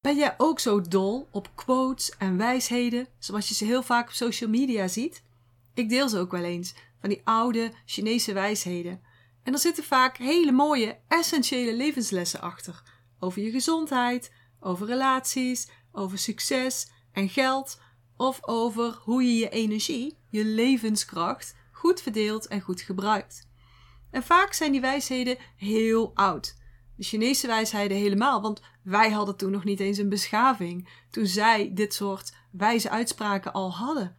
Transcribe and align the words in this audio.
Ben 0.00 0.16
jij 0.16 0.34
ook 0.38 0.60
zo 0.60 0.80
dol 0.80 1.28
op 1.30 1.50
quotes 1.54 2.16
en 2.18 2.36
wijsheden, 2.36 3.08
zoals 3.18 3.48
je 3.48 3.54
ze 3.54 3.64
heel 3.64 3.82
vaak 3.82 4.08
op 4.08 4.14
social 4.14 4.50
media 4.50 4.88
ziet? 4.88 5.22
Ik 5.74 5.88
deel 5.88 6.08
ze 6.08 6.18
ook 6.18 6.30
wel 6.30 6.44
eens, 6.44 6.74
van 7.00 7.08
die 7.08 7.20
oude 7.24 7.72
Chinese 7.84 8.32
wijsheden. 8.32 9.00
En 9.42 9.52
er 9.52 9.58
zitten 9.58 9.84
vaak 9.84 10.16
hele 10.16 10.52
mooie, 10.52 10.98
essentiële 11.08 11.74
levenslessen 11.74 12.40
achter. 12.40 12.82
Over 13.18 13.42
je 13.42 13.50
gezondheid, 13.50 14.32
over 14.60 14.86
relaties, 14.86 15.68
over 15.92 16.18
succes 16.18 16.90
en 17.12 17.28
geld, 17.28 17.80
of 18.16 18.38
over 18.40 18.98
hoe 19.04 19.22
je 19.22 19.38
je 19.38 19.48
energie, 19.48 20.18
je 20.28 20.44
levenskracht, 20.44 21.54
goed 21.72 22.02
verdeelt 22.02 22.46
en 22.46 22.60
goed 22.60 22.80
gebruikt. 22.80 23.48
En 24.10 24.22
vaak 24.22 24.52
zijn 24.52 24.72
die 24.72 24.80
wijsheden 24.80 25.38
heel 25.56 26.10
oud. 26.14 26.58
De 27.00 27.06
Chinese 27.06 27.46
wijsheden 27.46 27.96
helemaal, 27.96 28.42
want 28.42 28.60
wij 28.82 29.10
hadden 29.10 29.36
toen 29.36 29.50
nog 29.50 29.64
niet 29.64 29.80
eens 29.80 29.98
een 29.98 30.08
beschaving 30.08 30.88
toen 31.10 31.26
zij 31.26 31.70
dit 31.74 31.94
soort 31.94 32.34
wijze 32.50 32.90
uitspraken 32.90 33.52
al 33.52 33.72
hadden. 33.72 34.16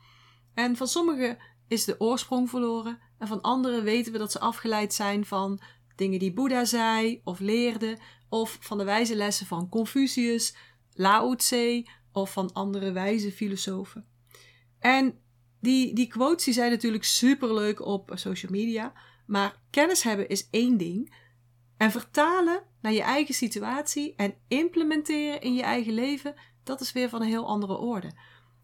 En 0.54 0.76
van 0.76 0.88
sommigen 0.88 1.38
is 1.68 1.86
de 1.86 2.00
oorsprong 2.00 2.50
verloren 2.50 3.00
en 3.18 3.28
van 3.28 3.42
anderen 3.42 3.84
weten 3.84 4.12
we 4.12 4.18
dat 4.18 4.32
ze 4.32 4.40
afgeleid 4.40 4.94
zijn 4.94 5.26
van 5.26 5.62
dingen 5.96 6.20
die 6.20 6.34
Boeddha 6.34 6.66
zei 6.66 7.22
of 7.24 7.40
leerde 7.40 7.98
of 8.30 8.58
van 8.60 8.78
de 8.78 8.84
wijze 8.84 9.16
lessen 9.16 9.46
van 9.46 9.70
Confucius, 9.70 10.56
Lao 10.94 11.36
Tse 11.36 11.88
of 12.12 12.32
van 12.32 12.54
andere 12.54 12.92
wijze 12.92 13.32
filosofen. 13.32 14.06
En 14.80 15.20
die, 15.60 15.94
die 15.94 16.08
quotes 16.08 16.46
die 16.46 16.54
zijn 16.54 16.72
natuurlijk 16.72 17.04
superleuk 17.04 17.86
op 17.86 18.12
social 18.14 18.52
media, 18.52 18.94
maar 19.26 19.62
kennis 19.70 20.04
hebben 20.04 20.30
is 20.30 20.48
één 20.50 20.78
ding. 20.78 21.20
En 21.82 21.92
vertalen 21.92 22.64
naar 22.82 22.92
je 22.92 23.02
eigen 23.02 23.34
situatie 23.34 24.14
en 24.16 24.34
implementeren 24.48 25.42
in 25.42 25.54
je 25.54 25.62
eigen 25.62 25.94
leven, 25.94 26.36
dat 26.64 26.82
is 26.82 26.92
weer 26.92 27.10
van 27.10 27.22
een 27.22 27.28
heel 27.28 27.48
andere 27.48 27.78
orde. 27.78 28.12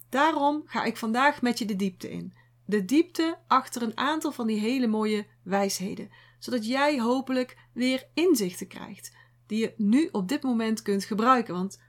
Daarom 0.10 0.62
ga 0.66 0.84
ik 0.84 0.98
vandaag 0.98 1.42
met 1.42 1.58
je 1.58 1.66
de 1.66 1.76
diepte 1.76 2.10
in. 2.10 2.34
De 2.66 2.86
diepte 2.86 3.38
achter 3.48 3.82
een 3.82 3.98
aantal 3.98 4.32
van 4.32 4.48
die 4.48 4.60
hele 4.60 4.88
mooie 4.88 5.28
wijsheden, 5.44 6.10
zodat 6.40 6.68
jij 6.68 7.00
hopelijk 7.00 7.58
weer 7.74 8.08
inzichten 8.14 8.68
krijgt 8.68 9.16
die 9.48 9.60
je 9.60 9.74
nu 9.78 10.10
op 10.12 10.28
dit 10.28 10.44
moment 10.44 10.82
kunt 10.82 11.06
gebruiken. 11.06 11.54
Want 11.54 11.82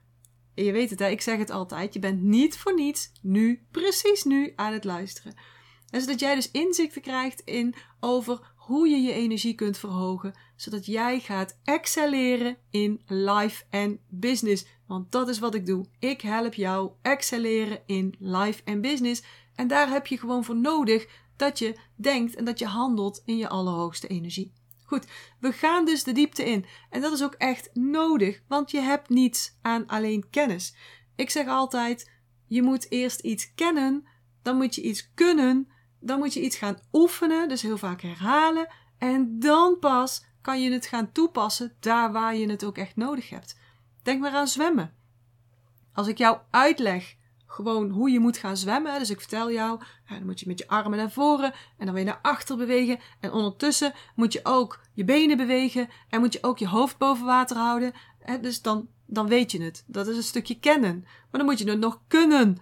je 0.55 0.73
weet 0.73 0.91
het, 0.91 0.99
hè, 0.99 1.09
ik 1.09 1.21
zeg 1.21 1.39
het 1.39 1.51
altijd, 1.51 1.95
je 1.95 2.01
bent 2.01 2.23
niet 2.23 2.59
voor 2.59 2.75
niets 2.75 3.13
nu, 3.23 3.67
precies 3.71 4.25
nu, 4.25 4.53
aan 4.57 4.73
het 4.73 4.85
luisteren. 4.85 5.35
En 5.91 6.01
zodat 6.01 6.21
jij 6.21 6.35
dus 6.35 6.51
inzichten 6.51 7.03
krijgt 7.03 7.41
in 7.41 7.75
over 8.01 8.57
hoe 8.69 8.89
je 8.89 9.01
je 9.01 9.13
energie 9.13 9.55
kunt 9.55 9.79
verhogen, 9.79 10.35
zodat 10.57 10.87
jij 10.87 11.21
gaat 11.21 11.59
excelleren 11.65 12.57
in 12.71 13.03
life 13.07 13.65
en 13.71 14.01
business. 14.09 14.67
Want 14.87 15.13
dat 15.13 15.29
is 15.29 15.39
wat 15.39 15.55
ik 15.55 15.67
doe. 15.67 15.87
Ik 15.99 16.21
help 16.21 16.55
jou 16.55 16.91
excelleren 17.03 17.83
in 17.87 18.15
life 18.19 18.63
en 18.65 18.81
business. 18.81 19.23
En 19.55 19.69
daar 19.69 19.89
heb 19.89 20.07
je 20.07 20.19
gewoon 20.19 20.45
voor 20.45 20.57
nodig 20.57 21.09
dat 21.37 21.59
je 21.59 21.79
denkt 21.97 22.35
en 22.35 22.45
dat 22.45 22.59
je 22.59 22.67
handelt 22.67 23.23
in 23.25 23.37
je 23.37 23.49
allerhoogste 23.49 24.07
energie. 24.07 24.53
Goed, 24.85 25.07
we 25.41 25.53
gaan 25.53 25.85
dus 25.85 26.05
de 26.05 26.13
diepte 26.13 26.45
in. 26.45 26.65
En 26.91 27.01
dat 27.01 27.13
is 27.13 27.23
ook 27.23 27.35
echt 27.35 27.75
nodig, 27.75 28.43
want 28.49 28.71
je 28.71 28.81
hebt 28.81 29.09
niets 29.09 29.57
aan 29.63 29.87
alleen 29.87 30.31
kennis. 30.31 30.75
Ik 31.17 31.31
zeg 31.31 31.47
altijd: 31.47 32.11
je 32.47 32.63
moet 32.63 32.91
eerst 32.91 33.21
iets 33.21 33.55
kennen, 33.55 34.07
dan 34.43 34.57
moet 34.57 34.75
je 34.75 34.83
iets 34.83 35.11
kunnen, 35.15 35.69
dan 36.01 36.19
moet 36.19 36.35
je 36.35 36.43
iets 36.43 36.57
gaan 36.57 36.79
oefenen, 36.93 37.49
dus 37.49 37.63
heel 37.63 37.79
vaak 37.79 38.01
herhalen. 38.01 38.69
En 38.99 39.39
dan 39.39 39.79
pas 39.79 40.25
kan 40.41 40.63
je 40.63 40.73
het 40.73 40.87
gaan 40.87 41.13
toepassen 41.13 41.73
daar 41.81 42.13
waar 42.13 42.37
je 42.37 42.51
het 42.51 42.65
ook 42.65 42.79
echt 42.79 42.97
nodig 42.97 43.31
hebt. 43.31 43.59
Denk 44.03 44.21
maar 44.21 44.33
aan 44.33 44.49
zwemmen. 44.49 44.95
Als 45.93 46.07
ik 46.07 46.19
jou 46.19 46.39
uitleg 46.51 47.17
gewoon 47.49 47.91
hoe 47.91 48.11
je 48.11 48.21
moet 48.21 48.37
gaan 48.37 48.57
zwemmen. 48.57 48.99
Dus 48.99 49.11
ik 49.11 49.21
vertel 49.21 49.53
jou, 49.53 49.81
dan 50.09 50.25
moet 50.27 50.41
je 50.41 50.47
met 50.47 50.59
je 50.59 50.69
armen 50.69 50.99
naar 50.99 51.11
voren 51.11 51.53
en 51.79 51.87
dan 51.87 51.95
weer 51.95 52.05
naar 52.05 52.19
achter 52.23 52.57
bewegen. 52.57 52.99
En 53.21 53.33
ondertussen 53.33 53.93
moet 54.15 54.33
je 54.33 54.41
ook 54.43 54.81
je 54.93 55.05
benen 55.05 55.37
bewegen 55.37 55.89
en 56.09 56.21
moet 56.21 56.33
je 56.33 56.43
ook 56.43 56.59
je 56.59 56.69
hoofd 56.69 56.99
boven 56.99 57.27
water 57.27 57.57
houden. 57.57 57.93
Dus 58.41 58.63
dan, 58.63 58.89
dan 59.07 59.29
weet 59.29 59.53
je 59.53 59.63
het. 59.63 59.85
Dat 59.87 60.07
is 60.07 60.17
een 60.17 60.23
stukje 60.23 60.59
kennen. 60.59 61.01
Maar 61.03 61.41
dan 61.41 61.45
moet 61.45 61.59
je 61.59 61.71
het 61.71 61.79
nog 61.79 62.01
kunnen. 62.09 62.59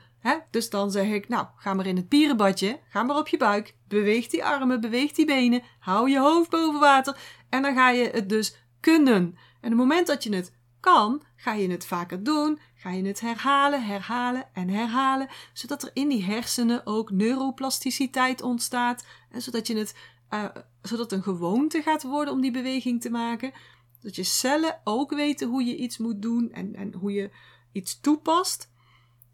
Dus 0.50 0.70
dan 0.70 0.90
zeg 0.90 1.08
ik, 1.08 1.28
nou, 1.28 1.46
ga 1.56 1.74
maar 1.74 1.86
in 1.86 1.96
het 1.96 2.08
pierenbadje, 2.08 2.80
ga 2.88 3.02
maar 3.02 3.16
op 3.16 3.28
je 3.28 3.36
buik, 3.36 3.74
beweeg 3.88 4.26
die 4.26 4.44
armen, 4.44 4.80
beweeg 4.80 5.12
die 5.12 5.26
benen, 5.26 5.62
hou 5.78 6.10
je 6.10 6.18
hoofd 6.18 6.50
boven 6.50 6.80
water 6.80 7.18
en 7.48 7.62
dan 7.62 7.74
ga 7.74 7.90
je 7.90 8.10
het 8.12 8.28
dus 8.28 8.56
kunnen. 8.80 9.38
En 9.60 9.68
het 9.70 9.78
moment 9.78 10.06
dat 10.06 10.24
je 10.24 10.34
het 10.34 10.52
kan, 10.80 11.22
ga 11.36 11.52
je 11.52 11.70
het 11.70 11.86
vaker 11.86 12.22
doen, 12.22 12.58
ga 12.74 12.90
je 12.90 13.06
het 13.06 13.20
herhalen, 13.20 13.84
herhalen 13.84 14.48
en 14.52 14.68
herhalen, 14.68 15.28
zodat 15.52 15.82
er 15.82 15.90
in 15.92 16.08
die 16.08 16.24
hersenen 16.24 16.86
ook 16.86 17.10
neuroplasticiteit 17.10 18.42
ontstaat 18.42 19.06
en 19.30 19.42
zodat 19.42 19.66
je 19.66 19.76
het, 19.76 19.94
uh, 20.30 20.44
zodat 20.82 21.12
een 21.12 21.22
gewoonte 21.22 21.82
gaat 21.82 22.02
worden 22.02 22.34
om 22.34 22.40
die 22.40 22.50
beweging 22.50 23.00
te 23.00 23.10
maken. 23.10 23.52
Dat 24.00 24.16
je 24.16 24.24
cellen 24.24 24.80
ook 24.84 25.14
weten 25.14 25.48
hoe 25.48 25.64
je 25.64 25.76
iets 25.76 25.98
moet 25.98 26.22
doen 26.22 26.52
en, 26.52 26.74
en 26.74 26.92
hoe 26.92 27.12
je 27.12 27.30
iets 27.72 28.00
toepast. 28.00 28.74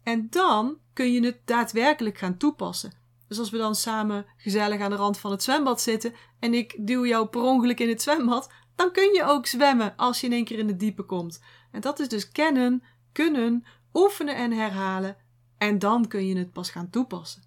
En 0.03 0.27
dan 0.29 0.77
kun 0.93 1.13
je 1.13 1.25
het 1.25 1.39
daadwerkelijk 1.45 2.17
gaan 2.17 2.37
toepassen. 2.37 2.93
Dus 3.27 3.39
als 3.39 3.49
we 3.49 3.57
dan 3.57 3.75
samen 3.75 4.25
gezellig 4.37 4.81
aan 4.81 4.89
de 4.89 4.95
rand 4.95 5.17
van 5.17 5.31
het 5.31 5.43
zwembad 5.43 5.81
zitten 5.81 6.13
en 6.39 6.53
ik 6.53 6.75
duw 6.79 7.05
jou 7.05 7.27
per 7.27 7.41
ongeluk 7.41 7.79
in 7.79 7.89
het 7.89 8.01
zwembad, 8.01 8.51
dan 8.75 8.91
kun 8.91 9.13
je 9.13 9.23
ook 9.23 9.45
zwemmen 9.45 9.93
als 9.95 10.21
je 10.21 10.27
in 10.27 10.33
één 10.33 10.45
keer 10.45 10.59
in 10.59 10.67
het 10.67 10.79
diepe 10.79 11.03
komt. 11.03 11.41
En 11.71 11.81
dat 11.81 11.99
is 11.99 12.07
dus 12.07 12.31
kennen, 12.31 12.83
kunnen, 13.11 13.65
oefenen 13.93 14.35
en 14.35 14.51
herhalen. 14.51 15.17
En 15.57 15.79
dan 15.79 16.07
kun 16.07 16.27
je 16.27 16.37
het 16.37 16.51
pas 16.51 16.69
gaan 16.69 16.89
toepassen. 16.89 17.43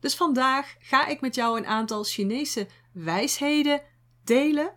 Dus 0.00 0.14
vandaag 0.14 0.76
ga 0.78 1.06
ik 1.06 1.20
met 1.20 1.34
jou 1.34 1.58
een 1.58 1.66
aantal 1.66 2.04
Chinese 2.04 2.68
wijsheden 2.92 3.82
delen. 4.24 4.72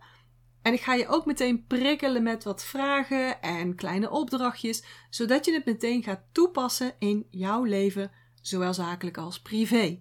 En 0.65 0.73
ik 0.73 0.81
ga 0.81 0.93
je 0.93 1.07
ook 1.07 1.25
meteen 1.25 1.65
prikkelen 1.65 2.23
met 2.23 2.43
wat 2.43 2.63
vragen 2.63 3.41
en 3.41 3.75
kleine 3.75 4.09
opdrachtjes, 4.09 4.83
zodat 5.09 5.45
je 5.45 5.53
het 5.53 5.65
meteen 5.65 6.03
gaat 6.03 6.21
toepassen 6.31 6.95
in 6.99 7.27
jouw 7.29 7.63
leven, 7.63 8.11
zowel 8.41 8.73
zakelijk 8.73 9.17
als 9.17 9.41
privé. 9.41 9.99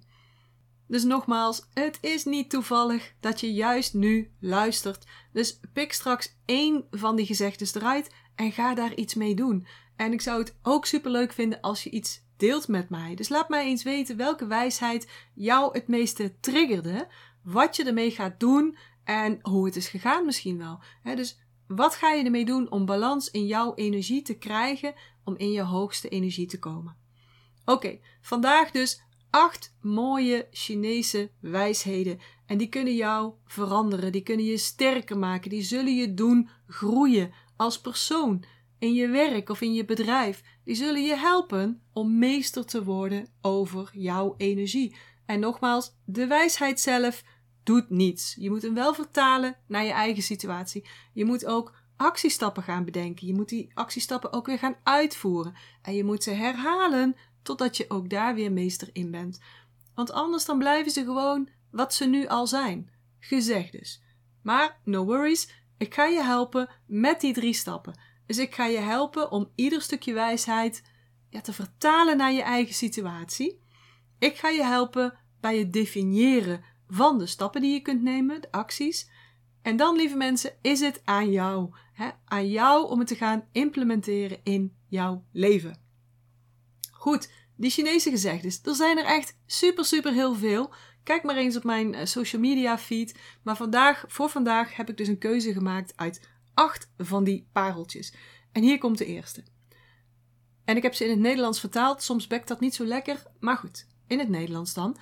Dus 0.89 1.05
nogmaals, 1.05 1.69
het 1.75 1.99
is 2.01 2.25
niet 2.25 2.51
toevallig 2.51 3.15
dat 3.21 3.41
je 3.41 3.53
juist 3.53 3.95
nu 3.95 4.33
luistert. 4.41 5.07
Dus 5.33 5.61
pik 5.73 5.93
straks 5.93 6.37
één 6.45 6.87
van 6.91 7.17
die 7.17 7.27
gezegdes 7.27 7.75
eruit 7.75 8.15
en 8.35 8.53
ga 8.53 8.75
daar 8.75 8.95
iets 8.95 9.15
mee 9.15 9.35
doen. 9.35 9.67
En 9.97 10.13
ik 10.13 10.21
zou 10.21 10.39
het 10.39 10.57
ook 10.63 10.87
super 10.87 11.11
leuk 11.11 11.33
vinden 11.33 11.61
als 11.61 11.83
je 11.83 11.91
iets 11.91 12.23
deelt 12.37 12.69
met 12.69 12.89
mij. 12.89 13.15
Dus 13.15 13.29
laat 13.29 13.49
mij 13.49 13.65
eens 13.65 13.83
weten 13.83 14.17
welke 14.17 14.47
wijsheid 14.47 15.09
jou 15.35 15.73
het 15.73 15.89
meeste 15.89 16.41
triggerde, 16.41 17.09
wat 17.43 17.77
je 17.77 17.85
ermee 17.85 18.11
gaat 18.11 18.41
doen 18.41 18.77
en 19.05 19.39
hoe 19.43 19.65
het 19.65 19.77
is 19.77 19.89
gegaan 19.89 20.25
misschien 20.25 20.59
wel. 20.59 20.81
dus 21.17 21.39
wat 21.67 21.95
ga 21.95 22.13
je 22.13 22.25
ermee 22.25 22.45
doen 22.45 22.71
om 22.71 22.87
balans 22.87 23.31
in 23.31 23.47
jouw 23.47 23.75
energie 23.75 24.23
te 24.23 24.35
krijgen, 24.35 24.95
om 25.25 25.37
in 25.37 25.51
je 25.51 25.63
hoogste 25.63 26.09
energie 26.09 26.47
te 26.47 26.59
komen? 26.59 26.97
Oké, 27.65 27.99
vandaag 28.21 28.71
dus 28.71 29.03
acht 29.31 29.77
mooie 29.81 30.49
Chinese 30.51 31.31
wijsheden. 31.41 32.19
En 32.47 32.59
die 32.59 32.69
kunnen 32.69 32.95
jou 32.95 33.33
veranderen, 33.47 34.13
die 34.13 34.23
kunnen 34.23 34.45
je 34.47 34.57
sterker 34.57 35.19
maken, 35.19 35.51
die 35.51 35.63
zullen 35.63 35.97
je 35.97 36.15
doen 36.15 36.49
groeien 36.67 37.33
als 37.57 37.81
persoon, 37.81 38.45
in 38.79 38.95
je 38.95 39.09
werk 39.09 39.49
of 39.49 39.61
in 39.61 39.75
je 39.75 39.85
bedrijf. 39.85 40.43
Die 40.65 40.75
zullen 40.75 41.03
je 41.03 41.17
helpen 41.17 41.83
om 41.93 42.19
meester 42.19 42.65
te 42.65 42.85
worden 42.85 43.29
over 43.41 43.91
jouw 43.93 44.35
energie. 44.37 44.97
En 45.27 45.41
nogmaals, 45.41 45.95
de 46.05 46.27
wijsheid 46.27 46.81
zelf 46.81 47.23
doet 47.65 47.91
niets. 47.91 48.35
Je 48.39 48.51
moet 48.51 48.63
hem 48.63 48.75
wel 48.75 48.95
vertalen 48.95 49.57
naar 49.67 49.85
je 49.85 49.93
eigen 49.93 50.23
situatie. 50.23 50.89
Je 51.13 51.25
moet 51.25 51.47
ook 51.47 51.75
actiestappen 51.97 52.63
gaan 52.63 52.85
bedenken. 52.85 53.27
Je 53.27 53.35
moet 53.35 53.49
die 53.49 53.71
actiestappen 53.75 54.33
ook 54.33 54.47
weer 54.47 54.59
gaan 54.59 54.77
uitvoeren. 54.83 55.55
En 55.83 55.95
je 55.95 56.05
moet 56.05 56.23
ze 56.23 56.31
herhalen 56.31 57.17
totdat 57.43 57.77
je 57.77 57.85
ook 57.89 58.11
daar 58.11 58.35
weer 58.35 58.53
meester 58.53 58.89
in 58.93 59.11
bent. 59.11 59.41
Want 59.95 60.13
anders 60.13 60.45
dan 60.45 60.59
blijven 60.59 60.93
ze 60.93 61.05
gewoon 61.05 61.49
wat 61.71 61.95
ze 61.95 62.07
nu 62.07 62.27
al 62.27 62.47
zijn. 62.47 62.91
Gezegd 63.19 63.73
dus. 63.73 64.03
Maar 64.43 64.81
no 64.85 65.05
worries, 65.05 65.51
ik 65.79 65.95
ga 65.95 66.05
je 66.05 66.23
helpen 66.23 66.69
met 66.87 67.21
die 67.21 67.33
drie 67.33 67.55
stappen. 67.55 68.01
Dus 68.27 68.39
ik 68.39 68.55
ga 68.55 68.67
je 68.67 68.79
helpen 68.79 69.31
om 69.31 69.51
ieder 69.55 69.83
stukje 69.83 70.13
wijsheid 70.13 70.83
ja, 71.31 71.41
te 71.41 71.53
vertalen 71.53 72.17
naar 72.17 72.33
je 72.33 72.43
eigen 72.43 72.75
situatie. 72.75 73.63
Ik 74.19 74.37
ga 74.37 74.49
je 74.49 74.65
helpen 74.65 75.19
bij 75.41 75.59
het 75.59 75.73
definiëren 75.73 76.65
van 76.89 77.19
de 77.19 77.27
stappen 77.27 77.61
die 77.61 77.73
je 77.73 77.81
kunt 77.81 78.03
nemen, 78.03 78.41
de 78.41 78.53
acties. 78.53 79.11
En 79.63 79.77
dan, 79.77 79.97
lieve 79.97 80.17
mensen, 80.17 80.53
is 80.61 80.81
het 80.81 81.01
aan 81.05 81.31
jou. 81.31 81.75
Hè? 81.93 82.09
Aan 82.25 82.49
jou 82.49 82.89
om 82.89 82.99
het 82.99 83.09
te 83.09 83.17
gaan 83.17 83.45
implementeren 83.53 84.41
in 84.43 84.77
jouw 84.89 85.25
leven. 85.33 85.79
Goed, 86.93 87.31
die 87.57 87.71
Chinese 87.71 88.11
gezegdes. 88.11 88.61
Er 88.63 88.75
zijn 88.75 88.99
er 88.99 89.05
echt 89.05 89.37
super, 89.47 89.85
super 89.85 90.13
heel 90.13 90.35
veel. 90.35 90.73
Kijk 91.03 91.23
maar 91.23 91.37
eens 91.37 91.57
op 91.57 91.65
mijn 91.65 91.95
eh, 91.95 92.07
social 92.07 92.43
media 92.43 92.79
feed. 92.79 93.19
Maar 93.43 93.57
vandaag, 93.57 94.05
voor 94.09 94.29
vandaag 94.29 94.77
heb 94.77 94.89
ik 94.89 94.97
dus 94.97 95.09
een 95.09 95.19
keuze 95.19 95.53
gemaakt 95.53 95.93
uit 95.97 96.29
acht 96.55 96.91
van 96.99 97.25
die 97.25 97.49
pareltjes. 97.53 98.15
En 98.53 98.63
hier 98.63 98.79
komt 98.79 98.99
de 98.99 99.07
eerste. 99.07 99.43
En 100.65 100.77
ik 100.77 100.83
heb 100.83 100.95
ze 100.95 101.05
in 101.05 101.11
het 101.11 101.19
Nederlands 101.19 101.61
vertaald. 101.61 102.03
Soms 102.03 102.27
bekt 102.27 102.49
dat 102.49 102.61
niet 102.61 102.75
zo 102.75 102.85
lekker, 102.85 103.23
maar 103.41 103.57
goed, 103.57 103.87
in 104.07 104.19
het 104.19 104.29
Nederlands 104.29 104.75
dan. 104.75 104.97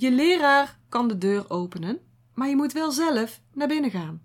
Je 0.00 0.10
leraar 0.10 0.78
kan 0.88 1.08
de 1.08 1.18
deur 1.18 1.50
openen, 1.50 1.98
maar 2.34 2.48
je 2.48 2.56
moet 2.56 2.72
wel 2.72 2.90
zelf 2.90 3.40
naar 3.52 3.68
binnen 3.68 3.90
gaan. 3.90 4.22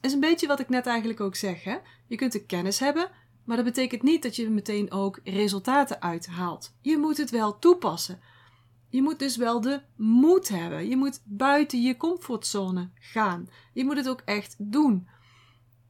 Is 0.00 0.12
een 0.12 0.20
beetje 0.20 0.46
wat 0.46 0.60
ik 0.60 0.68
net 0.68 0.86
eigenlijk 0.86 1.20
ook 1.20 1.34
zeg. 1.34 1.64
Hè? 1.64 1.76
Je 2.06 2.16
kunt 2.16 2.32
de 2.32 2.44
kennis 2.44 2.78
hebben, 2.78 3.10
maar 3.44 3.56
dat 3.56 3.64
betekent 3.64 4.02
niet 4.02 4.22
dat 4.22 4.36
je 4.36 4.44
er 4.44 4.50
meteen 4.50 4.90
ook 4.90 5.20
resultaten 5.24 6.02
uithaalt. 6.02 6.74
Je 6.80 6.98
moet 6.98 7.16
het 7.16 7.30
wel 7.30 7.58
toepassen. 7.58 8.20
Je 8.88 9.02
moet 9.02 9.18
dus 9.18 9.36
wel 9.36 9.60
de 9.60 9.80
moed 9.96 10.48
hebben. 10.48 10.88
Je 10.88 10.96
moet 10.96 11.20
buiten 11.24 11.82
je 11.82 11.96
comfortzone 11.96 12.90
gaan. 12.94 13.48
Je 13.72 13.84
moet 13.84 13.96
het 13.96 14.08
ook 14.08 14.22
echt 14.24 14.54
doen. 14.58 15.08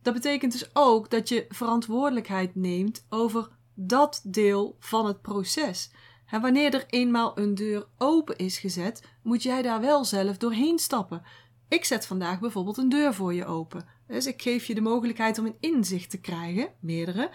Dat 0.02 0.14
betekent 0.14 0.52
dus 0.52 0.70
ook 0.72 1.10
dat 1.10 1.28
je 1.28 1.46
verantwoordelijkheid 1.48 2.54
neemt 2.54 3.06
over 3.08 3.48
dat 3.74 4.20
deel 4.24 4.76
van 4.78 5.06
het 5.06 5.22
proces. 5.22 5.90
En 6.30 6.40
wanneer 6.40 6.74
er 6.74 6.84
eenmaal 6.86 7.38
een 7.38 7.54
deur 7.54 7.86
open 7.98 8.36
is 8.36 8.58
gezet, 8.58 9.02
moet 9.22 9.42
jij 9.42 9.62
daar 9.62 9.80
wel 9.80 10.04
zelf 10.04 10.36
doorheen 10.36 10.78
stappen. 10.78 11.22
Ik 11.68 11.84
zet 11.84 12.06
vandaag 12.06 12.40
bijvoorbeeld 12.40 12.76
een 12.76 12.88
deur 12.88 13.14
voor 13.14 13.34
je 13.34 13.44
open. 13.44 13.86
Dus 14.06 14.26
ik 14.26 14.42
geef 14.42 14.64
je 14.64 14.74
de 14.74 14.80
mogelijkheid 14.80 15.38
om 15.38 15.46
een 15.46 15.56
inzicht 15.60 16.10
te 16.10 16.20
krijgen, 16.20 16.68
meerdere 16.80 17.30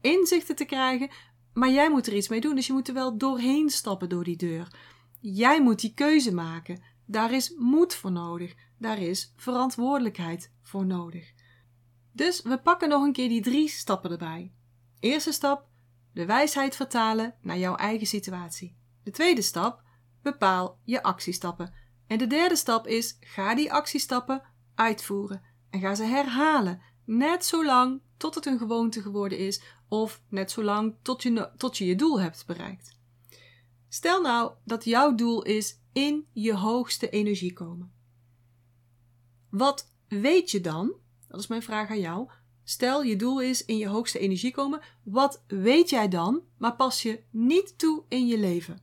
inzichten 0.00 0.56
te 0.56 0.64
krijgen, 0.64 1.10
maar 1.52 1.70
jij 1.70 1.90
moet 1.90 2.06
er 2.06 2.14
iets 2.14 2.28
mee 2.28 2.40
doen. 2.40 2.54
Dus 2.54 2.66
je 2.66 2.72
moet 2.72 2.88
er 2.88 2.94
wel 2.94 3.18
doorheen 3.18 3.70
stappen 3.70 4.08
door 4.08 4.24
die 4.24 4.36
deur. 4.36 4.68
Jij 5.20 5.62
moet 5.62 5.80
die 5.80 5.94
keuze 5.94 6.34
maken. 6.34 6.82
Daar 7.06 7.32
is 7.32 7.54
moed 7.58 7.94
voor 7.94 8.12
nodig. 8.12 8.54
Daar 8.78 8.98
is 8.98 9.32
verantwoordelijkheid 9.36 10.52
voor 10.62 10.86
nodig. 10.86 11.32
Dus 12.12 12.42
we 12.42 12.58
pakken 12.58 12.88
nog 12.88 13.02
een 13.02 13.12
keer 13.12 13.28
die 13.28 13.42
drie 13.42 13.68
stappen 13.68 14.10
erbij. 14.10 14.52
Eerste 15.00 15.32
stap: 15.32 15.66
de 16.12 16.26
wijsheid 16.26 16.76
vertalen 16.76 17.34
naar 17.40 17.58
jouw 17.58 17.76
eigen 17.76 18.06
situatie. 18.06 18.76
De 19.02 19.10
tweede 19.10 19.42
stap: 19.42 19.82
bepaal 20.22 20.78
je 20.84 21.02
actiestappen. 21.02 21.74
En 22.06 22.18
de 22.18 22.26
derde 22.26 22.56
stap 22.56 22.86
is: 22.86 23.16
ga 23.20 23.54
die 23.54 23.72
actiestappen 23.72 24.42
uitvoeren 24.74 25.42
en 25.70 25.80
ga 25.80 25.94
ze 25.94 26.04
herhalen. 26.04 26.82
Net 27.04 27.44
zo 27.44 27.64
lang 27.64 28.00
tot 28.16 28.34
het 28.34 28.46
een 28.46 28.58
gewoonte 28.58 29.02
geworden 29.02 29.38
is, 29.38 29.62
of 29.88 30.22
net 30.28 30.50
zo 30.50 30.62
lang 30.62 30.96
tot 31.02 31.22
je, 31.22 31.50
tot 31.56 31.78
je 31.78 31.84
je 31.84 31.96
doel 31.96 32.20
hebt 32.20 32.46
bereikt. 32.46 32.98
Stel 33.88 34.20
nou 34.20 34.52
dat 34.64 34.84
jouw 34.84 35.14
doel 35.14 35.42
is 35.42 35.80
in 35.92 36.26
je 36.32 36.54
hoogste 36.54 37.10
energie 37.10 37.52
komen. 37.52 37.92
Wat 39.50 39.94
weet 40.08 40.50
je 40.50 40.60
dan? 40.60 40.94
Dat 41.28 41.40
is 41.40 41.46
mijn 41.46 41.62
vraag 41.62 41.90
aan 41.90 42.00
jou. 42.00 42.30
Stel 42.64 43.02
je 43.02 43.16
doel 43.16 43.40
is 43.40 43.64
in 43.64 43.76
je 43.76 43.88
hoogste 43.88 44.18
energie 44.18 44.52
komen. 44.52 44.80
Wat 45.02 45.42
weet 45.46 45.90
jij 45.90 46.08
dan, 46.08 46.42
maar 46.58 46.76
pas 46.76 47.02
je 47.02 47.22
niet 47.30 47.78
toe 47.78 48.04
in 48.08 48.26
je 48.26 48.38
leven? 48.38 48.78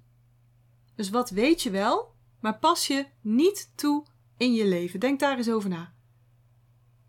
Dus 0.95 1.09
wat 1.09 1.29
weet 1.29 1.61
je 1.61 1.69
wel, 1.69 2.13
maar 2.39 2.59
pas 2.59 2.87
je 2.87 3.05
niet 3.21 3.71
toe 3.75 4.05
in 4.37 4.53
je 4.53 4.67
leven? 4.67 4.99
Denk 4.99 5.19
daar 5.19 5.37
eens 5.37 5.49
over 5.49 5.69
na. 5.69 5.93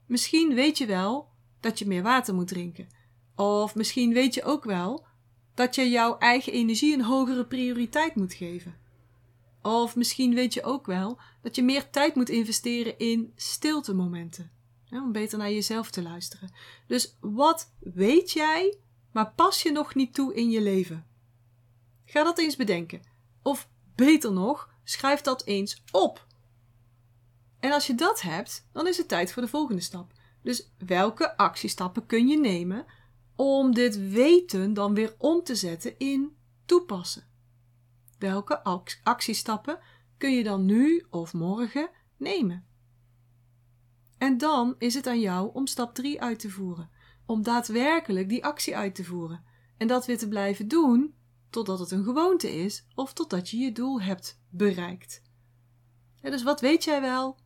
Misschien 0.06 0.54
weet 0.54 0.78
je 0.78 0.86
wel 0.86 1.28
dat 1.60 1.78
je 1.78 1.86
meer 1.86 2.02
water 2.02 2.34
moet 2.34 2.48
drinken. 2.48 2.88
Of 3.36 3.74
misschien 3.74 4.12
weet 4.12 4.34
je 4.34 4.44
ook 4.44 4.64
wel 4.64 5.06
dat 5.54 5.74
je 5.74 5.88
jouw 5.88 6.18
eigen 6.18 6.52
energie 6.52 6.94
een 6.94 7.04
hogere 7.04 7.46
prioriteit 7.46 8.14
moet 8.14 8.34
geven. 8.34 8.74
Of 9.62 9.96
misschien 9.96 10.34
weet 10.34 10.54
je 10.54 10.62
ook 10.62 10.86
wel 10.86 11.18
dat 11.42 11.54
je 11.54 11.62
meer 11.62 11.90
tijd 11.90 12.14
moet 12.14 12.28
investeren 12.28 12.98
in 12.98 13.32
stiltemomenten. 13.36 14.50
Om 14.98 15.12
beter 15.12 15.38
naar 15.38 15.50
jezelf 15.50 15.90
te 15.90 16.02
luisteren. 16.02 16.52
Dus 16.86 17.16
wat 17.20 17.72
weet 17.78 18.30
jij, 18.30 18.78
maar 19.12 19.32
pas 19.32 19.62
je 19.62 19.72
nog 19.72 19.94
niet 19.94 20.14
toe 20.14 20.34
in 20.34 20.50
je 20.50 20.60
leven? 20.60 21.06
Ga 22.04 22.24
dat 22.24 22.38
eens 22.38 22.56
bedenken. 22.56 23.02
Of 23.42 23.68
beter 23.94 24.32
nog, 24.32 24.70
schrijf 24.84 25.20
dat 25.20 25.44
eens 25.44 25.82
op. 25.90 26.26
En 27.60 27.72
als 27.72 27.86
je 27.86 27.94
dat 27.94 28.20
hebt, 28.20 28.68
dan 28.72 28.86
is 28.86 28.96
het 28.96 29.08
tijd 29.08 29.32
voor 29.32 29.42
de 29.42 29.48
volgende 29.48 29.82
stap. 29.82 30.12
Dus 30.42 30.72
welke 30.78 31.36
actiestappen 31.36 32.06
kun 32.06 32.28
je 32.28 32.38
nemen 32.38 32.86
om 33.36 33.74
dit 33.74 34.10
weten 34.10 34.74
dan 34.74 34.94
weer 34.94 35.14
om 35.18 35.42
te 35.42 35.54
zetten 35.54 35.98
in 35.98 36.36
toepassen? 36.64 37.28
Welke 38.18 38.62
actiestappen 39.02 39.78
kun 40.18 40.32
je 40.32 40.42
dan 40.42 40.64
nu 40.64 41.06
of 41.10 41.32
morgen 41.32 41.90
nemen? 42.16 42.69
En 44.20 44.38
dan 44.38 44.74
is 44.78 44.94
het 44.94 45.06
aan 45.06 45.20
jou 45.20 45.50
om 45.52 45.66
stap 45.66 45.94
3 45.94 46.20
uit 46.20 46.38
te 46.38 46.50
voeren, 46.50 46.90
om 47.26 47.42
daadwerkelijk 47.42 48.28
die 48.28 48.44
actie 48.44 48.76
uit 48.76 48.94
te 48.94 49.04
voeren 49.04 49.44
en 49.76 49.86
dat 49.86 50.06
weer 50.06 50.18
te 50.18 50.28
blijven 50.28 50.68
doen 50.68 51.14
totdat 51.50 51.78
het 51.78 51.90
een 51.90 52.04
gewoonte 52.04 52.54
is 52.54 52.86
of 52.94 53.12
totdat 53.12 53.50
je 53.50 53.56
je 53.56 53.72
doel 53.72 54.00
hebt 54.00 54.40
bereikt. 54.48 55.22
dus 56.20 56.42
wat 56.42 56.60
weet 56.60 56.84
jij 56.84 57.00
wel? 57.00 57.38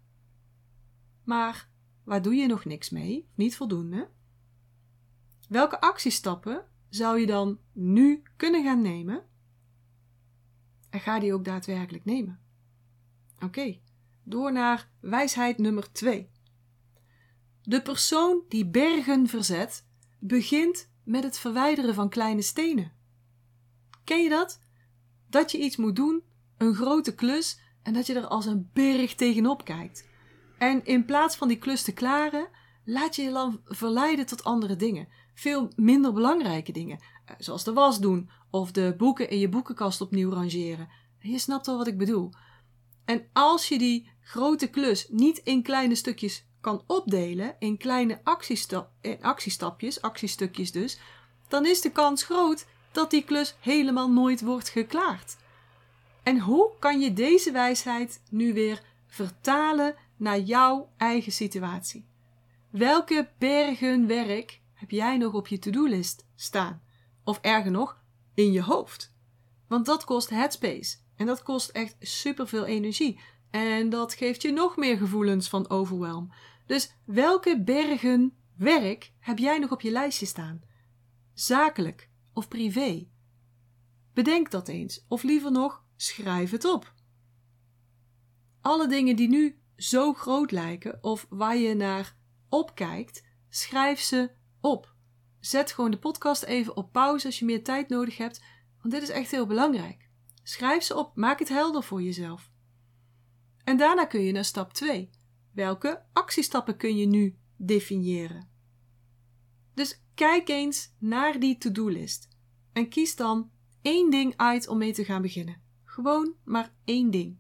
Maar 1.25 1.73
Waar 2.05 2.23
doe 2.23 2.35
je 2.35 2.47
nog 2.47 2.65
niks 2.65 2.91
mee? 2.91 3.29
Niet 3.35 3.57
voldoende? 3.57 4.09
Welke 5.49 5.81
actiestappen 5.81 6.65
zou 6.89 7.21
je 7.21 7.27
dan 7.27 7.59
nu 7.73 8.23
kunnen 8.37 8.65
gaan 8.65 8.83
nemen? 8.83 9.25
En 10.91 11.01
ga 11.01 11.19
die 11.19 11.35
ook 11.35 11.45
daadwerkelijk 11.45 12.05
nemen. 12.05 12.41
Oké, 13.41 13.81
door 14.23 14.53
naar 14.53 14.91
wijsheid 15.01 15.59
nummer 15.59 15.93
2. 15.93 16.31
De 17.67 17.83
persoon 17.83 18.43
die 18.49 18.67
bergen 18.67 19.27
verzet, 19.27 19.87
begint 20.19 20.91
met 21.05 21.23
het 21.23 21.39
verwijderen 21.39 21.95
van 21.95 22.09
kleine 22.09 22.43
stenen. 22.43 22.93
Ken 24.05 24.23
je 24.23 24.29
dat? 24.29 24.61
Dat 25.29 25.51
je 25.51 25.59
iets 25.59 25.77
moet 25.77 25.97
doen, 25.97 26.23
een 26.59 26.75
grote 26.75 27.15
klus, 27.15 27.61
en 27.83 27.93
dat 27.93 28.07
je 28.07 28.15
er 28.15 28.27
als 28.27 28.47
een 28.47 28.71
berg 28.73 29.15
tegenop 29.15 29.65
kijkt. 29.65 30.09
En 30.59 30.85
in 30.85 31.05
plaats 31.05 31.37
van 31.37 31.49
die 31.49 31.59
klus 31.59 31.83
te 31.83 31.93
klaren, 31.93 32.49
laat 32.85 33.17
je 33.17 33.23
je 33.23 33.31
dan 33.31 33.61
verleiden 33.65 34.27
tot 34.27 34.45
andere 34.45 34.77
dingen. 34.77 35.09
Veel 35.35 35.73
minder 35.77 36.13
belangrijke 36.13 36.73
dingen. 36.73 36.99
Eh, 37.25 37.35
zoals 37.39 37.65
de 37.65 37.73
was 37.73 38.01
doen 38.01 38.31
of 38.51 38.73
de 38.73 38.95
boeken 38.99 39.31
in 39.31 39.39
je 39.39 39.49
boekenkast 39.49 40.01
opnieuw 40.01 40.31
rangeren. 40.31 40.89
Je 41.19 41.39
snapt 41.39 41.67
wel 41.67 41.77
wat 41.77 41.87
ik 41.87 41.99
bedoel. 41.99 42.31
En 43.05 43.29
als 43.33 43.69
je 43.69 43.79
die 43.79 44.11
grote 44.21 44.67
klus 44.67 45.09
niet 45.09 45.39
in 45.39 45.63
kleine 45.63 45.95
stukjes 45.95 46.47
kan 46.65 46.83
opdelen, 46.87 47.57
in 47.59 47.77
kleine 47.77 48.21
actiesta 48.23 48.91
in 49.01 49.23
actiestapjes, 49.23 50.03
actiestukjes 50.03 50.73
dus, 50.73 50.99
dan 51.49 51.67
is 51.67 51.81
de 51.81 51.91
kans 51.91 52.23
groot 52.23 52.67
dat 52.93 53.11
die 53.11 53.25
klus 53.25 53.55
helemaal 53.61 54.11
nooit 54.11 54.41
wordt 54.41 54.69
geklaard. 54.69 55.37
En 56.23 56.39
hoe 56.39 56.71
kan 56.79 57.01
je 57.01 57.13
deze 57.13 57.53
wijsheid 57.53 58.21
nu 58.31 58.53
weer 58.53 58.83
vertalen 59.07 59.95
naar 60.17 60.39
jouw 60.39 60.89
eigen 60.97 61.33
situatie. 61.33 62.07
Welke 62.71 63.29
bergen 63.39 64.07
werk 64.07 64.61
heb 64.75 64.91
jij 64.91 65.17
nog 65.17 65.33
op 65.33 65.49
je 65.49 65.59
to-do-list 65.59 66.27
staan? 66.35 66.83
Of 67.25 67.39
erger 67.41 67.71
nog, 67.71 68.01
in 68.35 68.53
je 68.53 68.63
hoofd? 68.63 69.15
Want 69.69 69.87
dat 69.87 70.05
kost 70.05 70.31
headspace 70.31 70.97
en 71.17 71.27
dat 71.27 71.43
kost 71.43 71.69
echt 71.69 71.97
superveel 72.01 72.65
energie. 72.65 73.21
En 73.51 73.91
dat 73.91 74.15
geeft 74.15 74.43
je 74.43 74.53
nog 74.53 74.77
meer 74.77 74.97
gevoelens 74.97 75.49
van 75.49 75.71
overwhelm. 75.71 76.33
Dus 76.67 76.95
welke 77.05 77.63
bergen 77.63 78.37
werk 78.57 79.13
heb 79.19 79.39
jij 79.39 79.59
nog 79.59 79.71
op 79.71 79.81
je 79.81 79.91
lijstje 79.91 80.27
staan? 80.27 80.63
Zakelijk 81.35 82.11
of 82.33 82.49
privé? 82.49 83.09
Bedenk 84.13 84.51
dat 84.51 84.69
eens, 84.69 85.05
of 85.09 85.23
liever 85.23 85.53
nog, 85.53 85.85
schrijf 85.97 86.51
het 86.51 86.65
op. 86.65 86.95
Alle 88.61 88.89
dingen 88.89 89.17
die 89.17 89.29
nu 89.29 89.59
zo 89.77 90.13
groot 90.13 90.51
lijken 90.51 91.03
of 91.03 91.27
waar 91.29 91.57
je 91.57 91.75
naar 91.75 92.17
opkijkt, 92.49 93.25
schrijf 93.49 94.01
ze 94.01 94.31
op. 94.61 94.95
Zet 95.41 95.73
gewoon 95.73 95.91
de 95.91 95.99
podcast 95.99 96.43
even 96.43 96.77
op 96.77 96.93
pauze 96.93 97.27
als 97.27 97.39
je 97.39 97.45
meer 97.45 97.65
tijd 97.65 97.89
nodig 97.89 98.17
hebt, 98.17 98.43
want 98.81 98.95
dit 98.95 99.03
is 99.03 99.09
echt 99.09 99.31
heel 99.31 99.47
belangrijk. 99.47 100.09
Schrijf 100.43 100.83
ze 100.83 100.97
op, 100.97 101.17
maak 101.17 101.39
het 101.39 101.49
helder 101.49 101.83
voor 101.83 102.03
jezelf. 102.03 102.51
En 103.65 103.77
daarna 103.77 104.05
kun 104.05 104.21
je 104.21 104.33
naar 104.33 104.45
stap 104.45 104.73
2. 104.73 105.11
Welke 105.55 106.03
actiestappen 106.13 106.77
kun 106.77 106.97
je 106.97 107.07
nu 107.07 107.37
definiëren? 107.57 108.49
Dus 109.75 110.03
kijk 110.15 110.49
eens 110.49 110.95
naar 110.99 111.41
die 111.41 111.59
to-do-list 111.59 112.29
en 112.73 112.89
kies 112.89 113.17
dan 113.17 113.51
één 113.83 114.11
ding 114.11 114.35
uit 114.37 114.69
om 114.69 114.79
mee 114.79 114.93
te 114.93 115.05
gaan 115.05 115.23
beginnen. 115.23 115.63
Gewoon 115.85 116.35
maar 116.45 116.75
één 116.85 117.11
ding. 117.11 117.39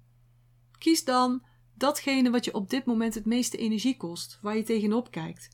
Kies 0.78 1.04
dan 1.04 1.44
datgene 1.74 2.30
wat 2.30 2.44
je 2.44 2.54
op 2.54 2.70
dit 2.70 2.84
moment 2.84 3.14
het 3.14 3.24
meeste 3.24 3.56
energie 3.56 3.96
kost, 3.96 4.38
waar 4.42 4.56
je 4.56 4.62
tegenop 4.62 5.10
kijkt. 5.10 5.48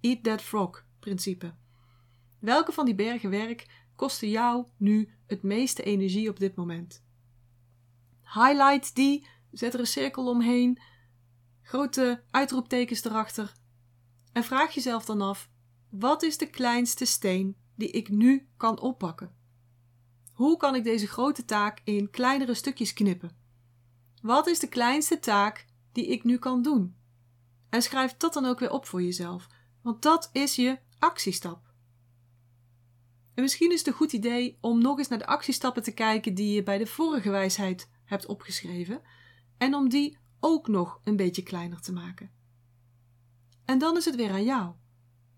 Eat 0.00 0.22
that 0.22 0.42
frog 0.42 0.84
principe. 0.98 1.54
Welke 2.38 2.72
van 2.72 2.84
die 2.84 2.94
bergen 2.94 3.30
werk 3.30 3.86
kostte 3.96 4.30
jou 4.30 4.66
nu 4.76 5.08
het 5.26 5.42
meeste 5.42 5.82
energie 5.82 6.28
op 6.28 6.38
dit 6.38 6.56
moment? 6.56 7.04
Highlight 8.22 8.94
die, 8.94 9.26
zet 9.50 9.74
er 9.74 9.80
een 9.80 9.86
cirkel 9.86 10.28
omheen, 10.28 10.78
grote 11.68 12.22
uitroeptekens 12.30 13.04
erachter 13.04 13.52
en 14.32 14.44
vraag 14.44 14.74
jezelf 14.74 15.04
dan 15.04 15.20
af: 15.20 15.50
wat 15.90 16.22
is 16.22 16.38
de 16.38 16.50
kleinste 16.50 17.04
steen 17.04 17.56
die 17.74 17.90
ik 17.90 18.08
nu 18.08 18.48
kan 18.56 18.80
oppakken? 18.80 19.34
Hoe 20.32 20.56
kan 20.56 20.74
ik 20.74 20.84
deze 20.84 21.06
grote 21.06 21.44
taak 21.44 21.80
in 21.84 22.10
kleinere 22.10 22.54
stukjes 22.54 22.92
knippen? 22.92 23.36
Wat 24.22 24.46
is 24.46 24.58
de 24.58 24.68
kleinste 24.68 25.18
taak 25.18 25.66
die 25.92 26.06
ik 26.06 26.24
nu 26.24 26.38
kan 26.38 26.62
doen? 26.62 26.96
En 27.68 27.82
schrijf 27.82 28.16
dat 28.16 28.32
dan 28.32 28.44
ook 28.44 28.58
weer 28.58 28.70
op 28.70 28.86
voor 28.86 29.02
jezelf, 29.02 29.46
want 29.82 30.02
dat 30.02 30.30
is 30.32 30.56
je 30.56 30.78
actiestap. 30.98 31.72
En 33.34 33.42
misschien 33.42 33.72
is 33.72 33.78
het 33.78 33.86
een 33.86 33.92
goed 33.92 34.12
idee 34.12 34.58
om 34.60 34.82
nog 34.82 34.98
eens 34.98 35.08
naar 35.08 35.18
de 35.18 35.26
actiestappen 35.26 35.82
te 35.82 35.92
kijken 35.92 36.34
die 36.34 36.54
je 36.54 36.62
bij 36.62 36.78
de 36.78 36.86
vorige 36.86 37.30
wijsheid 37.30 37.90
hebt 38.04 38.26
opgeschreven 38.26 39.02
en 39.58 39.74
om 39.74 39.88
die 39.88 40.18
ook 40.40 40.68
nog 40.68 41.00
een 41.04 41.16
beetje 41.16 41.42
kleiner 41.42 41.80
te 41.80 41.92
maken. 41.92 42.30
En 43.64 43.78
dan 43.78 43.96
is 43.96 44.04
het 44.04 44.16
weer 44.16 44.30
aan 44.30 44.44
jou. 44.44 44.74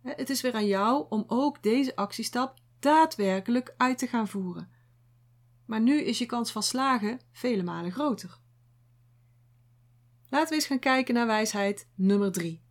Het 0.02 0.30
is 0.30 0.40
weer 0.40 0.54
aan 0.54 0.66
jou 0.66 1.06
om 1.08 1.24
ook 1.26 1.62
deze 1.62 1.96
actiestap 1.96 2.58
daadwerkelijk 2.78 3.74
uit 3.76 3.98
te 3.98 4.06
gaan 4.06 4.28
voeren. 4.28 4.70
Maar 5.66 5.80
nu 5.80 6.00
is 6.00 6.18
je 6.18 6.26
kans 6.26 6.52
van 6.52 6.62
slagen 6.62 7.20
vele 7.32 7.62
malen 7.62 7.92
groter. 7.92 8.38
Laten 10.28 10.48
we 10.48 10.54
eens 10.54 10.66
gaan 10.66 10.78
kijken 10.78 11.14
naar 11.14 11.26
wijsheid 11.26 11.88
nummer 11.94 12.32
3. 12.32 12.62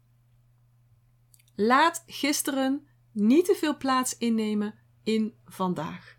Laat 1.55 2.03
gisteren 2.05 2.87
niet 3.11 3.45
te 3.45 3.55
veel 3.55 3.77
plaats 3.77 4.17
innemen 4.17 4.75
in 5.03 5.33
vandaag. 5.45 6.15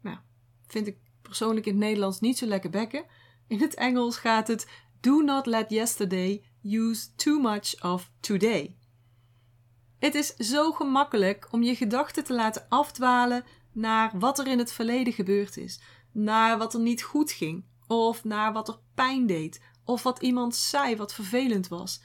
Nou, 0.00 0.18
vind 0.66 0.86
ik 0.86 0.98
persoonlijk 1.22 1.66
in 1.66 1.72
het 1.72 1.82
Nederlands 1.82 2.20
niet 2.20 2.38
zo 2.38 2.46
lekker 2.46 2.70
bekken. 2.70 3.04
In 3.46 3.60
het 3.60 3.74
Engels 3.74 4.16
gaat 4.16 4.48
het 4.48 4.68
Do 5.04 5.20
not 5.20 5.46
let 5.46 5.70
yesterday 5.70 6.42
use 6.62 7.14
too 7.16 7.38
much 7.38 7.82
of 7.82 8.10
today. 8.20 8.76
Het 9.98 10.14
is 10.14 10.34
zo 10.36 10.72
gemakkelijk 10.72 11.48
om 11.50 11.62
je 11.62 11.74
gedachten 11.74 12.24
te 12.24 12.32
laten 12.32 12.66
afdwalen 12.68 13.44
naar 13.72 14.18
wat 14.18 14.38
er 14.38 14.46
in 14.46 14.58
het 14.58 14.72
verleden 14.72 15.12
gebeurd 15.12 15.56
is, 15.56 15.80
naar 16.12 16.58
wat 16.58 16.74
er 16.74 16.80
niet 16.80 17.02
goed 17.02 17.32
ging, 17.32 17.64
of 17.86 18.24
naar 18.24 18.52
wat 18.52 18.68
er 18.68 18.78
pijn 18.94 19.26
deed, 19.26 19.60
of 19.84 20.02
wat 20.02 20.22
iemand 20.22 20.56
zei 20.56 20.96
wat 20.96 21.14
vervelend 21.14 21.68
was. 21.68 22.02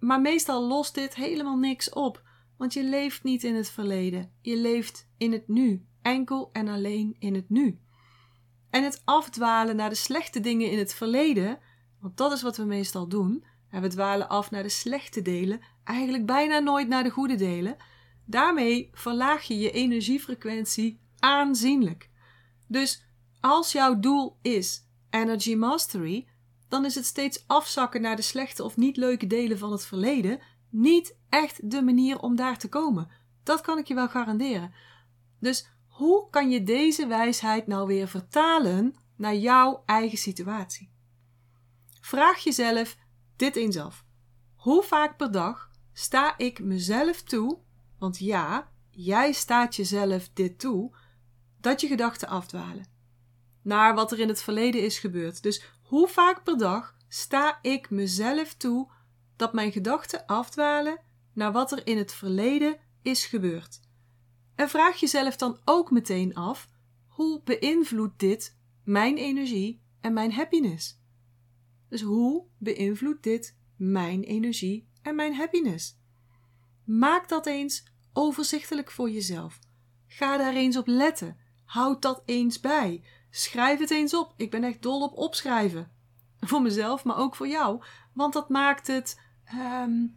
Maar 0.00 0.20
meestal 0.20 0.66
lost 0.66 0.94
dit 0.94 1.14
helemaal 1.14 1.56
niks 1.56 1.90
op, 1.90 2.22
want 2.56 2.72
je 2.72 2.84
leeft 2.84 3.22
niet 3.22 3.44
in 3.44 3.54
het 3.54 3.70
verleden, 3.70 4.32
je 4.40 4.56
leeft 4.56 5.08
in 5.16 5.32
het 5.32 5.48
nu, 5.48 5.86
enkel 6.02 6.50
en 6.52 6.68
alleen 6.68 7.16
in 7.18 7.34
het 7.34 7.48
nu. 7.48 7.80
En 8.70 8.84
het 8.84 9.02
afdwalen 9.04 9.76
naar 9.76 9.88
de 9.88 9.94
slechte 9.94 10.40
dingen 10.40 10.70
in 10.70 10.78
het 10.78 10.94
verleden, 10.94 11.58
want 12.00 12.16
dat 12.16 12.32
is 12.32 12.42
wat 12.42 12.56
we 12.56 12.64
meestal 12.64 13.08
doen, 13.08 13.44
en 13.70 13.82
we 13.82 13.88
dwalen 13.88 14.28
af 14.28 14.50
naar 14.50 14.62
de 14.62 14.68
slechte 14.68 15.22
delen, 15.22 15.60
eigenlijk 15.84 16.26
bijna 16.26 16.58
nooit 16.58 16.88
naar 16.88 17.02
de 17.02 17.10
goede 17.10 17.34
delen. 17.34 17.76
Daarmee 18.24 18.90
verlaag 18.92 19.42
je 19.42 19.58
je 19.58 19.70
energiefrequentie 19.70 21.00
aanzienlijk. 21.18 22.10
Dus 22.66 23.04
als 23.40 23.72
jouw 23.72 23.98
doel 24.00 24.38
is 24.42 24.86
energy 25.10 25.54
mastery, 25.54 26.28
dan 26.68 26.84
is 26.84 26.94
het 26.94 27.06
steeds 27.06 27.44
afzakken 27.46 28.00
naar 28.00 28.16
de 28.16 28.22
slechte 28.22 28.64
of 28.64 28.76
niet 28.76 28.96
leuke 28.96 29.26
delen 29.26 29.58
van 29.58 29.72
het 29.72 29.86
verleden 29.86 30.40
niet 30.70 31.16
echt 31.28 31.70
de 31.70 31.82
manier 31.82 32.18
om 32.18 32.36
daar 32.36 32.58
te 32.58 32.68
komen. 32.68 33.08
Dat 33.42 33.60
kan 33.60 33.78
ik 33.78 33.86
je 33.86 33.94
wel 33.94 34.08
garanderen. 34.08 34.72
Dus 35.40 35.68
hoe 35.86 36.30
kan 36.30 36.50
je 36.50 36.62
deze 36.62 37.06
wijsheid 37.06 37.66
nou 37.66 37.86
weer 37.86 38.08
vertalen 38.08 38.94
naar 39.16 39.36
jouw 39.36 39.82
eigen 39.86 40.18
situatie? 40.18 40.90
Vraag 42.08 42.38
jezelf 42.38 42.96
dit 43.36 43.56
eens 43.56 43.76
af. 43.76 44.04
Hoe 44.56 44.82
vaak 44.82 45.16
per 45.16 45.30
dag 45.30 45.70
sta 45.92 46.38
ik 46.38 46.60
mezelf 46.60 47.22
toe, 47.22 47.58
want 47.98 48.18
ja, 48.18 48.72
jij 48.90 49.32
staat 49.32 49.76
jezelf 49.76 50.28
dit 50.32 50.58
toe, 50.58 50.96
dat 51.60 51.80
je 51.80 51.86
gedachten 51.86 52.28
afdwalen 52.28 52.86
naar 53.62 53.94
wat 53.94 54.12
er 54.12 54.18
in 54.18 54.28
het 54.28 54.42
verleden 54.42 54.82
is 54.82 54.98
gebeurd. 54.98 55.42
Dus 55.42 55.64
hoe 55.82 56.08
vaak 56.08 56.44
per 56.44 56.58
dag 56.58 56.96
sta 57.08 57.58
ik 57.62 57.90
mezelf 57.90 58.54
toe 58.54 58.90
dat 59.36 59.52
mijn 59.52 59.72
gedachten 59.72 60.26
afdwalen 60.26 61.00
naar 61.32 61.52
wat 61.52 61.72
er 61.72 61.86
in 61.86 61.98
het 61.98 62.12
verleden 62.12 62.78
is 63.02 63.26
gebeurd? 63.26 63.80
En 64.54 64.68
vraag 64.68 64.96
jezelf 65.00 65.36
dan 65.36 65.60
ook 65.64 65.90
meteen 65.90 66.34
af: 66.34 66.68
hoe 67.06 67.42
beïnvloedt 67.44 68.18
dit 68.18 68.56
mijn 68.84 69.16
energie 69.16 69.82
en 70.00 70.12
mijn 70.12 70.32
happiness? 70.32 70.97
Dus 71.88 72.02
hoe 72.02 72.44
beïnvloedt 72.58 73.22
dit 73.22 73.56
mijn 73.76 74.22
energie 74.22 74.88
en 75.02 75.14
mijn 75.14 75.34
happiness? 75.34 75.96
Maak 76.84 77.28
dat 77.28 77.46
eens 77.46 77.84
overzichtelijk 78.12 78.90
voor 78.90 79.10
jezelf. 79.10 79.58
Ga 80.06 80.36
daar 80.36 80.54
eens 80.54 80.76
op 80.76 80.86
letten. 80.86 81.36
Houd 81.64 82.02
dat 82.02 82.22
eens 82.24 82.60
bij. 82.60 83.02
Schrijf 83.30 83.78
het 83.78 83.90
eens 83.90 84.14
op. 84.14 84.34
Ik 84.36 84.50
ben 84.50 84.64
echt 84.64 84.82
dol 84.82 85.02
op 85.02 85.16
opschrijven. 85.16 85.90
Voor 86.40 86.62
mezelf, 86.62 87.04
maar 87.04 87.16
ook 87.16 87.34
voor 87.34 87.48
jou. 87.48 87.82
Want 88.12 88.32
dat 88.32 88.48
maakt 88.48 88.86
het 88.86 89.20
um, 89.54 90.16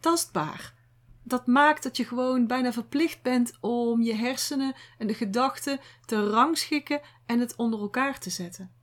tastbaar. 0.00 0.74
Dat 1.22 1.46
maakt 1.46 1.82
dat 1.82 1.96
je 1.96 2.04
gewoon 2.04 2.46
bijna 2.46 2.72
verplicht 2.72 3.22
bent 3.22 3.52
om 3.60 4.02
je 4.02 4.14
hersenen 4.14 4.74
en 4.98 5.06
de 5.06 5.14
gedachten 5.14 5.80
te 6.04 6.30
rangschikken 6.30 7.00
en 7.26 7.40
het 7.40 7.56
onder 7.56 7.80
elkaar 7.80 8.18
te 8.18 8.30
zetten. 8.30 8.75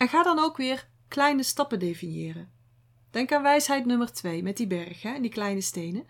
En 0.00 0.08
ga 0.08 0.22
dan 0.22 0.38
ook 0.38 0.56
weer 0.56 0.88
kleine 1.08 1.42
stappen 1.42 1.78
definiëren. 1.78 2.52
Denk 3.10 3.32
aan 3.32 3.42
wijsheid 3.42 3.84
nummer 3.86 4.12
2 4.12 4.42
met 4.42 4.56
die 4.56 4.66
berg 4.66 5.02
hè, 5.02 5.14
en 5.14 5.22
die 5.22 5.30
kleine 5.30 5.60
stenen. 5.60 6.04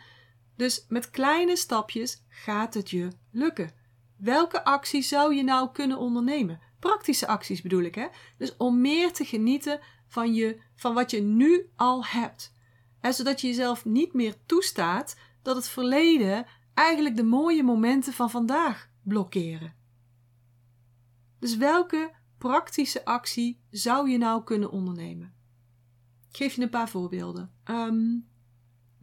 Dus 0.56 0.84
met 0.88 1.10
kleine 1.10 1.56
stapjes 1.56 2.24
gaat 2.28 2.74
het 2.74 2.90
je 2.90 3.08
lukken. 3.30 3.70
Welke 4.16 4.64
actie 4.64 5.02
zou 5.02 5.34
je 5.34 5.42
nou 5.42 5.72
kunnen 5.72 5.98
ondernemen? 5.98 6.60
Praktische 6.78 7.26
acties 7.26 7.62
bedoel 7.62 7.82
ik, 7.82 7.94
hè? 7.94 8.06
Dus 8.38 8.56
om 8.56 8.80
meer 8.80 9.12
te 9.12 9.24
genieten 9.24 9.80
van, 10.08 10.34
je, 10.34 10.60
van 10.74 10.94
wat 10.94 11.10
je 11.10 11.20
nu 11.20 11.70
al 11.76 12.04
hebt. 12.04 12.54
Zodat 13.00 13.40
je 13.40 13.46
jezelf 13.46 13.84
niet 13.84 14.12
meer 14.12 14.34
toestaat 14.46 15.16
dat 15.42 15.56
het 15.56 15.68
verleden 15.68 16.46
eigenlijk 16.74 17.16
de 17.16 17.24
mooie 17.24 17.62
momenten 17.62 18.12
van 18.12 18.30
vandaag 18.30 18.90
blokkeren. 19.02 19.74
Dus 21.38 21.56
welke 21.56 22.18
praktische 22.40 23.04
actie 23.04 23.60
zou 23.70 24.10
je 24.10 24.18
nou 24.18 24.44
kunnen 24.44 24.70
ondernemen? 24.70 25.34
Ik 26.28 26.36
geef 26.36 26.54
je 26.54 26.62
een 26.62 26.70
paar 26.70 26.88
voorbeelden. 26.88 27.52
Um, 27.64 28.28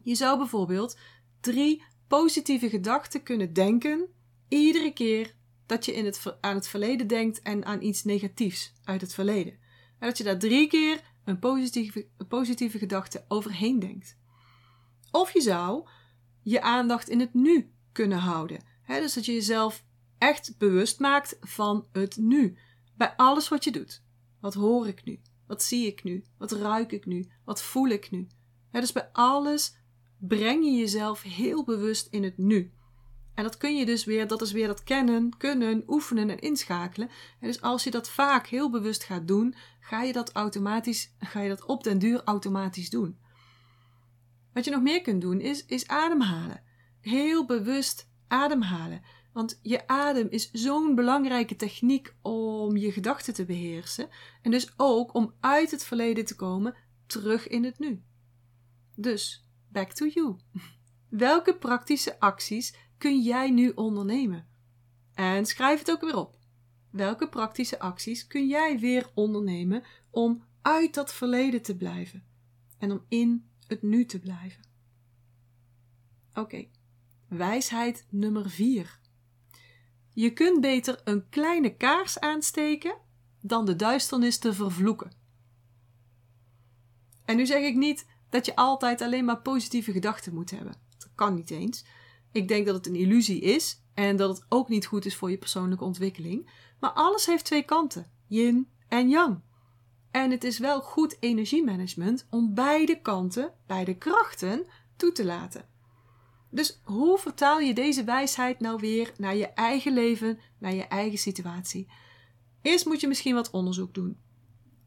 je 0.02 0.14
zou 0.14 0.38
bijvoorbeeld 0.38 0.98
drie 1.40 1.82
positieve 2.08 2.68
gedachten 2.68 3.22
kunnen 3.22 3.52
denken 3.52 4.08
iedere 4.48 4.92
keer 4.92 5.34
dat 5.66 5.84
je 5.84 5.94
in 5.94 6.04
het, 6.04 6.36
aan 6.40 6.54
het 6.54 6.68
verleden 6.68 7.06
denkt 7.06 7.42
en 7.42 7.64
aan 7.64 7.82
iets 7.82 8.04
negatiefs 8.04 8.72
uit 8.84 9.00
het 9.00 9.14
verleden. 9.14 9.52
En 9.98 10.08
dat 10.08 10.18
je 10.18 10.24
daar 10.24 10.38
drie 10.38 10.68
keer 10.68 11.00
een 11.24 11.38
positieve, 11.38 12.08
een 12.16 12.26
positieve 12.26 12.78
gedachte 12.78 13.24
overheen 13.28 13.78
denkt. 13.78 14.18
Of 15.10 15.32
je 15.32 15.40
zou 15.40 15.88
je 16.42 16.62
aandacht 16.62 17.08
in 17.08 17.20
het 17.20 17.34
nu 17.34 17.72
kunnen 17.92 18.18
houden. 18.18 18.64
dus 18.86 19.14
dat 19.14 19.26
je 19.26 19.32
jezelf 19.32 19.84
echt 20.18 20.54
bewust 20.58 20.98
maakt 20.98 21.38
van 21.40 21.86
het 21.92 22.16
nu. 22.16 22.58
Bij 22.98 23.14
alles 23.16 23.48
wat 23.48 23.64
je 23.64 23.70
doet. 23.70 24.02
Wat 24.40 24.54
hoor 24.54 24.88
ik 24.88 25.04
nu? 25.04 25.20
Wat 25.46 25.62
zie 25.62 25.86
ik 25.86 26.04
nu? 26.04 26.24
Wat 26.38 26.52
ruik 26.52 26.92
ik 26.92 27.06
nu? 27.06 27.28
Wat 27.44 27.62
voel 27.62 27.88
ik 27.88 28.10
nu? 28.10 28.26
dus 28.70 28.92
bij 28.92 29.08
alles 29.12 29.76
breng 30.18 30.64
je 30.64 30.70
jezelf 30.70 31.22
heel 31.22 31.64
bewust 31.64 32.06
in 32.10 32.22
het 32.22 32.38
nu. 32.38 32.72
En 33.34 33.42
dat 33.42 33.56
kun 33.56 33.76
je 33.76 33.86
dus 33.86 34.04
weer, 34.04 34.26
dat 34.26 34.42
is 34.42 34.52
weer 34.52 34.66
dat 34.66 34.84
kennen, 34.84 35.36
kunnen, 35.36 35.82
oefenen 35.86 36.30
en 36.30 36.38
inschakelen. 36.38 37.08
En 37.40 37.46
dus 37.46 37.60
als 37.60 37.84
je 37.84 37.90
dat 37.90 38.10
vaak 38.10 38.46
heel 38.46 38.70
bewust 38.70 39.04
gaat 39.04 39.28
doen, 39.28 39.54
ga 39.80 40.02
je 40.02 40.12
dat 40.12 40.32
automatisch, 40.32 41.14
ga 41.18 41.40
je 41.40 41.48
dat 41.48 41.64
op 41.64 41.84
den 41.84 41.98
duur 41.98 42.22
automatisch 42.24 42.90
doen. 42.90 43.18
Wat 44.52 44.64
je 44.64 44.70
nog 44.70 44.82
meer 44.82 45.02
kunt 45.02 45.20
doen 45.20 45.40
is, 45.40 45.64
is 45.64 45.88
ademhalen. 45.88 46.62
Heel 47.00 47.46
bewust 47.46 48.08
ademhalen. 48.28 49.02
Want 49.38 49.58
je 49.62 49.86
adem 49.86 50.28
is 50.30 50.50
zo'n 50.50 50.94
belangrijke 50.94 51.56
techniek 51.56 52.14
om 52.22 52.76
je 52.76 52.92
gedachten 52.92 53.34
te 53.34 53.44
beheersen. 53.44 54.08
En 54.42 54.50
dus 54.50 54.72
ook 54.76 55.14
om 55.14 55.34
uit 55.40 55.70
het 55.70 55.84
verleden 55.84 56.24
te 56.24 56.34
komen, 56.34 56.74
terug 57.06 57.48
in 57.48 57.64
het 57.64 57.78
nu. 57.78 58.02
Dus, 58.94 59.48
back 59.68 59.92
to 59.92 60.06
you. 60.06 60.36
Welke 61.08 61.56
praktische 61.56 62.20
acties 62.20 62.74
kun 62.96 63.20
jij 63.22 63.50
nu 63.50 63.72
ondernemen? 63.74 64.46
En 65.14 65.46
schrijf 65.46 65.78
het 65.78 65.90
ook 65.90 66.00
weer 66.00 66.16
op. 66.16 66.38
Welke 66.90 67.28
praktische 67.28 67.78
acties 67.78 68.26
kun 68.26 68.48
jij 68.48 68.78
weer 68.78 69.10
ondernemen 69.14 69.82
om 70.10 70.44
uit 70.62 70.94
dat 70.94 71.12
verleden 71.12 71.62
te 71.62 71.76
blijven 71.76 72.24
en 72.78 72.90
om 72.90 73.04
in 73.08 73.48
het 73.66 73.82
nu 73.82 74.04
te 74.04 74.18
blijven? 74.18 74.62
Oké, 76.34 76.68
wijsheid 77.28 78.06
nummer 78.10 78.50
4. 78.50 78.97
Je 80.18 80.32
kunt 80.32 80.60
beter 80.60 81.00
een 81.04 81.28
kleine 81.28 81.76
kaars 81.76 82.20
aansteken 82.20 82.96
dan 83.40 83.64
de 83.64 83.76
duisternis 83.76 84.38
te 84.38 84.52
vervloeken. 84.52 85.12
En 87.24 87.36
nu 87.36 87.46
zeg 87.46 87.62
ik 87.62 87.76
niet 87.76 88.06
dat 88.30 88.46
je 88.46 88.56
altijd 88.56 89.00
alleen 89.00 89.24
maar 89.24 89.40
positieve 89.40 89.92
gedachten 89.92 90.34
moet 90.34 90.50
hebben. 90.50 90.74
Dat 90.98 91.10
kan 91.14 91.34
niet 91.34 91.50
eens. 91.50 91.84
Ik 92.32 92.48
denk 92.48 92.66
dat 92.66 92.74
het 92.74 92.86
een 92.86 92.94
illusie 92.94 93.40
is 93.40 93.82
en 93.94 94.16
dat 94.16 94.36
het 94.36 94.46
ook 94.48 94.68
niet 94.68 94.86
goed 94.86 95.04
is 95.04 95.16
voor 95.16 95.30
je 95.30 95.38
persoonlijke 95.38 95.84
ontwikkeling. 95.84 96.50
Maar 96.80 96.90
alles 96.90 97.26
heeft 97.26 97.44
twee 97.44 97.64
kanten: 97.64 98.10
yin 98.26 98.68
en 98.88 99.08
yang. 99.08 99.40
En 100.10 100.30
het 100.30 100.44
is 100.44 100.58
wel 100.58 100.80
goed 100.80 101.16
energiemanagement 101.20 102.26
om 102.30 102.54
beide 102.54 103.00
kanten, 103.00 103.52
beide 103.66 103.96
krachten 103.96 104.66
toe 104.96 105.12
te 105.12 105.24
laten. 105.24 105.68
Dus 106.50 106.80
hoe 106.84 107.18
vertaal 107.18 107.58
je 107.58 107.74
deze 107.74 108.04
wijsheid 108.04 108.60
nou 108.60 108.80
weer 108.80 109.12
naar 109.16 109.36
je 109.36 109.46
eigen 109.46 109.92
leven, 109.92 110.38
naar 110.58 110.74
je 110.74 110.86
eigen 110.86 111.18
situatie? 111.18 111.88
Eerst 112.62 112.86
moet 112.86 113.00
je 113.00 113.08
misschien 113.08 113.34
wat 113.34 113.50
onderzoek 113.50 113.94
doen. 113.94 114.18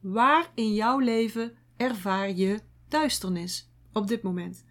Waar 0.01 0.51
in 0.55 0.73
jouw 0.73 0.99
leven 0.99 1.57
ervaar 1.77 2.31
je 2.31 2.59
duisternis 2.87 3.71
op 3.93 4.07
dit 4.07 4.21
moment? 4.21 4.65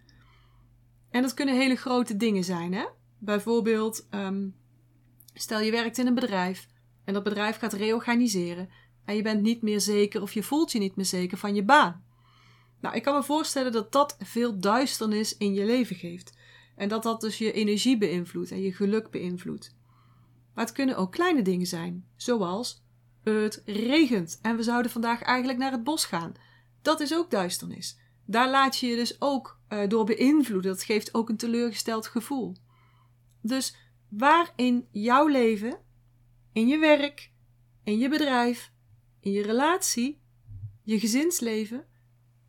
En 1.09 1.21
dat 1.21 1.33
kunnen 1.33 1.55
hele 1.55 1.75
grote 1.75 2.17
dingen 2.17 2.43
zijn, 2.43 2.73
hè? 2.73 2.85
Bijvoorbeeld, 3.17 4.07
ehm, 4.09 4.49
stel 5.33 5.59
je 5.59 5.71
werkt 5.71 5.97
in 5.97 6.07
een 6.07 6.15
bedrijf 6.15 6.67
en 7.03 7.13
dat 7.13 7.23
bedrijf 7.23 7.57
gaat 7.57 7.73
reorganiseren 7.73 8.69
en 9.05 9.15
je 9.15 9.21
bent 9.21 9.41
niet 9.41 9.61
meer 9.61 9.81
zeker 9.81 10.21
of 10.21 10.33
je 10.33 10.43
voelt 10.43 10.71
je 10.71 10.79
niet 10.79 10.95
meer 10.95 11.05
zeker 11.05 11.37
van 11.37 11.55
je 11.55 11.63
baan. 11.63 12.03
Nou, 12.81 12.95
ik 12.95 13.03
kan 13.03 13.15
me 13.15 13.23
voorstellen 13.23 13.71
dat 13.71 13.91
dat 13.91 14.15
veel 14.19 14.59
duisternis 14.59 15.37
in 15.37 15.53
je 15.53 15.65
leven 15.65 15.95
geeft. 15.95 16.37
En 16.81 16.87
dat 16.87 17.03
dat 17.03 17.21
dus 17.21 17.37
je 17.37 17.51
energie 17.51 17.97
beïnvloedt 17.97 18.51
en 18.51 18.61
je 18.61 18.73
geluk 18.73 19.09
beïnvloedt. 19.09 19.75
Maar 20.53 20.65
het 20.65 20.73
kunnen 20.73 20.97
ook 20.97 21.11
kleine 21.11 21.41
dingen 21.41 21.67
zijn, 21.67 22.07
zoals 22.15 22.83
het 23.23 23.61
regent 23.65 24.39
en 24.41 24.55
we 24.55 24.63
zouden 24.63 24.91
vandaag 24.91 25.21
eigenlijk 25.21 25.59
naar 25.59 25.71
het 25.71 25.83
bos 25.83 26.05
gaan. 26.05 26.33
Dat 26.81 26.99
is 26.99 27.15
ook 27.15 27.31
duisternis. 27.31 27.99
Daar 28.25 28.49
laat 28.49 28.77
je 28.77 28.87
je 28.87 28.95
dus 28.95 29.21
ook 29.21 29.59
uh, 29.69 29.87
door 29.87 30.05
beïnvloeden. 30.05 30.71
Dat 30.71 30.83
geeft 30.83 31.13
ook 31.13 31.29
een 31.29 31.37
teleurgesteld 31.37 32.07
gevoel. 32.07 32.55
Dus 33.41 33.75
waar 34.09 34.53
in 34.55 34.87
jouw 34.91 35.27
leven, 35.27 35.79
in 36.53 36.67
je 36.67 36.77
werk, 36.77 37.31
in 37.83 37.97
je 37.97 38.09
bedrijf, 38.09 38.71
in 39.19 39.31
je 39.31 39.41
relatie, 39.41 40.21
je 40.83 40.99
gezinsleven, 40.99 41.85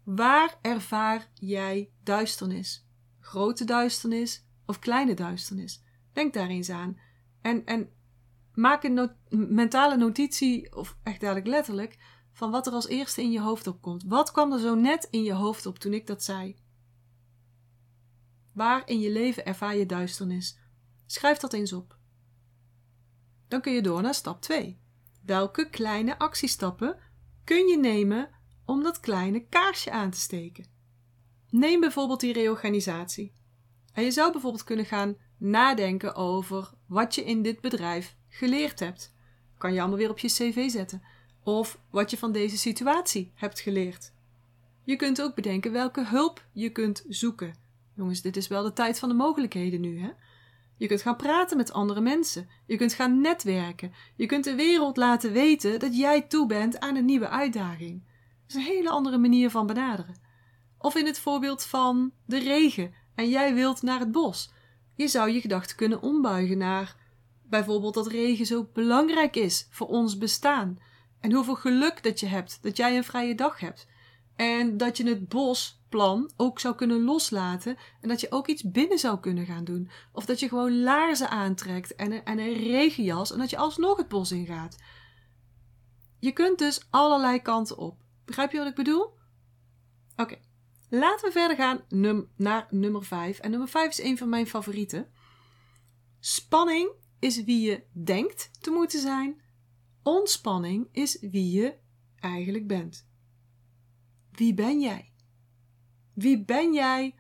waar 0.05 0.59
ervaar 0.63 1.31
jij 1.35 1.91
duisternis? 2.03 2.87
Grote 3.33 3.65
duisternis 3.65 4.47
of 4.67 4.79
kleine 4.79 5.15
duisternis? 5.15 5.83
Denk 6.13 6.35
daar 6.35 6.49
eens 6.49 6.71
aan. 6.71 6.99
En, 7.41 7.67
en 7.67 7.91
maak 8.55 8.83
een 8.83 9.11
mentale 9.31 9.97
notitie, 9.97 10.77
of 10.77 10.97
echt 11.03 11.21
dadelijk 11.21 11.47
letterlijk, 11.47 11.99
van 12.33 12.51
wat 12.51 12.67
er 12.67 12.73
als 12.73 12.87
eerste 12.87 13.23
in 13.23 13.31
je 13.31 13.41
hoofd 13.41 13.67
opkomt. 13.67 14.05
Wat 14.05 14.31
kwam 14.31 14.53
er 14.53 14.59
zo 14.59 14.75
net 14.75 15.09
in 15.11 15.23
je 15.23 15.33
hoofd 15.33 15.67
op 15.67 15.79
toen 15.79 15.93
ik 15.93 16.07
dat 16.07 16.23
zei? 16.23 16.57
Waar 18.53 18.89
in 18.89 19.01
je 19.01 19.11
leven 19.11 19.47
ervaar 19.47 19.77
je 19.77 19.87
duisternis? 19.87 20.59
Schrijf 21.07 21.39
dat 21.39 21.53
eens 21.53 21.73
op. 21.73 21.99
Dan 23.49 23.61
kun 23.61 23.73
je 23.73 23.83
door 23.83 24.03
naar 24.03 24.15
stap 24.15 24.41
2. 24.41 24.81
Welke 25.25 25.71
kleine 25.71 26.19
actiestappen 26.19 26.99
kun 27.45 27.67
je 27.67 27.79
nemen 27.79 28.31
om 28.65 28.83
dat 28.83 29.01
kleine 29.01 29.47
kaarsje 29.47 29.91
aan 29.91 30.11
te 30.11 30.21
steken? 30.21 30.72
Neem 31.53 31.81
bijvoorbeeld 31.81 32.21
die 32.21 32.33
reorganisatie. 32.33 33.33
En 33.93 34.05
je 34.05 34.11
zou 34.11 34.33
bijvoorbeeld 34.33 34.65
kunnen 34.65 34.85
gaan 34.85 35.17
nadenken 35.39 36.15
over 36.15 36.71
wat 36.87 37.15
je 37.15 37.25
in 37.25 37.43
dit 37.43 37.61
bedrijf 37.61 38.17
geleerd 38.29 38.81
hebt. 38.81 39.15
Kan 39.59 39.73
je 39.73 39.81
allemaal 39.81 39.99
weer 39.99 40.11
op 40.11 40.19
je 40.19 40.29
cv 40.29 40.71
zetten. 40.71 41.03
Of 41.43 41.81
wat 41.91 42.11
je 42.11 42.19
van 42.19 42.33
deze 42.33 42.59
situatie 42.59 43.33
hebt 43.35 43.61
geleerd. 43.61 44.13
Je 44.85 44.97
kunt 44.97 45.23
ook 45.23 45.35
bedenken 45.35 45.73
welke 45.73 46.07
hulp 46.07 46.47
je 46.53 46.71
kunt 46.71 47.05
zoeken. 47.09 47.55
Jongens, 47.97 48.23
dit 48.23 48.37
is 48.37 48.49
wel 48.49 48.63
de 48.63 48.73
tijd 48.73 48.99
van 48.99 49.09
de 49.09 49.15
mogelijkheden 49.15 49.81
nu, 49.81 50.01
hè? 50.01 50.11
Je 50.77 50.87
kunt 50.87 51.03
gaan 51.03 51.17
praten 51.17 51.57
met 51.57 51.73
andere 51.73 52.01
mensen. 52.01 52.49
Je 52.67 52.77
kunt 52.77 52.93
gaan 52.93 53.21
netwerken. 53.21 53.93
Je 54.17 54.27
kunt 54.27 54.45
de 54.45 54.55
wereld 54.55 54.97
laten 54.97 55.33
weten 55.33 55.79
dat 55.79 55.97
jij 55.97 56.23
toe 56.23 56.47
bent 56.47 56.81
aan 56.81 56.97
een 56.97 57.05
nieuwe 57.05 57.29
uitdaging. 57.29 58.03
Dat 58.47 58.49
is 58.49 58.55
een 58.55 58.75
hele 58.75 58.91
andere 58.91 59.19
manier 59.19 59.51
van 59.51 59.67
benaderen. 59.67 60.22
Of 60.83 60.95
in 60.95 61.07
het 61.07 61.19
voorbeeld 61.19 61.65
van 61.65 62.13
de 62.27 62.39
regen 62.39 62.95
en 63.15 63.29
jij 63.29 63.55
wilt 63.55 63.83
naar 63.83 63.99
het 63.99 64.13
bos. 64.13 64.53
Je 64.95 65.09
zou 65.09 65.31
je 65.31 65.41
gedachten 65.41 65.77
kunnen 65.77 66.03
ombuigen 66.03 66.59
naar 66.59 66.97
bijvoorbeeld 67.43 67.95
dat 67.95 68.07
regen 68.07 68.47
zo 68.47 68.69
belangrijk 68.73 69.37
is 69.37 69.67
voor 69.71 69.89
ons 69.89 70.19
bestaan. 70.19 70.79
En 71.21 71.33
hoeveel 71.33 71.55
geluk 71.55 72.03
dat 72.03 72.21
je 72.21 72.27
hebt 72.27 72.63
dat 72.63 72.77
jij 72.77 72.97
een 72.97 73.05
vrije 73.05 73.35
dag 73.35 73.61
hebt. 73.61 73.87
En 74.37 74.77
dat 74.77 74.97
je 74.97 75.09
het 75.09 75.29
bosplan 75.29 76.31
ook 76.37 76.59
zou 76.59 76.75
kunnen 76.75 77.05
loslaten. 77.05 77.77
En 78.01 78.09
dat 78.09 78.21
je 78.21 78.31
ook 78.31 78.47
iets 78.47 78.71
binnen 78.71 78.99
zou 78.99 79.21
kunnen 79.21 79.47
gaan 79.47 79.65
doen. 79.65 79.91
Of 80.13 80.25
dat 80.25 80.41
je 80.41 80.49
gewoon 80.49 80.83
laarzen 80.83 81.31
aantrekt 81.31 81.95
en 81.95 82.13
een, 82.13 82.25
en 82.25 82.39
een 82.39 82.55
regenjas. 82.55 83.33
En 83.33 83.39
dat 83.39 83.51
je 83.51 83.57
alsnog 83.57 83.97
het 83.97 84.09
bos 84.09 84.33
ingaat. 84.33 84.77
Je 86.19 86.33
kunt 86.33 86.59
dus 86.59 86.87
allerlei 86.91 87.43
kanten 87.43 87.79
op. 87.79 87.97
Begrijp 88.25 88.53
je 88.53 88.59
wat 88.59 88.67
ik 88.67 88.75
bedoel? 88.75 89.13
Oké, 90.17 90.39
laten 90.99 91.27
we 91.27 91.33
verder 91.33 91.57
gaan 91.57 91.81
naar 92.37 92.67
nummer 92.71 93.05
5. 93.05 93.39
En 93.39 93.51
nummer 93.51 93.69
5 93.69 93.91
is 93.91 94.03
een 94.03 94.19
van 94.19 94.29
mijn 94.29 94.47
favorieten. 94.47 95.11
Spanning 96.21 96.91
is 97.19 97.45
wie 97.45 97.71
je 97.71 97.85
denkt 97.93 98.51
te 98.61 98.71
moeten 98.71 99.01
zijn. 99.01 99.43
Ontspanning 100.03 100.89
is 100.91 101.19
wie 101.21 101.51
je 101.51 101.79
eigenlijk 102.21 102.67
bent. 102.67 103.09
Wie 104.31 104.55
ben 104.55 104.81
jij? 104.81 105.13
Wie 106.15 106.45
ben 106.45 106.73
jij 106.73 107.15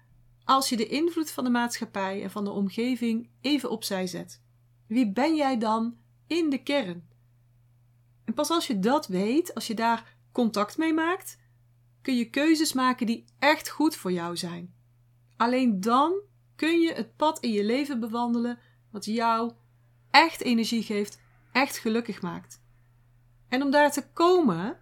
als 0.44 0.68
je 0.68 0.76
de 0.76 0.86
invloed 0.86 1.30
van 1.30 1.44
de 1.44 1.50
maatschappij 1.50 2.22
en 2.22 2.30
van 2.30 2.44
de 2.44 2.50
omgeving 2.50 3.30
even 3.40 3.70
opzij 3.70 4.06
zet? 4.06 4.42
Wie 4.86 5.12
ben 5.12 5.36
jij 5.36 5.58
dan 5.58 5.96
in 6.26 6.50
de 6.50 6.62
kern? 6.62 7.08
En 8.24 8.34
pas 8.34 8.50
als 8.50 8.66
je 8.66 8.78
dat 8.78 9.06
weet, 9.06 9.54
als 9.54 9.66
je 9.66 9.74
daar 9.74 10.16
contact 10.32 10.76
mee 10.76 10.92
maakt, 10.92 11.40
kun 12.02 12.16
je 12.16 12.30
keuzes 12.30 12.72
maken 12.72 13.06
die 13.06 13.24
echt 13.38 13.68
goed 13.68 13.96
voor 13.96 14.12
jou 14.12 14.36
zijn. 14.36 14.74
Alleen 15.36 15.80
dan 15.80 16.12
kun 16.56 16.80
je 16.80 16.92
het 16.92 17.16
pad 17.16 17.40
in 17.40 17.52
je 17.52 17.64
leven 17.64 18.00
bewandelen 18.00 18.58
wat 18.90 19.04
jou 19.04 19.52
echt 20.10 20.40
energie 20.40 20.82
geeft, 20.82 21.20
echt 21.52 21.78
gelukkig 21.78 22.22
maakt. 22.22 22.60
En 23.48 23.62
om 23.62 23.70
daar 23.70 23.92
te 23.92 24.08
komen, 24.12 24.78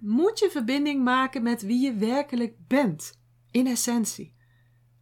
moet 0.00 0.38
je 0.38 0.50
verbinding 0.50 1.04
maken 1.04 1.42
met 1.42 1.62
wie 1.62 1.80
je 1.80 1.94
werkelijk 1.94 2.54
bent, 2.66 3.20
in 3.50 3.66
essentie. 3.66 4.34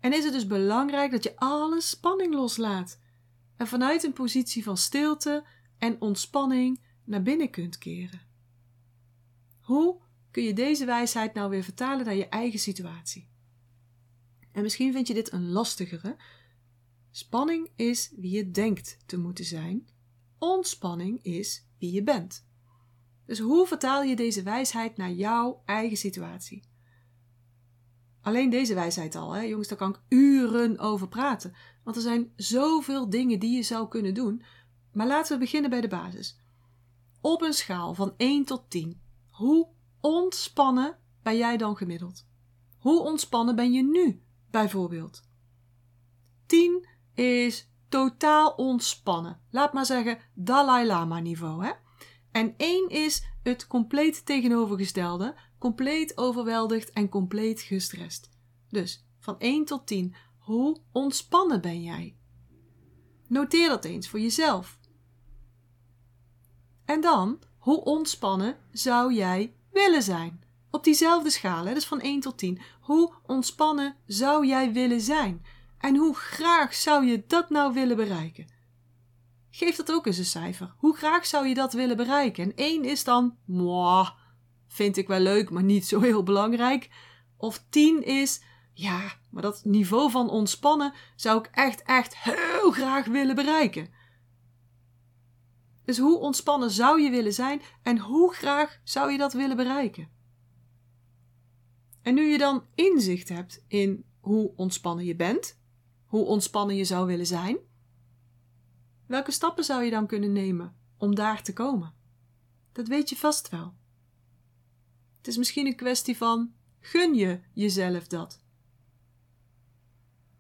En 0.00 0.12
is 0.12 0.24
het 0.24 0.32
dus 0.32 0.46
belangrijk 0.46 1.10
dat 1.10 1.22
je 1.22 1.36
alle 1.36 1.80
spanning 1.80 2.34
loslaat 2.34 2.98
en 3.56 3.66
vanuit 3.66 4.02
een 4.02 4.12
positie 4.12 4.64
van 4.64 4.76
stilte 4.76 5.44
en 5.78 6.00
ontspanning 6.00 6.80
naar 7.04 7.22
binnen 7.22 7.50
kunt 7.50 7.78
keren. 7.78 8.20
Hoe 9.60 10.00
kun 10.30 10.42
je 10.42 10.52
deze 10.52 10.84
wijsheid 10.84 11.34
nou 11.34 11.50
weer 11.50 11.62
vertalen 11.62 12.04
naar 12.04 12.14
je 12.14 12.28
eigen 12.28 12.58
situatie? 12.58 13.28
En 14.52 14.62
misschien 14.62 14.92
vind 14.92 15.06
je 15.06 15.14
dit 15.14 15.32
een 15.32 15.48
lastigere. 15.48 16.16
Spanning 17.10 17.70
is 17.76 18.12
wie 18.16 18.30
je 18.30 18.50
denkt 18.50 18.98
te 19.06 19.18
moeten 19.18 19.44
zijn. 19.44 19.88
Ontspanning 20.38 21.22
is 21.22 21.66
wie 21.78 21.92
je 21.92 22.02
bent. 22.02 22.48
Dus 23.26 23.38
hoe 23.38 23.66
vertaal 23.66 24.02
je 24.02 24.16
deze 24.16 24.42
wijsheid 24.42 24.96
naar 24.96 25.12
jouw 25.12 25.62
eigen 25.64 25.96
situatie? 25.96 26.68
Alleen 28.20 28.50
deze 28.50 28.74
wijsheid 28.74 29.14
al, 29.14 29.32
hè? 29.32 29.40
jongens, 29.40 29.68
daar 29.68 29.78
kan 29.78 29.90
ik 29.90 30.00
uren 30.08 30.78
over 30.78 31.08
praten. 31.08 31.54
Want 31.84 31.96
er 31.96 32.02
zijn 32.02 32.32
zoveel 32.36 33.10
dingen 33.10 33.38
die 33.38 33.56
je 33.56 33.62
zou 33.62 33.88
kunnen 33.88 34.14
doen. 34.14 34.42
Maar 34.92 35.06
laten 35.06 35.32
we 35.32 35.44
beginnen 35.44 35.70
bij 35.70 35.80
de 35.80 35.88
basis. 35.88 36.38
Op 37.20 37.42
een 37.42 37.52
schaal 37.52 37.94
van 37.94 38.14
1 38.16 38.44
tot 38.44 38.70
10, 38.70 39.00
hoe 39.30 39.68
ontspannen 40.00 40.98
ben 41.22 41.36
jij 41.36 41.56
dan 41.56 41.76
gemiddeld? 41.76 42.26
Hoe 42.78 43.00
ontspannen 43.00 43.56
ben 43.56 43.72
je 43.72 43.82
nu, 43.82 44.22
bijvoorbeeld? 44.50 45.22
10 46.46 46.88
is 47.14 47.70
totaal 47.88 48.50
ontspannen. 48.50 49.40
Laat 49.50 49.72
maar 49.72 49.86
zeggen 49.86 50.18
Dalai 50.34 50.86
Lama 50.86 51.20
niveau, 51.20 51.64
hè? 51.64 51.72
En 52.32 52.54
één 52.56 52.88
is 52.88 53.24
het 53.42 53.66
compleet 53.66 54.26
tegenovergestelde, 54.26 55.34
compleet 55.58 56.18
overweldigd 56.18 56.90
en 56.90 57.08
compleet 57.08 57.60
gestrest. 57.60 58.30
Dus 58.68 59.06
van 59.18 59.38
1 59.38 59.64
tot 59.64 59.86
10, 59.86 60.14
hoe 60.38 60.80
ontspannen 60.92 61.60
ben 61.60 61.82
jij? 61.82 62.16
Noteer 63.28 63.68
dat 63.68 63.84
eens 63.84 64.08
voor 64.08 64.20
jezelf. 64.20 64.78
En 66.84 67.00
dan, 67.00 67.38
hoe 67.58 67.84
ontspannen 67.84 68.56
zou 68.72 69.14
jij 69.14 69.54
willen 69.72 70.02
zijn? 70.02 70.42
Op 70.70 70.84
diezelfde 70.84 71.30
schaal, 71.30 71.64
hè, 71.64 71.74
dus 71.74 71.86
van 71.86 72.00
1 72.00 72.20
tot 72.20 72.38
10. 72.38 72.60
Hoe 72.80 73.14
ontspannen 73.26 73.96
zou 74.06 74.46
jij 74.46 74.72
willen 74.72 75.00
zijn? 75.00 75.44
En 75.78 75.96
hoe 75.96 76.14
graag 76.14 76.74
zou 76.74 77.06
je 77.06 77.24
dat 77.26 77.50
nou 77.50 77.72
willen 77.72 77.96
bereiken? 77.96 78.46
Geef 79.50 79.76
dat 79.76 79.92
ook 79.92 80.06
eens 80.06 80.18
een 80.18 80.24
cijfer. 80.24 80.74
Hoe 80.76 80.96
graag 80.96 81.26
zou 81.26 81.46
je 81.46 81.54
dat 81.54 81.72
willen 81.72 81.96
bereiken? 81.96 82.44
En 82.44 82.56
één 82.56 82.84
is 82.84 83.04
dan, 83.04 83.36
mwah, 83.44 84.08
vind 84.68 84.96
ik 84.96 85.08
wel 85.08 85.20
leuk, 85.20 85.50
maar 85.50 85.62
niet 85.62 85.86
zo 85.86 86.00
heel 86.00 86.22
belangrijk. 86.22 86.90
Of 87.36 87.64
tien 87.70 88.04
is, 88.04 88.42
ja, 88.72 89.12
Maar 89.30 89.42
dat 89.42 89.64
niveau 89.64 90.10
van 90.10 90.30
ontspannen 90.30 90.92
zou 91.16 91.38
ik 91.38 91.48
echt, 91.52 91.82
echt 91.82 92.16
heel 92.16 92.70
graag 92.70 93.06
willen 93.06 93.34
bereiken. 93.34 93.88
Dus 95.90 95.98
hoe 95.98 96.18
ontspannen 96.18 96.70
zou 96.70 97.00
je 97.00 97.10
willen 97.10 97.32
zijn 97.32 97.62
en 97.82 97.98
hoe 97.98 98.34
graag 98.34 98.80
zou 98.84 99.12
je 99.12 99.18
dat 99.18 99.32
willen 99.32 99.56
bereiken? 99.56 100.08
En 102.02 102.14
nu 102.14 102.22
je 102.22 102.38
dan 102.38 102.64
inzicht 102.74 103.28
hebt 103.28 103.64
in 103.66 104.04
hoe 104.20 104.52
ontspannen 104.56 105.04
je 105.04 105.16
bent, 105.16 105.58
hoe 106.04 106.24
ontspannen 106.24 106.76
je 106.76 106.84
zou 106.84 107.06
willen 107.06 107.26
zijn, 107.26 107.58
welke 109.06 109.30
stappen 109.30 109.64
zou 109.64 109.84
je 109.84 109.90
dan 109.90 110.06
kunnen 110.06 110.32
nemen 110.32 110.76
om 110.96 111.14
daar 111.14 111.42
te 111.42 111.52
komen? 111.52 111.94
Dat 112.72 112.88
weet 112.88 113.08
je 113.08 113.16
vast 113.16 113.48
wel. 113.48 113.74
Het 115.16 115.26
is 115.26 115.36
misschien 115.36 115.66
een 115.66 115.76
kwestie 115.76 116.16
van 116.16 116.52
gun 116.80 117.14
je 117.14 117.40
jezelf 117.52 118.06
dat. 118.06 118.42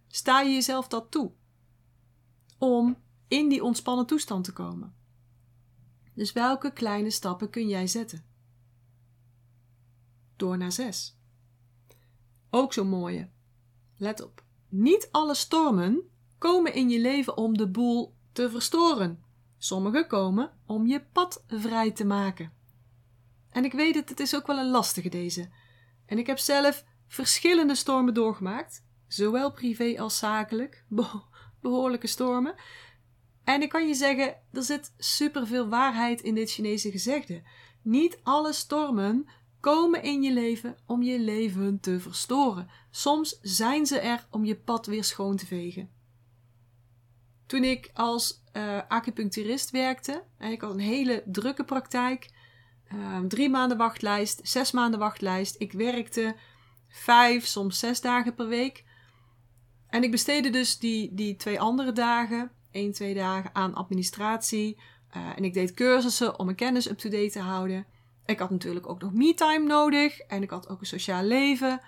Sta 0.08 0.40
je 0.40 0.52
jezelf 0.52 0.88
dat 0.88 1.10
toe 1.10 1.32
om 2.58 2.96
in 3.28 3.48
die 3.48 3.64
ontspannen 3.64 4.06
toestand 4.06 4.44
te 4.44 4.52
komen? 4.52 4.98
Dus 6.14 6.32
welke 6.32 6.72
kleine 6.72 7.10
stappen 7.10 7.50
kun 7.50 7.68
jij 7.68 7.86
zetten? 7.86 8.24
Door 10.36 10.58
naar 10.58 10.72
zes. 10.72 11.18
Ook 12.50 12.72
zo'n 12.72 12.88
mooie. 12.88 13.30
Let 13.96 14.22
op. 14.22 14.44
Niet 14.68 15.08
alle 15.10 15.34
stormen 15.34 16.02
komen 16.38 16.74
in 16.74 16.88
je 16.88 17.00
leven 17.00 17.36
om 17.36 17.56
de 17.56 17.70
boel 17.70 18.14
te 18.32 18.50
verstoren. 18.50 19.24
Sommige 19.58 20.06
komen 20.06 20.52
om 20.66 20.86
je 20.86 21.04
pad 21.12 21.44
vrij 21.46 21.90
te 21.90 22.04
maken. 22.04 22.52
En 23.50 23.64
ik 23.64 23.72
weet 23.72 23.94
het, 23.94 24.08
het 24.08 24.20
is 24.20 24.36
ook 24.36 24.46
wel 24.46 24.58
een 24.58 24.70
lastige 24.70 25.08
deze. 25.08 25.50
En 26.06 26.18
ik 26.18 26.26
heb 26.26 26.38
zelf 26.38 26.84
verschillende 27.06 27.74
stormen 27.74 28.14
doorgemaakt, 28.14 28.84
zowel 29.06 29.52
privé 29.52 29.94
als 29.98 30.18
zakelijk, 30.18 30.84
behoorlijke 31.60 32.06
stormen. 32.06 32.54
En 33.44 33.62
ik 33.62 33.68
kan 33.68 33.88
je 33.88 33.94
zeggen, 33.94 34.36
er 34.52 34.62
zit 34.62 34.94
superveel 34.98 35.68
waarheid 35.68 36.22
in 36.22 36.34
dit 36.34 36.50
Chinese 36.50 36.90
gezegde. 36.90 37.42
Niet 37.82 38.18
alle 38.22 38.52
stormen 38.52 39.28
komen 39.60 40.02
in 40.02 40.22
je 40.22 40.32
leven 40.32 40.76
om 40.86 41.02
je 41.02 41.20
leven 41.20 41.80
te 41.80 42.00
verstoren. 42.00 42.70
Soms 42.90 43.38
zijn 43.42 43.86
ze 43.86 43.98
er 43.98 44.26
om 44.30 44.44
je 44.44 44.56
pad 44.56 44.86
weer 44.86 45.04
schoon 45.04 45.36
te 45.36 45.46
vegen. 45.46 45.90
Toen 47.46 47.64
ik 47.64 47.90
als 47.94 48.42
uh, 48.52 48.80
acupuncturist 48.88 49.70
werkte, 49.70 50.24
en 50.38 50.50
ik 50.50 50.60
had 50.60 50.70
een 50.72 50.78
hele 50.78 51.22
drukke 51.26 51.64
praktijk, 51.64 52.30
uh, 52.94 53.18
drie 53.20 53.48
maanden 53.48 53.76
wachtlijst, 53.76 54.40
zes 54.42 54.70
maanden 54.70 55.00
wachtlijst. 55.00 55.54
Ik 55.58 55.72
werkte 55.72 56.36
vijf, 56.88 57.46
soms 57.46 57.78
zes 57.78 58.00
dagen 58.00 58.34
per 58.34 58.48
week. 58.48 58.84
En 59.88 60.02
ik 60.02 60.10
besteedde 60.10 60.50
dus 60.50 60.78
die, 60.78 61.14
die 61.14 61.36
twee 61.36 61.60
andere 61.60 61.92
dagen, 61.92 62.50
één, 62.70 62.92
twee 62.92 63.14
dagen 63.14 63.54
aan 63.54 63.74
administratie. 63.74 64.78
Uh, 65.16 65.36
en 65.36 65.44
ik 65.44 65.54
deed 65.54 65.74
cursussen 65.74 66.38
om 66.38 66.44
mijn 66.44 66.56
kennis 66.56 66.90
up-to-date 66.90 67.30
te 67.30 67.38
houden. 67.38 67.86
Ik 68.26 68.38
had 68.38 68.50
natuurlijk 68.50 68.88
ook 68.88 69.00
nog 69.00 69.12
me-time 69.12 69.66
nodig 69.66 70.20
en 70.20 70.42
ik 70.42 70.50
had 70.50 70.68
ook 70.68 70.80
een 70.80 70.86
sociaal 70.86 71.22
leven. 71.22 71.80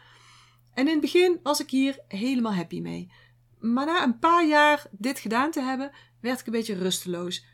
En 0.75 0.87
in 0.87 0.93
het 0.93 1.01
begin 1.01 1.41
was 1.43 1.61
ik 1.61 1.71
hier 1.71 1.99
helemaal 2.09 2.55
happy 2.55 2.81
mee. 2.81 3.13
Maar 3.59 3.87
na 3.87 4.03
een 4.03 4.19
paar 4.19 4.47
jaar 4.47 4.87
dit 4.91 5.19
gedaan 5.19 5.51
te 5.51 5.61
hebben, 5.61 5.91
werd 6.21 6.41
ik 6.41 6.47
een 6.47 6.53
beetje 6.53 6.75
rusteloos. 6.75 7.45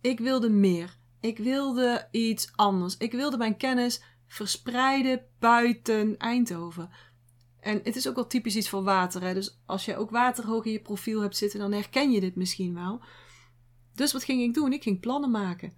Ik 0.00 0.18
wilde 0.18 0.50
meer. 0.50 0.96
Ik 1.20 1.38
wilde 1.38 2.08
iets 2.10 2.52
anders. 2.54 2.96
Ik 2.96 3.12
wilde 3.12 3.36
mijn 3.36 3.56
kennis 3.56 4.02
verspreiden 4.26 5.22
buiten 5.38 6.16
Eindhoven. 6.18 6.90
En 7.68 7.80
het 7.82 7.96
is 7.96 8.08
ook 8.08 8.14
wel 8.14 8.26
typisch 8.26 8.56
iets 8.56 8.68
voor 8.68 8.82
water. 8.82 9.22
Hè? 9.22 9.34
Dus 9.34 9.58
als 9.66 9.84
je 9.84 9.96
ook 9.96 10.10
water 10.10 10.46
hoog 10.46 10.64
in 10.64 10.72
je 10.72 10.80
profiel 10.80 11.20
hebt 11.20 11.36
zitten, 11.36 11.60
dan 11.60 11.72
herken 11.72 12.10
je 12.10 12.20
dit 12.20 12.36
misschien 12.36 12.74
wel. 12.74 13.00
Dus 13.94 14.12
wat 14.12 14.24
ging 14.24 14.42
ik 14.42 14.54
doen? 14.54 14.72
Ik 14.72 14.82
ging 14.82 15.00
plannen 15.00 15.30
maken. 15.30 15.72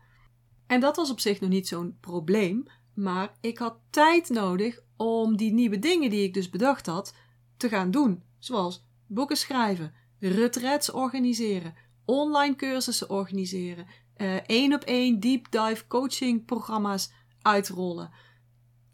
En 0.67 0.81
dat 0.81 0.97
was 0.97 1.11
op 1.11 1.21
zich 1.21 1.41
nog 1.41 1.51
niet 1.51 1.69
zo'n 1.69 1.97
probleem, 2.01 2.65
maar 2.95 3.33
ik 3.41 3.59
had 3.59 3.79
tijd 3.91 4.29
nodig 4.29 4.81
om 4.97 5.37
die 5.37 5.53
nieuwe 5.53 5.79
dingen 5.79 6.11
die 6.11 6.23
ik 6.23 6.35
dus 6.35 6.51
bedacht 6.51 6.87
had 6.87 7.15
te 7.57 7.69
gaan 7.69 7.91
doen. 7.91 8.23
Zoals 8.39 8.87
boeken 9.07 9.37
schrijven, 9.37 9.95
retreats 10.19 10.91
organiseren, 10.91 11.75
online 12.05 12.57
cursussen 12.57 13.11
organiseren, 13.11 13.87
uh, 14.17 14.35
één 14.35 14.75
op 14.75 14.83
één 14.83 15.21
deep 15.21 15.51
dive 15.51 15.87
coaching 15.87 16.45
programma's 16.45 17.13
uitrollen. 17.43 18.11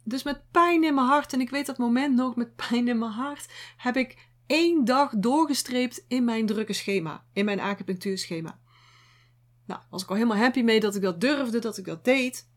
Dus 0.08 0.22
met 0.22 0.50
pijn 0.50 0.84
in 0.84 0.94
mijn 0.94 1.06
hart, 1.06 1.32
en 1.32 1.40
ik 1.40 1.50
weet 1.50 1.66
dat 1.66 1.78
moment 1.78 2.14
nog, 2.14 2.36
met 2.36 2.56
pijn 2.56 2.88
in 2.88 2.98
mijn 2.98 3.12
hart, 3.12 3.46
heb 3.76 3.96
ik 3.96 4.28
één 4.46 4.84
dag 4.84 5.12
doorgestreept 5.16 6.04
in 6.08 6.24
mijn 6.24 6.46
drukke 6.46 6.72
schema, 6.72 7.24
in 7.32 7.44
mijn 7.44 7.60
acupunctuurschema. 7.60 8.58
Nou, 9.66 9.80
was 9.90 10.02
ik 10.02 10.08
al 10.08 10.14
helemaal 10.14 10.36
happy 10.36 10.62
mee 10.62 10.80
dat 10.80 10.94
ik 10.94 11.02
dat 11.02 11.20
durfde, 11.20 11.58
dat 11.58 11.78
ik 11.78 11.84
dat 11.84 12.04
deed. 12.04 12.48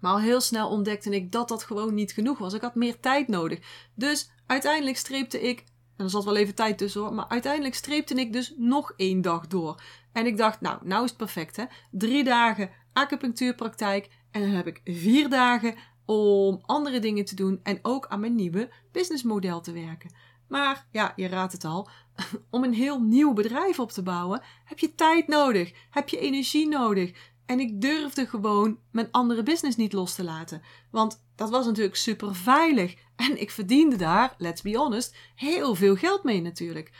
Maar 0.00 0.12
al 0.12 0.20
heel 0.20 0.40
snel 0.40 0.68
ontdekte 0.68 1.10
ik 1.10 1.32
dat 1.32 1.48
dat 1.48 1.62
gewoon 1.62 1.94
niet 1.94 2.12
genoeg 2.12 2.38
was. 2.38 2.54
Ik 2.54 2.60
had 2.60 2.74
meer 2.74 3.00
tijd 3.00 3.28
nodig. 3.28 3.88
Dus 3.94 4.30
uiteindelijk 4.46 4.96
streepte 4.96 5.40
ik, 5.40 5.64
en 5.96 6.04
er 6.04 6.10
zat 6.10 6.24
wel 6.24 6.36
even 6.36 6.54
tijd 6.54 6.78
tussen 6.78 7.00
hoor, 7.00 7.14
maar 7.14 7.28
uiteindelijk 7.28 7.74
streepte 7.74 8.14
ik 8.14 8.32
dus 8.32 8.54
nog 8.56 8.92
één 8.96 9.20
dag 9.20 9.46
door. 9.46 9.82
En 10.12 10.26
ik 10.26 10.36
dacht, 10.36 10.60
nou, 10.60 10.78
nou 10.82 11.04
is 11.04 11.08
het 11.08 11.18
perfect 11.18 11.56
hè. 11.56 11.64
Drie 11.90 12.24
dagen 12.24 12.70
acupunctuurpraktijk 12.92 14.08
en 14.30 14.40
dan 14.40 14.50
heb 14.50 14.66
ik 14.66 14.80
vier 14.84 15.28
dagen 15.28 15.74
om 16.04 16.60
andere 16.66 16.98
dingen 16.98 17.24
te 17.24 17.34
doen 17.34 17.60
en 17.62 17.78
ook 17.82 18.06
aan 18.06 18.20
mijn 18.20 18.34
nieuwe 18.34 18.72
businessmodel 18.92 19.60
te 19.60 19.72
werken. 19.72 20.10
Maar 20.48 20.86
ja, 20.90 21.12
je 21.16 21.28
raadt 21.28 21.52
het 21.52 21.64
al, 21.64 21.88
om 22.50 22.64
een 22.64 22.74
heel 22.74 23.00
nieuw 23.00 23.32
bedrijf 23.32 23.78
op 23.78 23.90
te 23.90 24.02
bouwen 24.02 24.42
heb 24.64 24.78
je 24.78 24.94
tijd 24.94 25.28
nodig, 25.28 25.72
heb 25.90 26.08
je 26.08 26.18
energie 26.18 26.68
nodig. 26.68 27.30
En 27.46 27.60
ik 27.60 27.80
durfde 27.80 28.26
gewoon 28.26 28.78
mijn 28.90 29.08
andere 29.10 29.42
business 29.42 29.76
niet 29.76 29.92
los 29.92 30.14
te 30.14 30.24
laten. 30.24 30.62
Want 30.90 31.24
dat 31.34 31.50
was 31.50 31.66
natuurlijk 31.66 31.96
super 31.96 32.34
veilig. 32.34 32.94
En 33.16 33.40
ik 33.40 33.50
verdiende 33.50 33.96
daar, 33.96 34.34
let's 34.38 34.62
be 34.62 34.76
honest, 34.76 35.16
heel 35.34 35.74
veel 35.74 35.96
geld 35.96 36.24
mee 36.24 36.40
natuurlijk. 36.40 36.90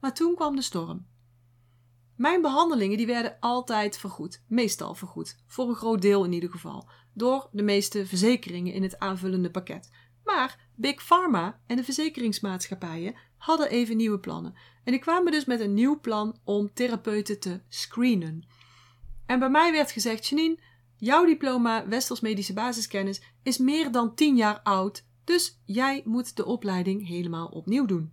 Maar 0.00 0.14
toen 0.14 0.34
kwam 0.34 0.56
de 0.56 0.62
storm. 0.62 1.06
Mijn 2.20 2.42
behandelingen 2.42 2.96
die 2.96 3.06
werden 3.06 3.36
altijd 3.40 3.98
vergoed, 3.98 4.42
meestal 4.46 4.94
vergoed, 4.94 5.36
voor 5.46 5.68
een 5.68 5.74
groot 5.74 6.02
deel 6.02 6.24
in 6.24 6.32
ieder 6.32 6.50
geval, 6.50 6.88
door 7.14 7.48
de 7.52 7.62
meeste 7.62 8.06
verzekeringen 8.06 8.72
in 8.72 8.82
het 8.82 8.98
aanvullende 8.98 9.50
pakket. 9.50 9.90
Maar 10.24 10.68
Big 10.74 11.04
Pharma 11.04 11.60
en 11.66 11.76
de 11.76 11.84
verzekeringsmaatschappijen 11.84 13.14
hadden 13.36 13.70
even 13.70 13.96
nieuwe 13.96 14.18
plannen. 14.18 14.54
En 14.84 14.92
die 14.92 15.00
kwamen 15.00 15.32
dus 15.32 15.44
met 15.44 15.60
een 15.60 15.74
nieuw 15.74 16.00
plan 16.00 16.38
om 16.44 16.72
therapeuten 16.72 17.40
te 17.40 17.60
screenen. 17.68 18.46
En 19.26 19.38
bij 19.38 19.50
mij 19.50 19.72
werd 19.72 19.90
gezegd: 19.90 20.26
Janine, 20.26 20.58
jouw 20.96 21.24
diploma 21.24 21.88
Westers 21.88 22.20
Medische 22.20 22.52
Basiskennis 22.52 23.22
is 23.42 23.58
meer 23.58 23.92
dan 23.92 24.14
10 24.14 24.36
jaar 24.36 24.60
oud, 24.62 25.04
dus 25.24 25.60
jij 25.64 26.02
moet 26.04 26.36
de 26.36 26.44
opleiding 26.44 27.08
helemaal 27.08 27.46
opnieuw 27.46 27.86
doen. 27.86 28.12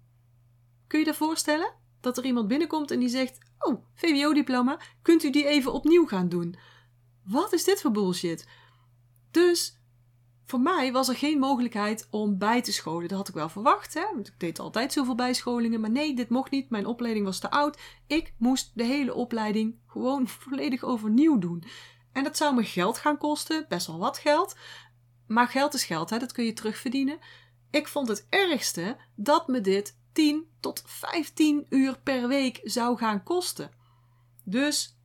Kun 0.88 1.00
je 1.00 1.06
je 1.06 1.14
voorstellen? 1.14 1.74
Dat 2.02 2.18
er 2.18 2.26
iemand 2.26 2.48
binnenkomt 2.48 2.92
en 2.92 3.00
die 3.00 3.10
zegt: 3.10 3.46
Oh, 3.60 3.86
VWO-diploma, 3.96 4.80
kunt 5.02 5.24
u 5.24 5.30
die 5.30 5.48
even 5.48 5.74
opnieuw 5.74 6.06
gaan 6.06 6.30
doen? 6.30 6.56
Wat 7.24 7.54
is 7.54 7.64
dit 7.64 7.82
voor 7.82 7.92
bullshit? 7.92 8.48
Dus 9.32 9.78
voor 10.46 10.60
mij 10.60 10.92
was 10.92 11.10
er 11.10 11.16
geen 11.16 11.40
mogelijkheid 11.40 12.08
om 12.12 12.38
bij 12.38 12.62
te 12.62 12.72
scholen. 12.72 13.08
Dat 13.08 13.18
had 13.18 13.28
ik 13.28 13.34
wel 13.34 13.50
verwacht. 13.50 13.94
Hè? 13.94 14.06
Want 14.14 14.28
ik 14.28 14.40
deed 14.40 14.60
altijd 14.60 14.94
zoveel 14.94 15.16
bijscholingen. 15.16 15.80
Maar 15.80 15.90
nee, 15.90 16.16
dit 16.16 16.30
mocht 16.30 16.52
niet. 16.52 16.70
Mijn 16.70 16.86
opleiding 16.86 17.26
was 17.26 17.40
te 17.40 17.52
oud. 17.52 17.80
Ik 18.08 18.34
moest 18.38 18.72
de 18.74 18.84
hele 18.84 19.14
opleiding 19.14 19.76
gewoon 19.88 20.28
volledig 20.40 20.84
overnieuw 20.84 21.38
doen. 21.38 21.64
En 22.12 22.24
dat 22.24 22.38
zou 22.38 22.56
me 22.56 22.64
geld 22.64 22.98
gaan 22.98 23.18
kosten. 23.18 23.66
Best 23.70 23.88
wel 23.88 24.00
wat 24.00 24.18
geld. 24.18 24.56
Maar 25.28 25.48
geld 25.48 25.74
is 25.74 25.84
geld. 25.84 26.10
Hè? 26.10 26.20
Dat 26.20 26.32
kun 26.32 26.46
je 26.46 26.54
terugverdienen. 26.54 27.20
Ik 27.72 27.88
vond 27.88 28.08
het 28.08 28.28
ergste 28.30 28.98
dat 29.16 29.48
me 29.48 29.62
dit 29.62 29.98
10 30.18 30.48
tot 30.60 30.84
15 30.86 31.66
uur 31.70 32.00
per 32.00 32.28
week 32.28 32.60
zou 32.64 32.98
gaan 32.98 33.24
kosten. 33.24 33.72
Dus, 34.44 35.00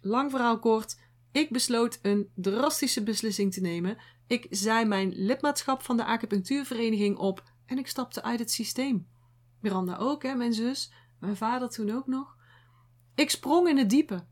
lang 0.00 0.30
verhaal 0.30 0.58
kort 0.58 1.00
ik 1.32 1.50
besloot 1.50 1.98
een 2.02 2.30
drastische 2.34 3.02
beslissing 3.02 3.52
te 3.52 3.60
nemen. 3.60 3.98
Ik 4.26 4.46
zei 4.50 4.84
mijn 4.84 5.12
lidmaatschap 5.14 5.82
van 5.82 5.96
de 5.96 6.04
acupunctuurvereniging 6.04 7.16
op 7.16 7.52
en 7.66 7.78
ik 7.78 7.86
stapte 7.86 8.22
uit 8.22 8.38
het 8.38 8.50
systeem. 8.50 9.08
Miranda 9.60 9.96
ook, 9.96 10.22
hè, 10.22 10.34
mijn 10.34 10.52
zus, 10.52 10.92
mijn 11.20 11.36
vader 11.36 11.68
toen 11.68 11.90
ook 11.90 12.06
nog. 12.06 12.36
Ik 13.14 13.30
sprong 13.30 13.68
in 13.68 13.78
het 13.78 13.90
diepe 13.90 14.26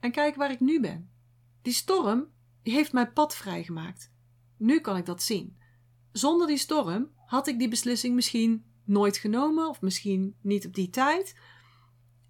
en 0.00 0.10
kijk 0.10 0.36
waar 0.36 0.50
ik 0.50 0.60
nu 0.60 0.80
ben. 0.80 1.10
Die 1.62 1.72
storm 1.72 2.26
heeft 2.62 2.92
mijn 2.92 3.12
pad 3.12 3.36
vrijgemaakt. 3.36 4.12
Nu 4.56 4.80
kan 4.80 4.96
ik 4.96 5.06
dat 5.06 5.22
zien. 5.22 5.58
Zonder 6.12 6.46
die 6.46 6.58
storm 6.58 7.10
had 7.26 7.46
ik 7.46 7.58
die 7.58 7.68
beslissing 7.68 8.14
misschien 8.14 8.69
nooit 8.90 9.16
genomen 9.16 9.68
of 9.68 9.80
misschien 9.80 10.36
niet 10.40 10.66
op 10.66 10.74
die 10.74 10.90
tijd. 10.90 11.36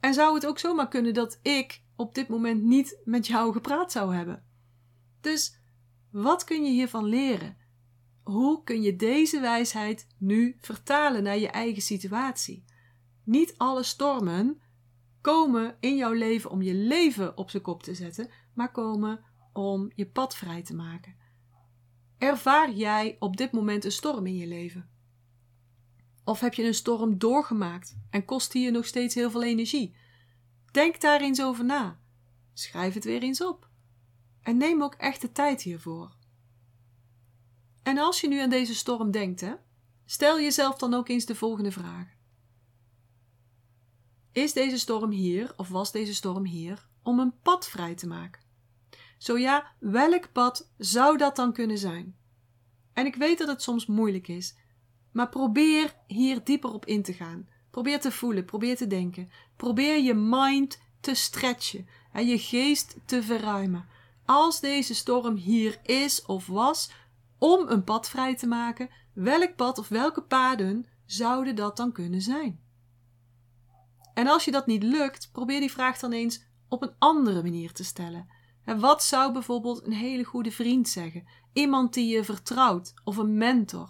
En 0.00 0.14
zou 0.14 0.34
het 0.34 0.46
ook 0.46 0.58
zomaar 0.58 0.88
kunnen 0.88 1.14
dat 1.14 1.38
ik 1.42 1.82
op 1.96 2.14
dit 2.14 2.28
moment 2.28 2.62
niet 2.62 3.00
met 3.04 3.26
jou 3.26 3.52
gepraat 3.52 3.92
zou 3.92 4.14
hebben. 4.14 4.44
Dus 5.20 5.58
wat 6.10 6.44
kun 6.44 6.64
je 6.64 6.70
hiervan 6.70 7.04
leren? 7.04 7.60
hoe 8.30 8.62
kun 8.64 8.82
je 8.82 8.96
deze 8.96 9.40
wijsheid 9.40 10.06
nu 10.18 10.56
vertalen 10.60 11.22
naar 11.22 11.38
je 11.38 11.48
eigen 11.48 11.82
situatie? 11.82 12.64
Niet 13.24 13.54
alle 13.56 13.82
stormen 13.82 14.60
komen 15.20 15.76
in 15.80 15.96
jouw 15.96 16.12
leven 16.12 16.50
om 16.50 16.62
je 16.62 16.74
leven 16.74 17.36
op 17.36 17.50
zijn 17.50 17.62
kop 17.62 17.82
te 17.82 17.94
zetten, 17.94 18.30
maar 18.54 18.72
komen 18.72 19.24
om 19.52 19.90
je 19.94 20.06
pad 20.06 20.36
vrij 20.36 20.62
te 20.62 20.74
maken. 20.74 21.16
Ervaar 22.18 22.72
jij 22.72 23.16
op 23.18 23.36
dit 23.36 23.52
moment 23.52 23.84
een 23.84 23.92
storm 23.92 24.26
in 24.26 24.36
je 24.36 24.46
leven? 24.46 24.88
Of 26.24 26.40
heb 26.40 26.54
je 26.54 26.64
een 26.64 26.74
storm 26.74 27.18
doorgemaakt 27.18 27.96
en 28.10 28.24
kost 28.24 28.52
die 28.52 28.64
je 28.64 28.70
nog 28.70 28.86
steeds 28.86 29.14
heel 29.14 29.30
veel 29.30 29.42
energie? 29.42 29.96
Denk 30.72 31.00
daar 31.00 31.20
eens 31.20 31.42
over 31.42 31.64
na. 31.64 32.00
Schrijf 32.52 32.94
het 32.94 33.04
weer 33.04 33.22
eens 33.22 33.42
op. 33.42 33.68
En 34.42 34.56
neem 34.56 34.82
ook 34.82 34.94
echt 34.94 35.20
de 35.20 35.32
tijd 35.32 35.62
hiervoor. 35.62 36.16
En 37.82 37.98
als 37.98 38.20
je 38.20 38.28
nu 38.28 38.40
aan 38.40 38.50
deze 38.50 38.74
storm 38.74 39.10
denkt, 39.10 39.44
stel 40.04 40.40
jezelf 40.40 40.76
dan 40.76 40.94
ook 40.94 41.08
eens 41.08 41.24
de 41.24 41.34
volgende 41.34 41.72
vraag. 41.72 42.08
Is 44.32 44.52
deze 44.52 44.78
storm 44.78 45.10
hier, 45.10 45.52
of 45.56 45.68
was 45.68 45.92
deze 45.92 46.14
storm 46.14 46.44
hier, 46.44 46.88
om 47.02 47.18
een 47.18 47.40
pad 47.42 47.68
vrij 47.68 47.94
te 47.94 48.06
maken? 48.06 48.42
Zo 49.18 49.38
ja, 49.38 49.72
welk 49.78 50.32
pad 50.32 50.72
zou 50.78 51.16
dat 51.16 51.36
dan 51.36 51.52
kunnen 51.52 51.78
zijn? 51.78 52.16
En 52.92 53.06
ik 53.06 53.14
weet 53.14 53.38
dat 53.38 53.48
het 53.48 53.62
soms 53.62 53.86
moeilijk 53.86 54.28
is, 54.28 54.56
maar 55.12 55.28
probeer 55.28 55.94
hier 56.06 56.44
dieper 56.44 56.72
op 56.72 56.86
in 56.86 57.02
te 57.02 57.12
gaan. 57.12 57.48
Probeer 57.70 58.00
te 58.00 58.12
voelen, 58.12 58.44
probeer 58.44 58.76
te 58.76 58.86
denken. 58.86 59.30
Probeer 59.56 59.98
je 60.02 60.14
mind 60.14 60.78
te 61.00 61.14
stretchen 61.14 61.88
en 62.12 62.26
je 62.26 62.38
geest 62.38 62.96
te 63.04 63.22
verruimen. 63.22 63.88
Als 64.24 64.60
deze 64.60 64.94
storm 64.94 65.36
hier 65.36 65.78
is 65.82 66.24
of 66.24 66.46
was, 66.46 66.90
om 67.38 67.68
een 67.68 67.84
pad 67.84 68.08
vrij 68.08 68.36
te 68.36 68.46
maken, 68.46 68.90
welk 69.12 69.56
pad 69.56 69.78
of 69.78 69.88
welke 69.88 70.22
paden 70.22 70.86
zouden 71.06 71.56
dat 71.56 71.76
dan 71.76 71.92
kunnen 71.92 72.20
zijn? 72.20 72.60
En 74.14 74.26
als 74.26 74.44
je 74.44 74.50
dat 74.50 74.66
niet 74.66 74.82
lukt, 74.82 75.28
probeer 75.32 75.60
die 75.60 75.70
vraag 75.70 75.98
dan 75.98 76.12
eens 76.12 76.44
op 76.68 76.82
een 76.82 76.94
andere 76.98 77.42
manier 77.42 77.72
te 77.72 77.84
stellen. 77.84 78.28
En 78.64 78.80
wat 78.80 79.04
zou 79.04 79.32
bijvoorbeeld 79.32 79.86
een 79.86 79.92
hele 79.92 80.24
goede 80.24 80.50
vriend 80.50 80.88
zeggen? 80.88 81.26
Iemand 81.52 81.94
die 81.94 82.08
je 82.08 82.24
vertrouwt 82.24 82.94
of 83.04 83.16
een 83.16 83.36
mentor. 83.36 83.88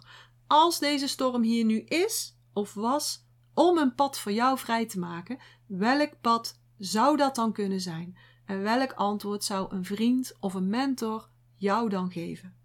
Als 0.50 0.78
deze 0.78 1.08
storm 1.08 1.42
hier 1.42 1.64
nu 1.64 1.80
is 1.80 2.36
of 2.52 2.74
was, 2.74 3.26
om 3.54 3.78
een 3.78 3.94
pad 3.94 4.18
voor 4.18 4.32
jou 4.32 4.58
vrij 4.58 4.86
te 4.86 4.98
maken, 4.98 5.38
welk 5.66 6.20
pad 6.20 6.60
zou 6.78 7.16
dat 7.16 7.34
dan 7.34 7.52
kunnen 7.52 7.80
zijn? 7.80 8.18
En 8.44 8.62
welk 8.62 8.92
antwoord 8.92 9.44
zou 9.44 9.74
een 9.74 9.84
vriend 9.84 10.36
of 10.40 10.54
een 10.54 10.68
mentor 10.68 11.30
jou 11.56 11.88
dan 11.88 12.10
geven? 12.10 12.56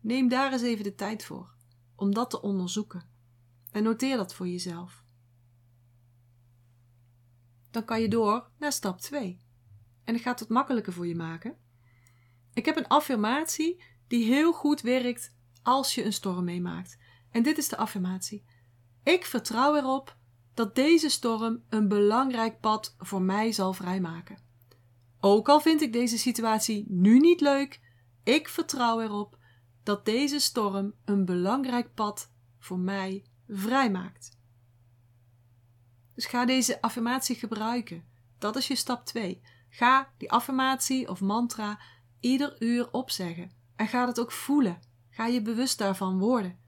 Neem 0.00 0.28
daar 0.28 0.52
eens 0.52 0.62
even 0.62 0.84
de 0.84 0.94
tijd 0.94 1.24
voor 1.24 1.54
om 1.96 2.14
dat 2.14 2.30
te 2.30 2.42
onderzoeken 2.42 3.08
en 3.70 3.82
noteer 3.82 4.16
dat 4.16 4.34
voor 4.34 4.48
jezelf. 4.48 5.04
Dan 7.70 7.84
kan 7.84 8.00
je 8.00 8.08
door 8.08 8.50
naar 8.58 8.72
stap 8.72 9.00
2. 9.00 9.40
En 10.04 10.14
ik 10.14 10.22
ga 10.22 10.30
het 10.30 10.48
makkelijker 10.48 10.92
voor 10.92 11.06
je 11.06 11.16
maken. 11.16 11.56
Ik 12.54 12.64
heb 12.64 12.76
een 12.76 12.88
affirmatie 12.88 13.82
die 14.06 14.24
heel 14.24 14.52
goed 14.52 14.80
werkt 14.80 15.33
als 15.64 15.94
je 15.94 16.04
een 16.04 16.12
storm 16.12 16.44
meemaakt. 16.44 16.98
En 17.30 17.42
dit 17.42 17.58
is 17.58 17.68
de 17.68 17.76
affirmatie. 17.76 18.44
Ik 19.02 19.24
vertrouw 19.24 19.76
erop 19.76 20.16
dat 20.54 20.74
deze 20.74 21.08
storm 21.08 21.62
een 21.68 21.88
belangrijk 21.88 22.60
pad 22.60 22.94
voor 22.98 23.22
mij 23.22 23.52
zal 23.52 23.72
vrijmaken. 23.72 24.38
Ook 25.20 25.48
al 25.48 25.60
vind 25.60 25.80
ik 25.82 25.92
deze 25.92 26.18
situatie 26.18 26.84
nu 26.88 27.18
niet 27.18 27.40
leuk, 27.40 27.80
ik 28.22 28.48
vertrouw 28.48 29.00
erop 29.00 29.38
dat 29.82 30.04
deze 30.04 30.38
storm 30.38 30.94
een 31.04 31.24
belangrijk 31.24 31.94
pad 31.94 32.30
voor 32.58 32.78
mij 32.78 33.24
vrijmaakt. 33.48 34.38
Dus 36.14 36.26
ga 36.26 36.44
deze 36.44 36.80
affirmatie 36.80 37.36
gebruiken. 37.36 38.04
Dat 38.38 38.56
is 38.56 38.68
je 38.68 38.74
stap 38.74 39.04
2. 39.04 39.42
Ga 39.68 40.12
die 40.18 40.30
affirmatie 40.30 41.08
of 41.08 41.20
mantra 41.20 41.80
ieder 42.20 42.62
uur 42.62 42.92
opzeggen 42.92 43.50
en 43.76 43.88
ga 43.88 44.06
dat 44.06 44.20
ook 44.20 44.32
voelen. 44.32 44.80
Ga 45.14 45.26
je 45.26 45.42
bewust 45.42 45.78
daarvan 45.78 46.18
worden. 46.18 46.58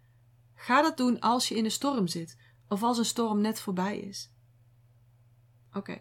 Ga 0.55 0.83
dat 0.83 0.97
doen 0.97 1.21
als 1.21 1.49
je 1.49 1.55
in 1.55 1.65
een 1.65 1.71
storm 1.71 2.07
zit 2.07 2.39
of 2.69 2.83
als 2.83 2.99
een 2.99 3.05
storm 3.05 3.41
net 3.41 3.61
voorbij 3.61 3.99
is. 3.99 4.33
Oké. 5.73 6.01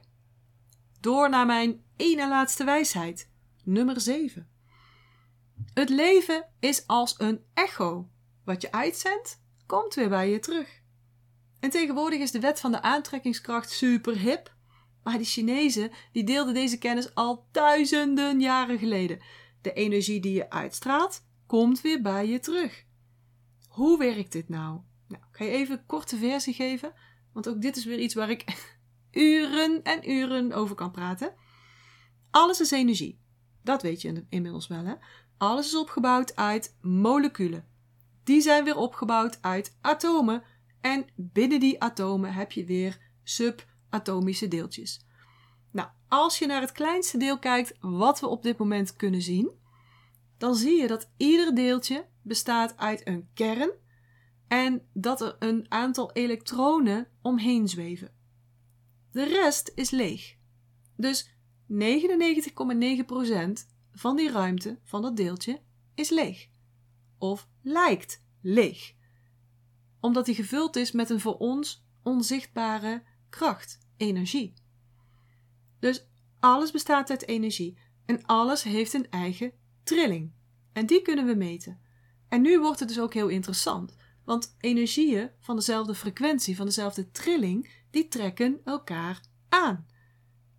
Door 1.00 1.30
naar 1.30 1.46
mijn 1.46 1.84
ene 1.96 2.28
laatste 2.28 2.64
wijsheid, 2.64 3.32
nummer 3.64 4.02
7. 4.02 4.50
Het 5.74 5.90
leven 5.90 6.48
is 6.60 6.88
als 6.88 7.16
een 7.18 7.44
echo. 7.54 8.10
Wat 8.44 8.62
je 8.62 8.72
uitzendt, 8.72 9.42
komt 9.66 9.94
weer 9.94 10.10
bij 10.10 10.30
je 10.30 10.40
terug. 10.40 10.82
En 11.60 11.70
tegenwoordig 11.70 12.20
is 12.20 12.32
de 12.32 12.40
wet 12.40 12.60
van 12.60 12.72
de 12.72 12.82
aantrekkingskracht 12.82 13.70
super 13.70 14.18
hip. 14.18 14.56
Maar 15.04 15.18
die 15.18 15.26
Chinezen 15.26 15.92
die 16.12 16.24
deelden 16.24 16.54
deze 16.54 16.78
kennis 16.78 17.16
al 17.16 17.48
duizenden 17.52 18.40
jaren 18.40 18.80
geleden. 18.80 19.22
De 19.62 19.74
energie 19.74 20.20
die 20.20 20.34
je 20.34 20.50
uitstraalt, 20.50 21.24
komt 21.46 21.82
weer 21.82 22.02
bij 22.02 22.28
je 22.28 22.40
terug. 22.40 22.86
Hoe 23.68 23.98
werkt 23.98 24.32
dit 24.32 24.50
nou? 24.50 24.80
Nou, 25.08 25.24
ik 25.32 25.38
ga 25.38 25.44
je 25.44 25.52
even 25.52 25.78
een 25.78 25.86
korte 25.86 26.18
versie 26.18 26.54
geven, 26.54 26.94
want 27.34 27.50
ook 27.50 27.62
dit 27.62 27.76
is 27.76 27.86
weer 27.86 28.00
iets 28.00 28.14
waar 28.14 28.30
ik 28.30 28.74
uren 29.12 29.84
en 29.84 30.10
uren 30.10 30.54
over 30.54 30.76
kan 30.76 30.92
praten. 30.92 31.34
Alles 32.32 32.60
is 32.60 32.72
energie. 32.72 33.20
Dat 33.64 33.82
weet 33.82 34.02
je 34.02 34.26
inmiddels 34.30 34.68
wel, 34.68 34.86
hè? 34.86 34.94
Alles 35.38 35.66
is 35.66 35.78
opgebouwd 35.78 36.36
uit 36.36 36.78
moleculen. 36.82 37.68
Die 38.24 38.42
zijn 38.42 38.64
weer 38.64 38.78
opgebouwd 38.78 39.38
uit 39.42 39.78
atomen. 39.82 40.44
En 40.82 41.06
binnen 41.16 41.60
die 41.60 41.82
atomen 41.82 42.34
heb 42.34 42.52
je 42.52 42.66
weer 42.66 43.00
subatomische 43.24 44.48
deeltjes. 44.48 45.06
Nou, 45.72 45.90
als 46.08 46.40
je 46.40 46.46
naar 46.46 46.62
het 46.62 46.72
kleinste 46.72 47.18
deel 47.18 47.40
kijkt 47.40 47.78
wat 47.80 48.20
we 48.20 48.28
op 48.28 48.44
dit 48.44 48.58
moment 48.58 48.96
kunnen 48.96 49.22
zien, 49.22 49.52
dan 50.38 50.56
zie 50.56 50.82
je 50.82 50.88
dat 50.88 51.10
ieder 51.18 51.56
deeltje 51.56 52.08
bestaat 52.22 52.78
uit 52.78 53.08
een 53.08 53.30
kern 53.34 53.72
en 54.48 54.88
dat 54.94 55.22
er 55.22 55.36
een 55.40 55.66
aantal 55.70 56.12
elektronen 56.12 57.08
omheen 57.22 57.68
zweven. 57.68 58.14
De 59.12 59.24
rest 59.24 59.72
is 59.76 59.90
leeg. 59.90 60.36
Dus 60.96 61.34
99,9% 61.72 61.76
van 63.92 64.16
die 64.16 64.32
ruimte 64.32 64.80
van 64.84 65.02
dat 65.02 65.18
deeltje 65.18 65.62
is 65.96 66.10
leeg. 66.10 66.48
Of 67.18 67.48
lijkt 67.62 68.24
leeg. 68.42 68.94
Omdat 70.00 70.26
die 70.26 70.36
gevuld 70.36 70.76
is 70.76 70.92
met 70.92 71.10
een 71.10 71.20
voor 71.20 71.38
ons 71.38 71.86
onzichtbare 72.04 73.04
kracht, 73.30 73.80
energie. 73.98 74.54
Dus 75.80 76.08
alles 76.40 76.72
bestaat 76.72 77.10
uit 77.10 77.28
energie 77.28 77.78
en 78.06 78.26
alles 78.26 78.64
heeft 78.64 78.94
een 78.94 79.10
eigen 79.10 79.52
trilling. 79.86 80.32
En 80.74 80.86
die 80.86 81.02
kunnen 81.02 81.26
we 81.26 81.36
meten. 81.36 81.80
En 82.30 82.42
nu 82.42 82.60
wordt 82.60 82.80
het 82.80 82.88
dus 82.88 83.00
ook 83.00 83.14
heel 83.14 83.28
interessant, 83.28 83.96
want 84.26 84.56
energieën 84.60 85.30
van 85.40 85.56
dezelfde 85.56 85.96
frequentie, 85.96 86.56
van 86.56 86.66
dezelfde 86.66 87.12
trilling, 87.12 87.84
die 87.92 88.08
trekken 88.08 88.62
elkaar 88.64 89.22
aan. 89.50 89.88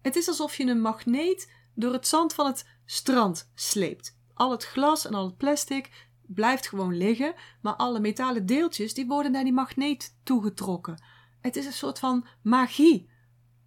Het 0.03 0.17
is 0.17 0.29
alsof 0.29 0.57
je 0.57 0.67
een 0.67 0.81
magneet 0.81 1.53
door 1.75 1.93
het 1.93 2.07
zand 2.07 2.35
van 2.35 2.47
het 2.47 2.67
strand 2.85 3.51
sleept. 3.55 4.19
Al 4.35 4.51
het 4.51 4.65
glas 4.65 5.07
en 5.07 5.15
al 5.15 5.25
het 5.25 5.37
plastic 5.37 6.09
blijft 6.27 6.69
gewoon 6.69 6.97
liggen, 6.97 7.35
maar 7.63 7.75
alle 7.75 8.01
metalen 8.01 8.47
deeltjes 8.47 8.95
die 8.95 9.07
worden 9.07 9.33
naar 9.33 9.45
die 9.45 9.53
magneet 9.53 10.17
toegetrokken. 10.23 11.03
Het 11.41 11.57
is 11.57 11.67
een 11.67 11.73
soort 11.73 11.99
van 11.99 12.27
magie. 12.43 13.09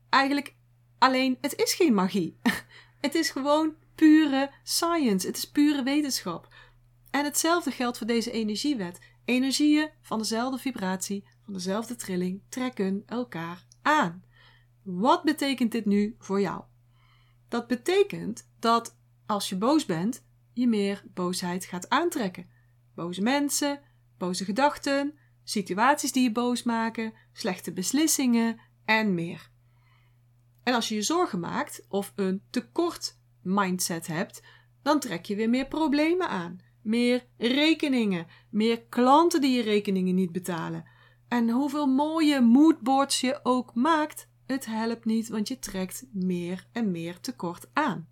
Eigenlijk 0.10 0.56
alleen, 0.98 1.38
het 1.42 1.56
is 1.56 1.74
geen 1.74 1.94
magie. 1.94 2.40
het 3.02 3.16
is 3.16 3.30
gewoon 3.30 3.76
pure 4.00 4.52
science. 4.64 5.28
Het 5.28 5.38
is 5.38 5.52
pure 5.52 5.84
wetenschap. 5.84 6.54
En 7.12 7.24
hetzelfde 7.24 7.72
geldt 7.72 7.98
voor 7.98 8.08
deze 8.08 8.32
energiewet. 8.32 9.00
Energieën 9.26 9.90
van 10.02 10.18
dezelfde 10.18 10.58
vibratie, 10.58 11.28
van 11.44 11.54
dezelfde 11.54 11.96
trilling, 11.96 12.42
trekken 12.50 13.04
elkaar 13.06 13.66
aan. 13.82 14.24
Wat 14.84 15.24
betekent 15.24 15.72
dit 15.72 15.86
nu 15.86 16.16
voor 16.20 16.42
jou? 16.42 16.64
Dat 17.48 17.68
betekent 17.68 18.50
dat 18.60 18.98
als 19.26 19.50
je 19.50 19.58
boos 19.58 19.86
bent, 19.86 20.26
je 20.54 20.68
meer 20.68 21.04
boosheid 21.14 21.66
gaat 21.66 21.90
aantrekken. 21.90 22.50
Boze 22.96 23.22
mensen, 23.22 23.82
boze 24.18 24.46
gedachten, 24.46 25.20
situaties 25.44 26.12
die 26.12 26.24
je 26.24 26.32
boos 26.32 26.64
maken, 26.64 27.14
slechte 27.34 27.74
beslissingen 27.74 28.60
en 28.86 29.14
meer. 29.14 29.50
En 30.64 30.74
als 30.74 30.88
je 30.88 30.96
je 30.96 31.02
zorgen 31.02 31.40
maakt 31.40 31.86
of 31.88 32.14
een 32.16 32.42
tekort 32.50 33.19
mindset 33.54 34.08
hebt, 34.08 34.44
dan 34.82 35.00
trek 35.00 35.26
je 35.26 35.36
weer 35.36 35.50
meer 35.50 35.68
problemen 35.68 36.30
aan, 36.30 36.60
meer 36.82 37.26
rekeningen, 37.38 38.28
meer 38.50 38.82
klanten 38.82 39.42
die 39.42 39.56
je 39.56 39.62
rekeningen 39.62 40.16
niet 40.16 40.32
betalen. 40.32 40.86
En 41.28 41.50
hoeveel 41.50 41.88
mooie 41.88 42.42
moodboards 42.42 43.22
je 43.22 43.40
ook 43.44 43.74
maakt, 43.74 44.30
het 44.46 44.66
helpt 44.66 45.06
niet, 45.06 45.30
want 45.30 45.48
je 45.48 45.60
trekt 45.60 46.06
meer 46.12 46.68
en 46.72 46.92
meer 46.92 47.20
tekort 47.20 47.70
aan. 47.74 48.08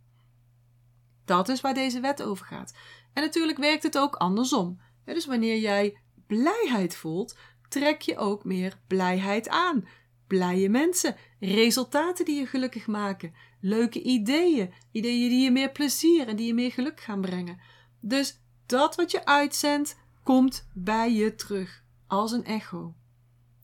Dat 1.26 1.50
is 1.50 1.62
waar 1.62 1.74
deze 1.74 2.00
wet 2.00 2.24
over 2.24 2.46
gaat. 2.46 2.74
En 3.14 3.24
natuurlijk 3.24 3.58
werkt 3.58 3.84
het 3.84 3.98
ook 3.98 4.16
andersom. 4.16 4.80
dus 5.06 5.26
wanneer 5.26 5.58
jij 5.58 5.98
blijheid 6.28 6.96
voelt, 6.96 7.38
trek 7.70 8.02
je 8.02 8.18
ook 8.18 8.44
meer 8.44 8.80
blijheid 8.88 9.50
aan. 9.50 9.88
Blije 10.28 10.70
mensen, 10.70 11.16
resultaten 11.40 12.26
die 12.26 12.40
je 12.40 12.46
gelukkig 12.46 12.88
maken, 12.88 13.34
leuke 13.60 14.02
ideeën, 14.02 14.74
ideeën 14.92 15.30
die 15.30 15.44
je 15.44 15.52
meer 15.52 15.72
plezier 15.72 16.28
en 16.28 16.36
die 16.36 16.48
je 16.48 16.54
meer 16.54 16.72
geluk 16.72 17.00
gaan 17.00 17.22
brengen. 17.22 17.60
Dus 18.00 18.42
dat 18.66 18.96
wat 18.96 19.12
je 19.12 19.26
uitzendt, 19.26 19.98
komt 20.24 20.68
bij 20.74 21.14
je 21.14 21.36
terug, 21.36 21.84
als 22.08 22.32
een 22.32 22.46
echo. 22.46 22.96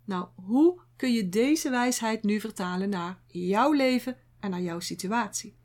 Nou, 0.06 0.27
hoe 0.36 0.82
kun 0.95 1.13
je 1.13 1.29
deze 1.29 1.69
wijsheid 1.69 2.23
nu 2.23 2.39
vertalen 2.39 2.89
naar 2.89 3.21
jouw 3.27 3.71
leven 3.71 4.17
en 4.39 4.49
naar 4.49 4.62
jouw 4.62 4.79
situatie? 4.79 5.58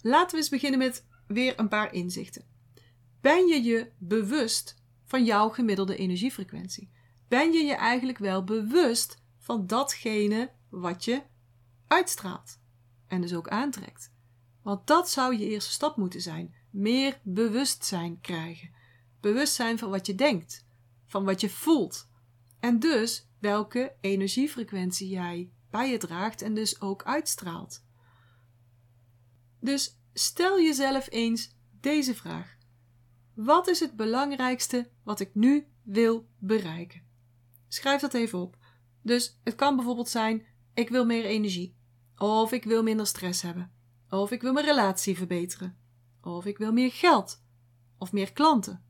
Laten 0.00 0.30
we 0.30 0.36
eens 0.36 0.48
beginnen 0.48 0.78
met 0.78 1.06
weer 1.26 1.58
een 1.58 1.68
paar 1.68 1.92
inzichten. 1.92 2.44
Ben 3.20 3.46
je 3.46 3.62
je 3.62 3.90
bewust 3.98 4.74
van 5.04 5.24
jouw 5.24 5.48
gemiddelde 5.48 5.96
energiefrequentie? 5.96 6.90
Ben 7.28 7.52
je 7.52 7.64
je 7.64 7.74
eigenlijk 7.74 8.18
wel 8.18 8.44
bewust 8.44 9.22
van 9.38 9.66
datgene 9.66 10.50
wat 10.68 11.04
je 11.04 11.22
uitstraalt 11.86 12.59
en 13.10 13.20
dus 13.20 13.34
ook 13.34 13.48
aantrekt? 13.48 14.12
Want 14.62 14.86
dat 14.86 15.10
zou 15.10 15.38
je 15.38 15.48
eerste 15.48 15.70
stap 15.70 15.96
moeten 15.96 16.20
zijn. 16.20 16.54
Meer 16.70 17.20
bewustzijn 17.22 18.20
krijgen. 18.20 18.70
Bewustzijn 19.20 19.78
van 19.78 19.90
wat 19.90 20.06
je 20.06 20.14
denkt, 20.14 20.66
van 21.06 21.24
wat 21.24 21.40
je 21.40 21.50
voelt. 21.50 22.08
En 22.60 22.78
dus 22.78 23.28
welke 23.38 23.94
energiefrequentie 24.00 25.08
jij 25.08 25.50
bij 25.70 25.90
je 25.90 25.98
draagt 25.98 26.42
en 26.42 26.54
dus 26.54 26.80
ook 26.80 27.02
uitstraalt. 27.02 27.84
Dus 29.60 29.98
stel 30.12 30.60
jezelf 30.60 31.06
eens 31.10 31.56
deze 31.80 32.14
vraag: 32.14 32.56
Wat 33.34 33.68
is 33.68 33.80
het 33.80 33.96
belangrijkste 33.96 34.90
wat 35.02 35.20
ik 35.20 35.34
nu 35.34 35.66
wil 35.82 36.28
bereiken? 36.38 37.02
Schrijf 37.68 38.00
dat 38.00 38.14
even 38.14 38.38
op. 38.38 38.56
Dus 39.02 39.38
het 39.44 39.54
kan 39.54 39.76
bijvoorbeeld 39.76 40.08
zijn: 40.08 40.46
ik 40.74 40.88
wil 40.88 41.04
meer 41.04 41.24
energie, 41.24 41.76
of 42.22 42.52
ik 42.52 42.64
wil 42.64 42.82
minder 42.82 43.06
stress 43.06 43.42
hebben, 43.42 43.72
of 44.10 44.30
ik 44.30 44.42
wil 44.42 44.52
mijn 44.52 44.66
relatie 44.66 45.16
verbeteren, 45.16 45.76
of 46.22 46.44
ik 46.44 46.58
wil 46.58 46.72
meer 46.72 46.92
geld, 46.92 47.42
of 47.98 48.12
meer 48.12 48.32
klanten. 48.32 48.84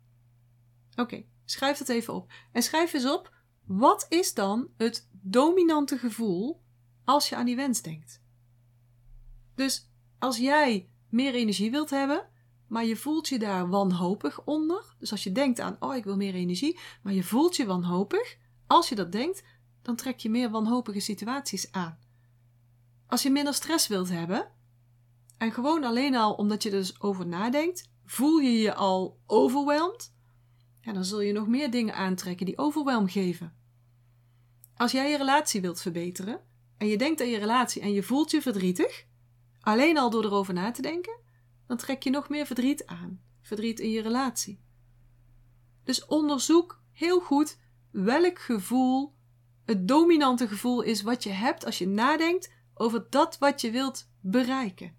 Oké, 0.96 1.24
schrijf 1.44 1.78
dat 1.78 1.88
even 1.88 2.14
op. 2.14 2.32
En 2.52 2.62
schrijf 2.62 2.92
eens 2.92 3.10
op: 3.10 3.34
wat 3.64 4.06
is 4.08 4.34
dan 4.34 4.68
het 4.76 5.08
dominante 5.12 5.98
gevoel 5.98 6.62
als 7.04 7.28
je 7.28 7.36
aan 7.36 7.46
die 7.46 7.56
wens 7.56 7.82
denkt? 7.82 8.22
Dus 9.54 9.90
als 10.18 10.38
jij 10.38 10.88
meer 11.08 11.34
energie 11.34 11.70
wilt 11.70 11.90
hebben, 11.90 12.28
maar 12.66 12.84
je 12.84 12.96
voelt 12.96 13.28
je 13.28 13.38
daar 13.38 13.68
wanhopig 13.68 14.44
onder. 14.44 14.94
Dus 14.98 15.10
als 15.10 15.24
je 15.24 15.32
denkt 15.32 15.60
aan, 15.60 15.76
oh, 15.80 15.96
ik 15.96 16.04
wil 16.04 16.16
meer 16.16 16.34
energie, 16.34 16.78
maar 17.02 17.12
je 17.12 17.22
voelt 17.22 17.56
je 17.56 17.66
wanhopig. 17.66 18.36
Als 18.66 18.88
je 18.88 18.94
dat 18.94 19.12
denkt, 19.12 19.42
dan 19.82 19.96
trek 19.96 20.18
je 20.18 20.30
meer 20.30 20.50
wanhopige 20.50 21.00
situaties 21.00 21.72
aan. 21.72 21.98
Als 23.10 23.22
je 23.22 23.30
minder 23.30 23.54
stress 23.54 23.86
wilt 23.86 24.08
hebben, 24.08 24.50
en 25.38 25.52
gewoon 25.52 25.84
alleen 25.84 26.16
al 26.16 26.34
omdat 26.34 26.62
je 26.62 26.70
er 26.70 26.76
dus 26.76 27.00
over 27.00 27.26
nadenkt, 27.26 27.90
voel 28.04 28.38
je 28.38 28.58
je 28.58 28.74
al 28.74 29.20
overweldigd, 29.26 30.14
ja, 30.80 30.92
dan 30.92 31.04
zul 31.04 31.20
je 31.20 31.32
nog 31.32 31.46
meer 31.46 31.70
dingen 31.70 31.94
aantrekken 31.94 32.46
die 32.46 32.58
overwhelm 32.58 33.08
geven. 33.08 33.54
Als 34.76 34.92
jij 34.92 35.10
je 35.10 35.16
relatie 35.16 35.60
wilt 35.60 35.80
verbeteren, 35.80 36.40
en 36.76 36.86
je 36.86 36.98
denkt 36.98 37.20
aan 37.20 37.28
je 37.28 37.38
relatie 37.38 37.82
en 37.82 37.92
je 37.92 38.02
voelt 38.02 38.30
je 38.30 38.42
verdrietig, 38.42 39.08
Alleen 39.60 39.98
al 39.98 40.10
door 40.10 40.24
erover 40.24 40.54
na 40.54 40.70
te 40.70 40.82
denken, 40.82 41.18
dan 41.66 41.76
trek 41.76 42.02
je 42.02 42.10
nog 42.10 42.28
meer 42.28 42.46
verdriet 42.46 42.86
aan. 42.86 43.20
Verdriet 43.40 43.80
in 43.80 43.90
je 43.90 44.02
relatie. 44.02 44.60
Dus 45.84 46.06
onderzoek 46.06 46.82
heel 46.92 47.20
goed 47.20 47.58
welk 47.90 48.38
gevoel 48.38 49.14
het 49.64 49.88
dominante 49.88 50.48
gevoel 50.48 50.82
is 50.82 51.02
wat 51.02 51.22
je 51.22 51.30
hebt 51.30 51.64
als 51.64 51.78
je 51.78 51.88
nadenkt 51.88 52.52
over 52.80 53.06
dat 53.10 53.38
wat 53.38 53.60
je 53.60 53.70
wilt 53.70 54.10
bereiken. 54.20 54.96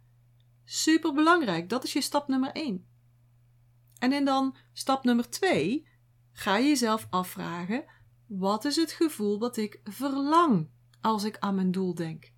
Super 0.63 1.13
belangrijk, 1.13 1.69
dat 1.69 1.83
is 1.83 1.93
je 1.93 2.01
stap 2.01 2.27
nummer 2.27 2.51
1. 2.51 2.85
En 3.97 4.13
in 4.13 4.25
dan 4.25 4.55
stap 4.73 5.03
nummer 5.03 5.29
2 5.29 5.87
ga 6.31 6.57
je 6.57 6.67
jezelf 6.67 7.07
afvragen: 7.09 7.85
wat 8.25 8.65
is 8.65 8.75
het 8.75 8.91
gevoel 8.91 9.39
wat 9.39 9.57
ik 9.57 9.79
verlang 9.83 10.69
als 11.01 11.23
ik 11.23 11.37
aan 11.39 11.55
mijn 11.55 11.71
doel 11.71 11.95
denk? 11.95 12.33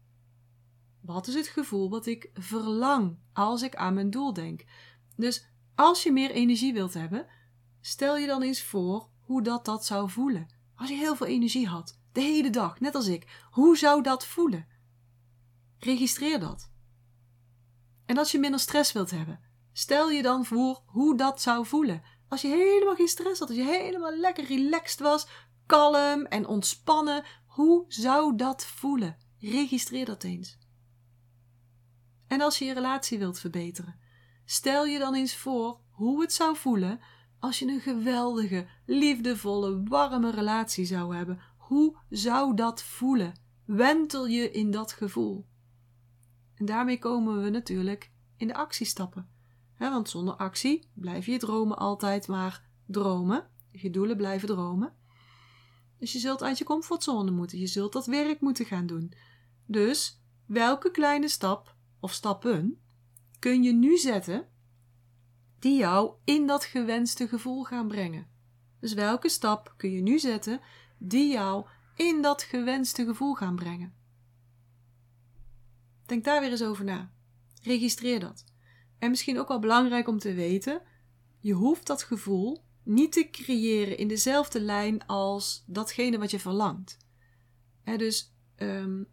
Wat 1.01 1.27
is 1.27 1.33
het 1.33 1.47
gevoel 1.47 1.89
wat 1.89 2.05
ik 2.05 2.31
verlang 2.33 3.17
als 3.33 3.61
ik 3.61 3.75
aan 3.75 3.93
mijn 3.93 4.09
doel 4.09 4.33
denk? 4.33 4.63
Dus 5.15 5.47
als 5.75 6.03
je 6.03 6.11
meer 6.11 6.31
energie 6.31 6.73
wilt 6.73 6.93
hebben, 6.93 7.27
stel 7.81 8.17
je 8.17 8.27
dan 8.27 8.41
eens 8.41 8.63
voor 8.63 9.09
hoe 9.19 9.41
dat 9.41 9.65
dat 9.65 9.85
zou 9.85 10.09
voelen. 10.09 10.47
Als 10.75 10.89
je 10.89 10.95
heel 10.95 11.15
veel 11.15 11.27
energie 11.27 11.67
had, 11.67 11.99
de 12.11 12.21
hele 12.21 12.49
dag, 12.49 12.79
net 12.79 12.95
als 12.95 13.07
ik, 13.07 13.47
hoe 13.51 13.77
zou 13.77 14.03
dat 14.03 14.25
voelen? 14.25 14.72
Registreer 15.83 16.39
dat. 16.39 16.71
En 18.05 18.17
als 18.17 18.31
je 18.31 18.39
minder 18.39 18.59
stress 18.59 18.91
wilt 18.91 19.11
hebben, 19.11 19.39
stel 19.73 20.09
je 20.09 20.21
dan 20.21 20.45
voor 20.45 20.83
hoe 20.85 21.17
dat 21.17 21.41
zou 21.41 21.65
voelen. 21.65 22.03
Als 22.27 22.41
je 22.41 22.47
helemaal 22.47 22.95
geen 22.95 23.07
stress 23.07 23.39
had, 23.39 23.49
als 23.49 23.57
je 23.57 23.63
helemaal 23.63 24.15
lekker 24.15 24.45
relaxed 24.45 24.99
was, 24.99 25.27
kalm 25.65 26.25
en 26.25 26.47
ontspannen, 26.47 27.23
hoe 27.45 27.85
zou 27.87 28.35
dat 28.35 28.65
voelen? 28.65 29.17
Registreer 29.39 30.05
dat 30.05 30.23
eens. 30.23 30.57
En 32.27 32.41
als 32.41 32.59
je 32.59 32.65
je 32.65 32.73
relatie 32.73 33.19
wilt 33.19 33.39
verbeteren, 33.39 33.99
stel 34.45 34.85
je 34.85 34.99
dan 34.99 35.15
eens 35.15 35.35
voor 35.35 35.79
hoe 35.89 36.21
het 36.21 36.33
zou 36.33 36.55
voelen 36.55 36.99
als 37.39 37.59
je 37.59 37.67
een 37.67 37.81
geweldige, 37.81 38.67
liefdevolle, 38.85 39.83
warme 39.83 40.31
relatie 40.31 40.85
zou 40.85 41.15
hebben. 41.15 41.39
Hoe 41.57 41.97
zou 42.09 42.55
dat 42.55 42.83
voelen? 42.83 43.39
Wentel 43.65 44.27
je 44.27 44.51
in 44.51 44.71
dat 44.71 44.91
gevoel. 44.91 45.51
En 46.55 46.65
daarmee 46.65 46.99
komen 46.99 47.43
we 47.43 47.49
natuurlijk 47.49 48.11
in 48.37 48.47
de 48.47 48.55
actiestappen. 48.55 49.29
want 49.77 50.09
zonder 50.09 50.35
actie 50.35 50.89
blijf 50.93 51.25
je 51.25 51.37
dromen 51.37 51.77
altijd 51.77 52.27
maar 52.27 52.63
dromen. 52.85 53.47
Je 53.71 53.89
doelen 53.89 54.17
blijven 54.17 54.47
dromen. 54.47 54.93
Dus 55.99 56.13
je 56.13 56.19
zult 56.19 56.43
uit 56.43 56.57
je 56.57 56.63
comfortzone 56.63 57.31
moeten. 57.31 57.59
Je 57.59 57.67
zult 57.67 57.93
dat 57.93 58.05
werk 58.05 58.41
moeten 58.41 58.65
gaan 58.65 58.85
doen. 58.85 59.13
Dus 59.65 60.21
welke 60.45 60.91
kleine 60.91 61.27
stap 61.27 61.75
of 61.99 62.13
stappen 62.13 62.79
kun 63.39 63.63
je 63.63 63.73
nu 63.73 63.97
zetten 63.97 64.47
die 65.59 65.77
jou 65.77 66.13
in 66.23 66.47
dat 66.47 66.65
gewenste 66.65 67.27
gevoel 67.27 67.63
gaan 67.63 67.87
brengen. 67.87 68.27
Dus 68.79 68.93
welke 68.93 69.29
stap 69.29 69.73
kun 69.77 69.91
je 69.91 70.01
nu 70.01 70.19
zetten 70.19 70.61
die 70.97 71.31
jou 71.31 71.67
in 71.95 72.21
dat 72.21 72.43
gewenste 72.43 73.05
gevoel 73.05 73.33
gaan 73.33 73.55
brengen? 73.55 73.93
Denk 76.05 76.23
daar 76.23 76.41
weer 76.41 76.51
eens 76.51 76.63
over 76.63 76.85
na. 76.85 77.11
Registreer 77.61 78.19
dat. 78.19 78.43
En 78.99 79.09
misschien 79.09 79.39
ook 79.39 79.47
wel 79.47 79.59
belangrijk 79.59 80.07
om 80.07 80.19
te 80.19 80.33
weten: 80.33 80.81
je 81.39 81.53
hoeft 81.53 81.87
dat 81.87 82.03
gevoel 82.03 82.63
niet 82.83 83.11
te 83.11 83.29
creëren 83.31 83.97
in 83.97 84.07
dezelfde 84.07 84.61
lijn 84.61 85.05
als 85.05 85.63
datgene 85.67 86.17
wat 86.17 86.31
je 86.31 86.39
verlangt. 86.39 86.97
dus 87.83 88.33
um, 88.57 89.07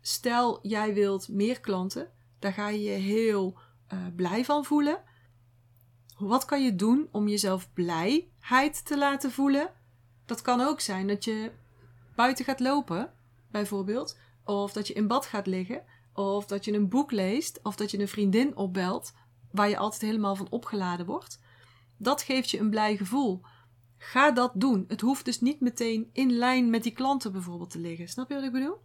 Stel, 0.00 0.58
jij 0.62 0.94
wilt 0.94 1.28
meer 1.28 1.60
klanten, 1.60 2.10
daar 2.38 2.52
ga 2.52 2.68
je 2.68 2.82
je 2.82 2.90
heel 2.90 3.58
uh, 3.92 3.98
blij 4.16 4.44
van 4.44 4.64
voelen. 4.64 5.02
Wat 6.18 6.44
kan 6.44 6.64
je 6.64 6.74
doen 6.74 7.08
om 7.12 7.28
jezelf 7.28 7.72
blijheid 7.72 8.84
te 8.84 8.98
laten 8.98 9.30
voelen? 9.30 9.70
Dat 10.24 10.42
kan 10.42 10.60
ook 10.60 10.80
zijn 10.80 11.06
dat 11.06 11.24
je 11.24 11.50
buiten 12.14 12.44
gaat 12.44 12.60
lopen, 12.60 13.12
bijvoorbeeld, 13.50 14.18
of 14.44 14.72
dat 14.72 14.86
je 14.86 14.94
in 14.94 15.06
bad 15.06 15.26
gaat 15.26 15.46
liggen, 15.46 15.82
of 16.14 16.46
dat 16.46 16.64
je 16.64 16.72
een 16.72 16.88
boek 16.88 17.10
leest, 17.10 17.60
of 17.62 17.76
dat 17.76 17.90
je 17.90 17.98
een 18.00 18.08
vriendin 18.08 18.56
opbelt 18.56 19.12
waar 19.50 19.68
je 19.68 19.76
altijd 19.76 20.02
helemaal 20.02 20.36
van 20.36 20.50
opgeladen 20.50 21.06
wordt. 21.06 21.40
Dat 21.98 22.22
geeft 22.22 22.50
je 22.50 22.58
een 22.58 22.70
blij 22.70 22.96
gevoel. 22.96 23.40
Ga 23.96 24.30
dat 24.30 24.52
doen. 24.54 24.84
Het 24.88 25.00
hoeft 25.00 25.24
dus 25.24 25.40
niet 25.40 25.60
meteen 25.60 26.10
in 26.12 26.30
lijn 26.30 26.70
met 26.70 26.82
die 26.82 26.92
klanten 26.92 27.32
bijvoorbeeld 27.32 27.70
te 27.70 27.78
liggen. 27.78 28.08
Snap 28.08 28.28
je 28.28 28.34
wat 28.34 28.44
ik 28.44 28.52
bedoel? 28.52 28.78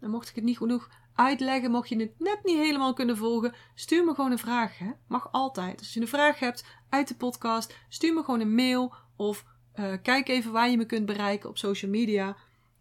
Dan 0.00 0.10
mocht 0.10 0.28
ik 0.28 0.34
het 0.34 0.44
niet 0.44 0.56
genoeg 0.56 0.90
uitleggen, 1.14 1.70
mocht 1.70 1.88
je 1.88 1.96
het 1.96 2.18
net 2.18 2.40
niet 2.42 2.56
helemaal 2.56 2.92
kunnen 2.92 3.16
volgen, 3.16 3.54
stuur 3.74 4.04
me 4.04 4.14
gewoon 4.14 4.30
een 4.30 4.38
vraag. 4.38 4.78
Hè? 4.78 4.90
Mag 5.08 5.32
altijd. 5.32 5.78
Als 5.78 5.94
je 5.94 6.00
een 6.00 6.08
vraag 6.08 6.38
hebt 6.38 6.64
uit 6.88 7.08
de 7.08 7.16
podcast, 7.16 7.76
stuur 7.88 8.14
me 8.14 8.22
gewoon 8.22 8.40
een 8.40 8.54
mail 8.54 8.94
of 9.16 9.44
uh, 9.74 9.92
kijk 10.02 10.28
even 10.28 10.52
waar 10.52 10.70
je 10.70 10.76
me 10.76 10.86
kunt 10.86 11.06
bereiken 11.06 11.48
op 11.48 11.58
social 11.58 11.90
media. 11.90 12.36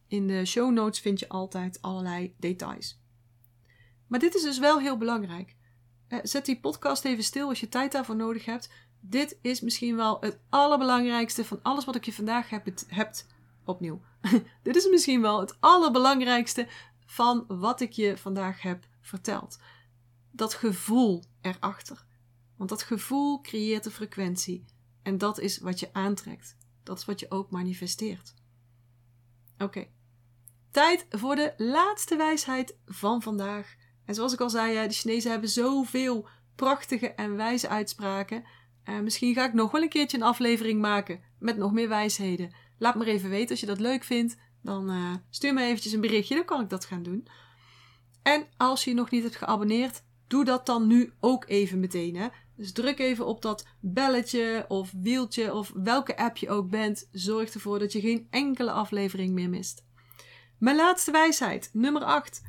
In 0.07 0.27
de 0.27 0.45
show 0.45 0.71
notes 0.71 0.99
vind 0.99 1.19
je 1.19 1.29
altijd 1.29 1.81
allerlei 1.81 2.35
details. 2.37 3.00
Maar 4.11 4.19
dit 4.19 4.35
is 4.35 4.41
dus 4.41 4.59
wel 4.59 4.79
heel 4.79 4.97
belangrijk. 4.97 5.55
Uh, 6.09 6.19
zet 6.23 6.45
die 6.45 6.59
podcast 6.59 7.05
even 7.05 7.23
stil 7.23 7.47
als 7.47 7.59
je 7.59 7.69
tijd 7.69 7.91
daarvoor 7.91 8.15
nodig 8.15 8.45
hebt. 8.45 8.69
Dit 8.99 9.37
is 9.41 9.61
misschien 9.61 9.95
wel 9.95 10.17
het 10.19 10.39
allerbelangrijkste 10.49 11.45
van 11.45 11.59
alles 11.61 11.85
wat 11.85 11.95
ik 11.95 12.05
je 12.05 12.13
vandaag 12.13 12.49
heb. 12.49 12.67
hebt 12.87 13.27
opnieuw. 13.65 14.01
Dit 14.63 14.75
is 14.75 14.89
misschien 14.89 15.21
wel 15.21 15.39
het 15.39 15.57
allerbelangrijkste 15.59 16.67
van 17.05 17.45
wat 17.47 17.81
ik 17.81 17.91
je 17.91 18.17
vandaag 18.17 18.61
heb 18.61 18.87
verteld. 19.01 19.59
Dat 20.31 20.53
gevoel 20.53 21.23
erachter. 21.41 22.05
Want 22.57 22.69
dat 22.69 22.83
gevoel 22.83 23.41
creëert 23.41 23.83
de 23.83 23.91
frequentie. 23.91 24.65
En 25.01 25.17
dat 25.17 25.39
is 25.39 25.57
wat 25.57 25.79
je 25.79 25.89
aantrekt. 25.93 26.57
Dat 26.83 26.97
is 26.97 27.05
wat 27.05 27.19
je 27.19 27.31
ook 27.31 27.51
manifesteert. 27.51 28.33
Oké. 29.57 29.87
Tijd 30.71 31.05
voor 31.09 31.35
de 31.35 31.53
laatste 31.57 32.15
wijsheid 32.15 32.77
van 32.85 33.21
vandaag. 33.21 33.79
En 34.11 34.17
zoals 34.17 34.33
ik 34.33 34.41
al 34.41 34.49
zei, 34.49 34.87
de 34.87 34.93
Chinezen 34.93 35.31
hebben 35.31 35.49
zoveel 35.49 36.27
prachtige 36.55 37.07
en 37.07 37.35
wijze 37.35 37.69
uitspraken. 37.69 38.43
En 38.83 38.95
eh, 38.95 39.01
misschien 39.01 39.33
ga 39.33 39.45
ik 39.45 39.53
nog 39.53 39.71
wel 39.71 39.81
een 39.81 39.89
keertje 39.89 40.17
een 40.17 40.23
aflevering 40.23 40.81
maken 40.81 41.19
met 41.39 41.57
nog 41.57 41.71
meer 41.71 41.89
wijsheden. 41.89 42.53
Laat 42.77 42.95
me 42.95 43.05
even 43.05 43.29
weten 43.29 43.49
als 43.49 43.59
je 43.59 43.65
dat 43.65 43.79
leuk 43.79 44.03
vindt. 44.03 44.37
Dan 44.61 44.91
uh, 44.91 45.13
stuur 45.29 45.53
me 45.53 45.63
eventjes 45.63 45.93
een 45.93 46.01
berichtje, 46.01 46.35
dan 46.35 46.45
kan 46.45 46.61
ik 46.61 46.69
dat 46.69 46.85
gaan 46.85 47.03
doen. 47.03 47.27
En 48.21 48.47
als 48.57 48.83
je 48.83 48.93
nog 48.93 49.09
niet 49.09 49.23
hebt 49.23 49.35
geabonneerd, 49.35 50.03
doe 50.27 50.45
dat 50.45 50.65
dan 50.65 50.87
nu 50.87 51.13
ook 51.19 51.45
even 51.47 51.79
meteen. 51.79 52.15
Hè? 52.15 52.27
Dus 52.55 52.71
druk 52.71 52.99
even 52.99 53.25
op 53.25 53.41
dat 53.41 53.67
belletje 53.79 54.65
of 54.67 54.93
wieltje 55.01 55.53
of 55.53 55.71
welke 55.75 56.17
app 56.17 56.37
je 56.37 56.49
ook 56.49 56.69
bent. 56.69 57.09
Zorg 57.11 57.53
ervoor 57.53 57.79
dat 57.79 57.91
je 57.91 57.99
geen 57.99 58.27
enkele 58.29 58.71
aflevering 58.71 59.33
meer 59.33 59.49
mist. 59.49 59.85
Mijn 60.57 60.75
laatste 60.75 61.11
wijsheid, 61.11 61.69
nummer 61.73 62.03
8. 62.03 62.41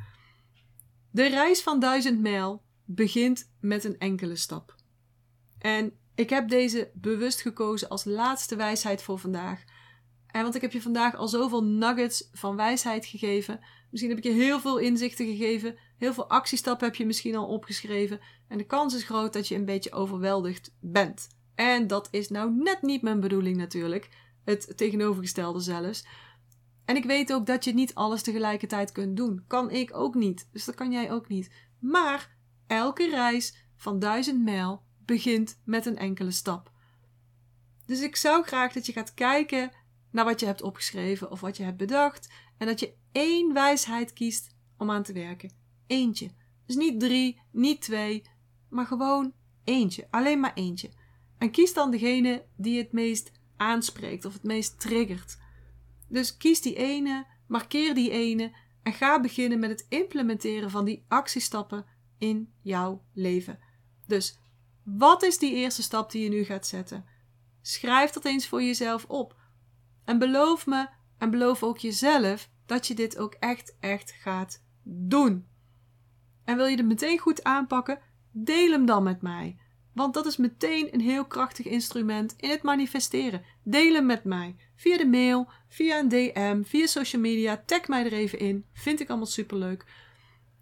De 1.12 1.28
reis 1.28 1.62
van 1.62 1.80
duizend 1.80 2.20
mijl 2.20 2.62
begint 2.84 3.50
met 3.60 3.84
een 3.84 3.98
enkele 3.98 4.36
stap. 4.36 4.74
En 5.58 5.92
ik 6.14 6.30
heb 6.30 6.48
deze 6.48 6.90
bewust 6.94 7.40
gekozen 7.40 7.88
als 7.88 8.04
laatste 8.04 8.56
wijsheid 8.56 9.02
voor 9.02 9.18
vandaag. 9.18 9.64
En 10.26 10.42
want 10.42 10.54
ik 10.54 10.60
heb 10.60 10.72
je 10.72 10.82
vandaag 10.82 11.16
al 11.16 11.28
zoveel 11.28 11.64
nuggets 11.64 12.28
van 12.32 12.56
wijsheid 12.56 13.06
gegeven. 13.06 13.60
Misschien 13.90 14.14
heb 14.14 14.24
ik 14.24 14.32
je 14.32 14.42
heel 14.42 14.60
veel 14.60 14.78
inzichten 14.78 15.26
gegeven. 15.26 15.76
Heel 15.98 16.14
veel 16.14 16.28
actiestappen 16.28 16.86
heb 16.86 16.96
je 16.96 17.06
misschien 17.06 17.36
al 17.36 17.46
opgeschreven. 17.46 18.20
En 18.48 18.58
de 18.58 18.66
kans 18.66 18.94
is 18.94 19.04
groot 19.04 19.32
dat 19.32 19.48
je 19.48 19.54
een 19.54 19.64
beetje 19.64 19.92
overweldigd 19.92 20.74
bent. 20.80 21.28
En 21.54 21.86
dat 21.86 22.08
is 22.10 22.28
nou 22.28 22.54
net 22.54 22.82
niet 22.82 23.02
mijn 23.02 23.20
bedoeling 23.20 23.56
natuurlijk. 23.56 24.08
Het 24.44 24.72
tegenovergestelde 24.76 25.60
zelfs. 25.60 26.04
En 26.92 26.98
ik 26.98 27.04
weet 27.04 27.32
ook 27.32 27.46
dat 27.46 27.64
je 27.64 27.74
niet 27.74 27.94
alles 27.94 28.22
tegelijkertijd 28.22 28.92
kunt 28.92 29.16
doen. 29.16 29.44
Kan 29.46 29.70
ik 29.70 29.96
ook 29.96 30.14
niet. 30.14 30.48
Dus 30.52 30.64
dat 30.64 30.74
kan 30.74 30.92
jij 30.92 31.12
ook 31.12 31.28
niet. 31.28 31.50
Maar 31.78 32.36
elke 32.66 33.08
reis 33.08 33.66
van 33.76 33.98
duizend 33.98 34.42
mijl 34.42 34.82
begint 35.04 35.60
met 35.64 35.86
een 35.86 35.96
enkele 35.96 36.30
stap. 36.30 36.72
Dus 37.86 38.00
ik 38.00 38.16
zou 38.16 38.44
graag 38.44 38.72
dat 38.72 38.86
je 38.86 38.92
gaat 38.92 39.14
kijken 39.14 39.70
naar 40.10 40.24
wat 40.24 40.40
je 40.40 40.46
hebt 40.46 40.62
opgeschreven 40.62 41.30
of 41.30 41.40
wat 41.40 41.56
je 41.56 41.62
hebt 41.62 41.76
bedacht. 41.76 42.32
En 42.58 42.66
dat 42.66 42.80
je 42.80 42.94
één 43.12 43.52
wijsheid 43.52 44.12
kiest 44.12 44.54
om 44.78 44.90
aan 44.90 45.02
te 45.02 45.12
werken. 45.12 45.52
Eentje. 45.86 46.30
Dus 46.66 46.76
niet 46.76 47.00
drie, 47.00 47.40
niet 47.50 47.80
twee, 47.80 48.22
maar 48.68 48.86
gewoon 48.86 49.32
eentje. 49.64 50.06
Alleen 50.10 50.40
maar 50.40 50.54
eentje. 50.54 50.90
En 51.38 51.50
kies 51.50 51.74
dan 51.74 51.90
degene 51.90 52.44
die 52.56 52.78
het 52.78 52.92
meest 52.92 53.32
aanspreekt 53.56 54.24
of 54.24 54.32
het 54.32 54.44
meest 54.44 54.80
triggert. 54.80 55.40
Dus 56.12 56.36
kies 56.36 56.60
die 56.60 56.74
ene, 56.74 57.26
markeer 57.46 57.94
die 57.94 58.10
ene 58.10 58.52
en 58.82 58.92
ga 58.92 59.20
beginnen 59.20 59.58
met 59.58 59.70
het 59.70 59.86
implementeren 59.88 60.70
van 60.70 60.84
die 60.84 61.04
actiestappen 61.08 61.86
in 62.18 62.52
jouw 62.60 63.02
leven. 63.12 63.58
Dus 64.06 64.38
wat 64.84 65.22
is 65.22 65.38
die 65.38 65.54
eerste 65.54 65.82
stap 65.82 66.10
die 66.10 66.22
je 66.22 66.28
nu 66.28 66.44
gaat 66.44 66.66
zetten? 66.66 67.04
Schrijf 67.62 68.10
dat 68.10 68.24
eens 68.24 68.48
voor 68.48 68.62
jezelf 68.62 69.04
op. 69.04 69.36
En 70.04 70.18
beloof 70.18 70.66
me 70.66 70.88
en 71.18 71.30
beloof 71.30 71.62
ook 71.62 71.78
jezelf 71.78 72.50
dat 72.66 72.86
je 72.86 72.94
dit 72.94 73.18
ook 73.18 73.34
echt, 73.34 73.76
echt 73.80 74.10
gaat 74.10 74.64
doen. 74.82 75.46
En 76.44 76.56
wil 76.56 76.66
je 76.66 76.76
het 76.76 76.86
meteen 76.86 77.18
goed 77.18 77.44
aanpakken? 77.44 77.98
Deel 78.30 78.70
hem 78.70 78.86
dan 78.86 79.02
met 79.02 79.22
mij. 79.22 79.58
Want 79.94 80.14
dat 80.14 80.26
is 80.26 80.36
meteen 80.36 80.94
een 80.94 81.00
heel 81.00 81.24
krachtig 81.24 81.66
instrument 81.66 82.34
in 82.36 82.50
het 82.50 82.62
manifesteren. 82.62 83.44
Deel 83.62 83.94
hem 83.94 84.06
met 84.06 84.24
mij. 84.24 84.56
Via 84.76 84.96
de 84.96 85.06
mail, 85.06 85.48
via 85.68 85.98
een 85.98 86.08
DM, 86.08 86.62
via 86.62 86.86
social 86.86 87.22
media. 87.22 87.62
Tag 87.66 87.88
mij 87.88 88.04
er 88.04 88.12
even 88.12 88.38
in. 88.38 88.64
Vind 88.72 89.00
ik 89.00 89.08
allemaal 89.08 89.26
superleuk. 89.26 89.84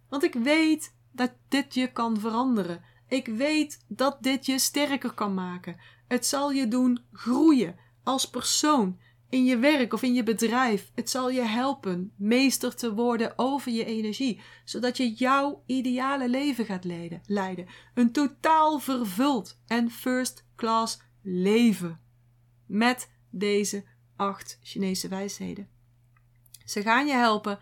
Want 0.09 0.23
ik 0.23 0.35
weet 0.35 0.95
dat 1.13 1.33
dit 1.49 1.75
je 1.75 1.93
kan 1.93 2.21
veranderen. 2.21 2.85
Ik 3.09 3.27
weet 3.27 3.85
dat 3.89 4.23
dit 4.23 4.47
je 4.47 4.59
sterker 4.59 5.13
kan 5.13 5.35
maken. 5.35 5.77
Het 6.09 6.27
zal 6.27 6.51
je 6.51 6.69
doen 6.69 7.05
groeien 7.13 7.77
als 8.03 8.31
persoon 8.31 8.99
in 9.31 9.45
je 9.45 9.59
werk 9.59 9.93
of 9.93 10.03
in 10.03 10.15
je 10.15 10.23
bedrijf. 10.23 10.91
Het 10.95 11.11
zal 11.11 11.31
je 11.31 11.43
helpen 11.43 12.13
meester 12.17 12.75
te 12.75 12.95
worden 12.95 13.33
over 13.37 13.73
je 13.73 13.85
energie, 13.85 14.41
zodat 14.65 14.97
je 14.97 15.13
jouw 15.13 15.63
ideale 15.67 16.29
leven 16.29 16.65
gaat 16.65 16.85
leiden. 17.27 17.67
Een 17.95 18.13
totaal 18.13 18.79
vervuld 18.79 19.61
en 19.67 19.91
first 19.91 20.45
class 20.57 21.03
leven. 21.23 22.01
Met 22.67 23.11
deze 23.31 23.85
acht 24.17 24.59
Chinese 24.63 25.09
wijsheden. 25.09 25.69
Ze 26.65 26.83
gaan 26.83 27.07
je 27.07 27.13
helpen 27.13 27.59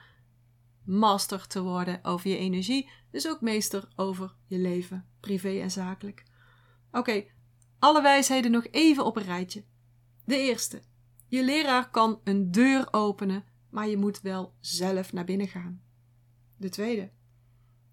master 0.84 1.46
te 1.46 1.62
worden 1.62 2.04
over 2.04 2.30
je 2.30 2.36
energie, 2.36 2.90
dus 3.10 3.28
ook 3.28 3.40
meester 3.40 3.88
over 3.96 4.34
je 4.46 4.58
leven, 4.58 5.06
privé 5.20 5.60
en 5.60 5.70
zakelijk. 5.70 6.22
Oké, 6.92 7.24
alle 7.78 8.02
wijsheden 8.02 8.50
nog 8.50 8.66
even 8.70 9.04
op 9.04 9.16
een 9.16 9.22
rijtje. 9.22 9.64
De 10.24 10.36
eerste. 10.36 10.82
Je 11.28 11.44
leraar 11.44 11.90
kan 11.90 12.20
een 12.24 12.50
deur 12.50 12.88
openen, 12.90 13.44
maar 13.70 13.88
je 13.88 13.96
moet 13.96 14.20
wel 14.20 14.54
zelf 14.60 15.12
naar 15.12 15.24
binnen 15.24 15.48
gaan. 15.48 15.82
De 16.56 16.68
tweede. 16.68 17.10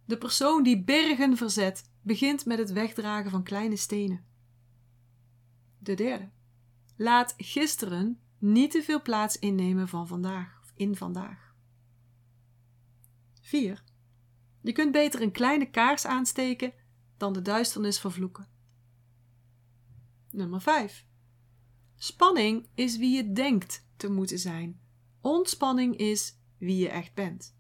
De 0.06 0.18
persoon 0.18 0.64
die 0.64 0.84
bergen 0.84 1.38
verzet, 1.38 1.92
begint 2.02 2.46
met 2.46 2.58
het 2.58 2.72
wegdragen 2.72 3.32
van 3.32 3.44
kleine 3.44 3.76
stenen. 3.76 4.26
De 5.78 5.94
derde. 5.94 6.30
Laat 6.96 7.34
gisteren 7.38 8.20
niet 8.38 8.72
te 8.72 8.84
veel 8.84 9.02
plaats 9.02 9.40
innemen 9.40 9.88
van 9.88 10.08
vandaag 10.08 10.60
of 10.62 10.72
in 10.76 10.96
vandaag. 10.96 11.54
4. 13.42 13.84
Je 14.62 14.72
kunt 14.72 14.92
beter 14.92 15.22
een 15.22 15.32
kleine 15.32 15.70
kaars 15.70 16.06
aansteken 16.06 16.74
dan 17.18 17.34
de 17.34 17.42
duisternis 17.42 18.00
vervloeken. 18.00 18.48
Nummer 20.32 20.62
5. 20.62 21.06
Spanning 22.06 22.68
is 22.74 22.98
wie 22.98 23.16
je 23.16 23.32
denkt 23.32 23.86
te 23.98 24.10
moeten 24.10 24.40
zijn. 24.40 24.82
Ontspanning 25.22 25.98
is 25.98 26.38
wie 26.58 26.78
je 26.78 26.90
echt 26.90 27.14
bent. 27.14 27.56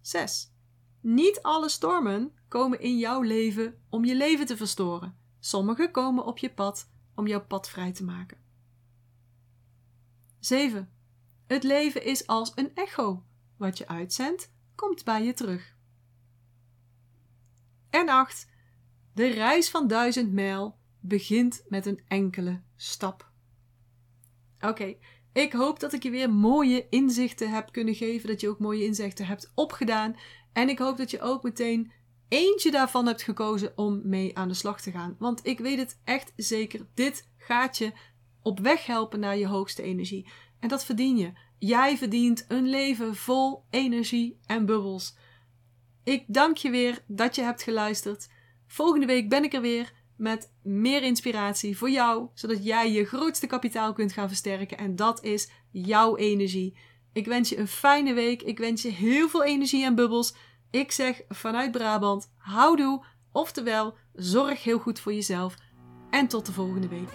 6. 0.00 0.52
Niet 1.00 1.42
alle 1.42 1.68
stormen 1.68 2.32
komen 2.48 2.80
in 2.80 2.98
jouw 2.98 3.22
leven 3.22 3.82
om 3.88 4.04
je 4.04 4.16
leven 4.16 4.46
te 4.46 4.56
verstoren. 4.56 5.16
Sommige 5.40 5.90
komen 5.90 6.24
op 6.24 6.38
je 6.38 6.50
pad 6.50 6.90
om 7.14 7.26
jouw 7.26 7.44
pad 7.46 7.68
vrij 7.68 7.92
te 7.92 8.04
maken. 8.04 8.38
7. 10.38 10.90
Het 11.46 11.62
leven 11.62 12.04
is 12.04 12.26
als 12.26 12.52
een 12.54 12.74
echo. 12.74 13.24
Wat 13.56 13.78
je 13.78 13.88
uitzendt, 13.88 14.52
komt 14.74 15.04
bij 15.04 15.24
je 15.24 15.32
terug. 15.32 15.76
En 17.90 18.08
8. 18.08 18.48
De 19.14 19.26
reis 19.26 19.70
van 19.70 19.86
duizend 19.86 20.32
mijl 20.32 20.78
begint 21.00 21.64
met 21.68 21.86
een 21.86 22.00
enkele 22.08 22.60
stap. 22.76 23.30
Oké, 24.60 24.94
ik 25.32 25.52
hoop 25.52 25.80
dat 25.80 25.92
ik 25.92 26.02
je 26.02 26.10
weer 26.10 26.30
mooie 26.30 26.86
inzichten 26.88 27.50
heb 27.50 27.72
kunnen 27.72 27.94
geven, 27.94 28.28
dat 28.28 28.40
je 28.40 28.48
ook 28.48 28.58
mooie 28.58 28.84
inzichten 28.84 29.26
hebt 29.26 29.52
opgedaan. 29.54 30.16
En 30.52 30.68
ik 30.68 30.78
hoop 30.78 30.96
dat 30.96 31.10
je 31.10 31.20
ook 31.20 31.42
meteen 31.42 31.92
eentje 32.28 32.70
daarvan 32.70 33.06
hebt 33.06 33.22
gekozen 33.22 33.72
om 33.76 34.00
mee 34.04 34.36
aan 34.36 34.48
de 34.48 34.54
slag 34.54 34.80
te 34.80 34.90
gaan. 34.90 35.16
Want 35.18 35.46
ik 35.46 35.58
weet 35.58 35.78
het 35.78 36.00
echt 36.04 36.32
zeker, 36.36 36.86
dit 36.94 37.28
gaat 37.36 37.78
je 37.78 37.92
op 38.42 38.60
weg 38.60 38.86
helpen 38.86 39.20
naar 39.20 39.36
je 39.36 39.46
hoogste 39.46 39.82
energie. 39.82 40.28
En 40.60 40.68
dat 40.68 40.84
verdien 40.84 41.16
je. 41.16 41.32
Jij 41.58 41.96
verdient 41.96 42.44
een 42.48 42.68
leven 42.68 43.16
vol 43.16 43.64
energie 43.70 44.38
en 44.46 44.66
bubbels. 44.66 45.16
Ik 46.04 46.24
dank 46.26 46.56
je 46.56 46.70
weer 46.70 47.04
dat 47.06 47.34
je 47.34 47.42
hebt 47.42 47.62
geluisterd. 47.62 48.28
Volgende 48.66 49.06
week 49.06 49.28
ben 49.28 49.44
ik 49.44 49.52
er 49.52 49.60
weer 49.60 49.92
met 50.20 50.52
meer 50.62 51.02
inspiratie 51.02 51.78
voor 51.78 51.90
jou, 51.90 52.28
zodat 52.34 52.64
jij 52.64 52.92
je 52.92 53.04
grootste 53.04 53.46
kapitaal 53.46 53.92
kunt 53.92 54.12
gaan 54.12 54.28
versterken. 54.28 54.78
En 54.78 54.96
dat 54.96 55.22
is 55.22 55.50
jouw 55.70 56.16
energie. 56.16 56.76
Ik 57.12 57.26
wens 57.26 57.48
je 57.48 57.58
een 57.58 57.68
fijne 57.68 58.12
week. 58.12 58.42
Ik 58.42 58.58
wens 58.58 58.82
je 58.82 58.90
heel 58.90 59.28
veel 59.28 59.44
energie 59.44 59.84
en 59.84 59.94
bubbels. 59.94 60.34
Ik 60.70 60.92
zeg 60.92 61.22
vanuit 61.28 61.70
Brabant, 61.70 62.32
houdoe. 62.36 63.04
Oftewel, 63.32 63.94
zorg 64.14 64.64
heel 64.64 64.78
goed 64.78 65.00
voor 65.00 65.12
jezelf. 65.12 65.54
En 66.10 66.26
tot 66.26 66.46
de 66.46 66.52
volgende 66.52 66.88
week. 66.88 67.08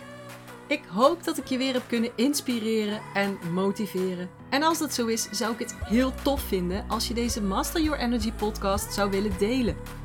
Ik 0.68 0.84
hoop 0.90 1.24
dat 1.24 1.38
ik 1.38 1.46
je 1.46 1.58
weer 1.58 1.74
heb 1.74 1.84
kunnen 1.88 2.12
inspireren 2.16 3.02
en 3.14 3.38
motiveren. 3.54 4.30
En 4.50 4.64
als 4.64 4.78
dat 4.78 4.94
zo 4.94 5.06
is, 5.06 5.30
zou 5.32 5.54
ik 5.54 5.60
het 5.60 5.76
heel 5.80 6.14
tof 6.24 6.42
vinden 6.42 6.90
als 6.90 7.08
je 7.08 7.14
deze 7.14 7.42
Master 7.42 7.82
Your 7.82 8.00
Energy 8.00 8.32
podcast 8.32 8.94
zou 8.94 9.10
willen 9.10 9.38
delen. 9.38 10.05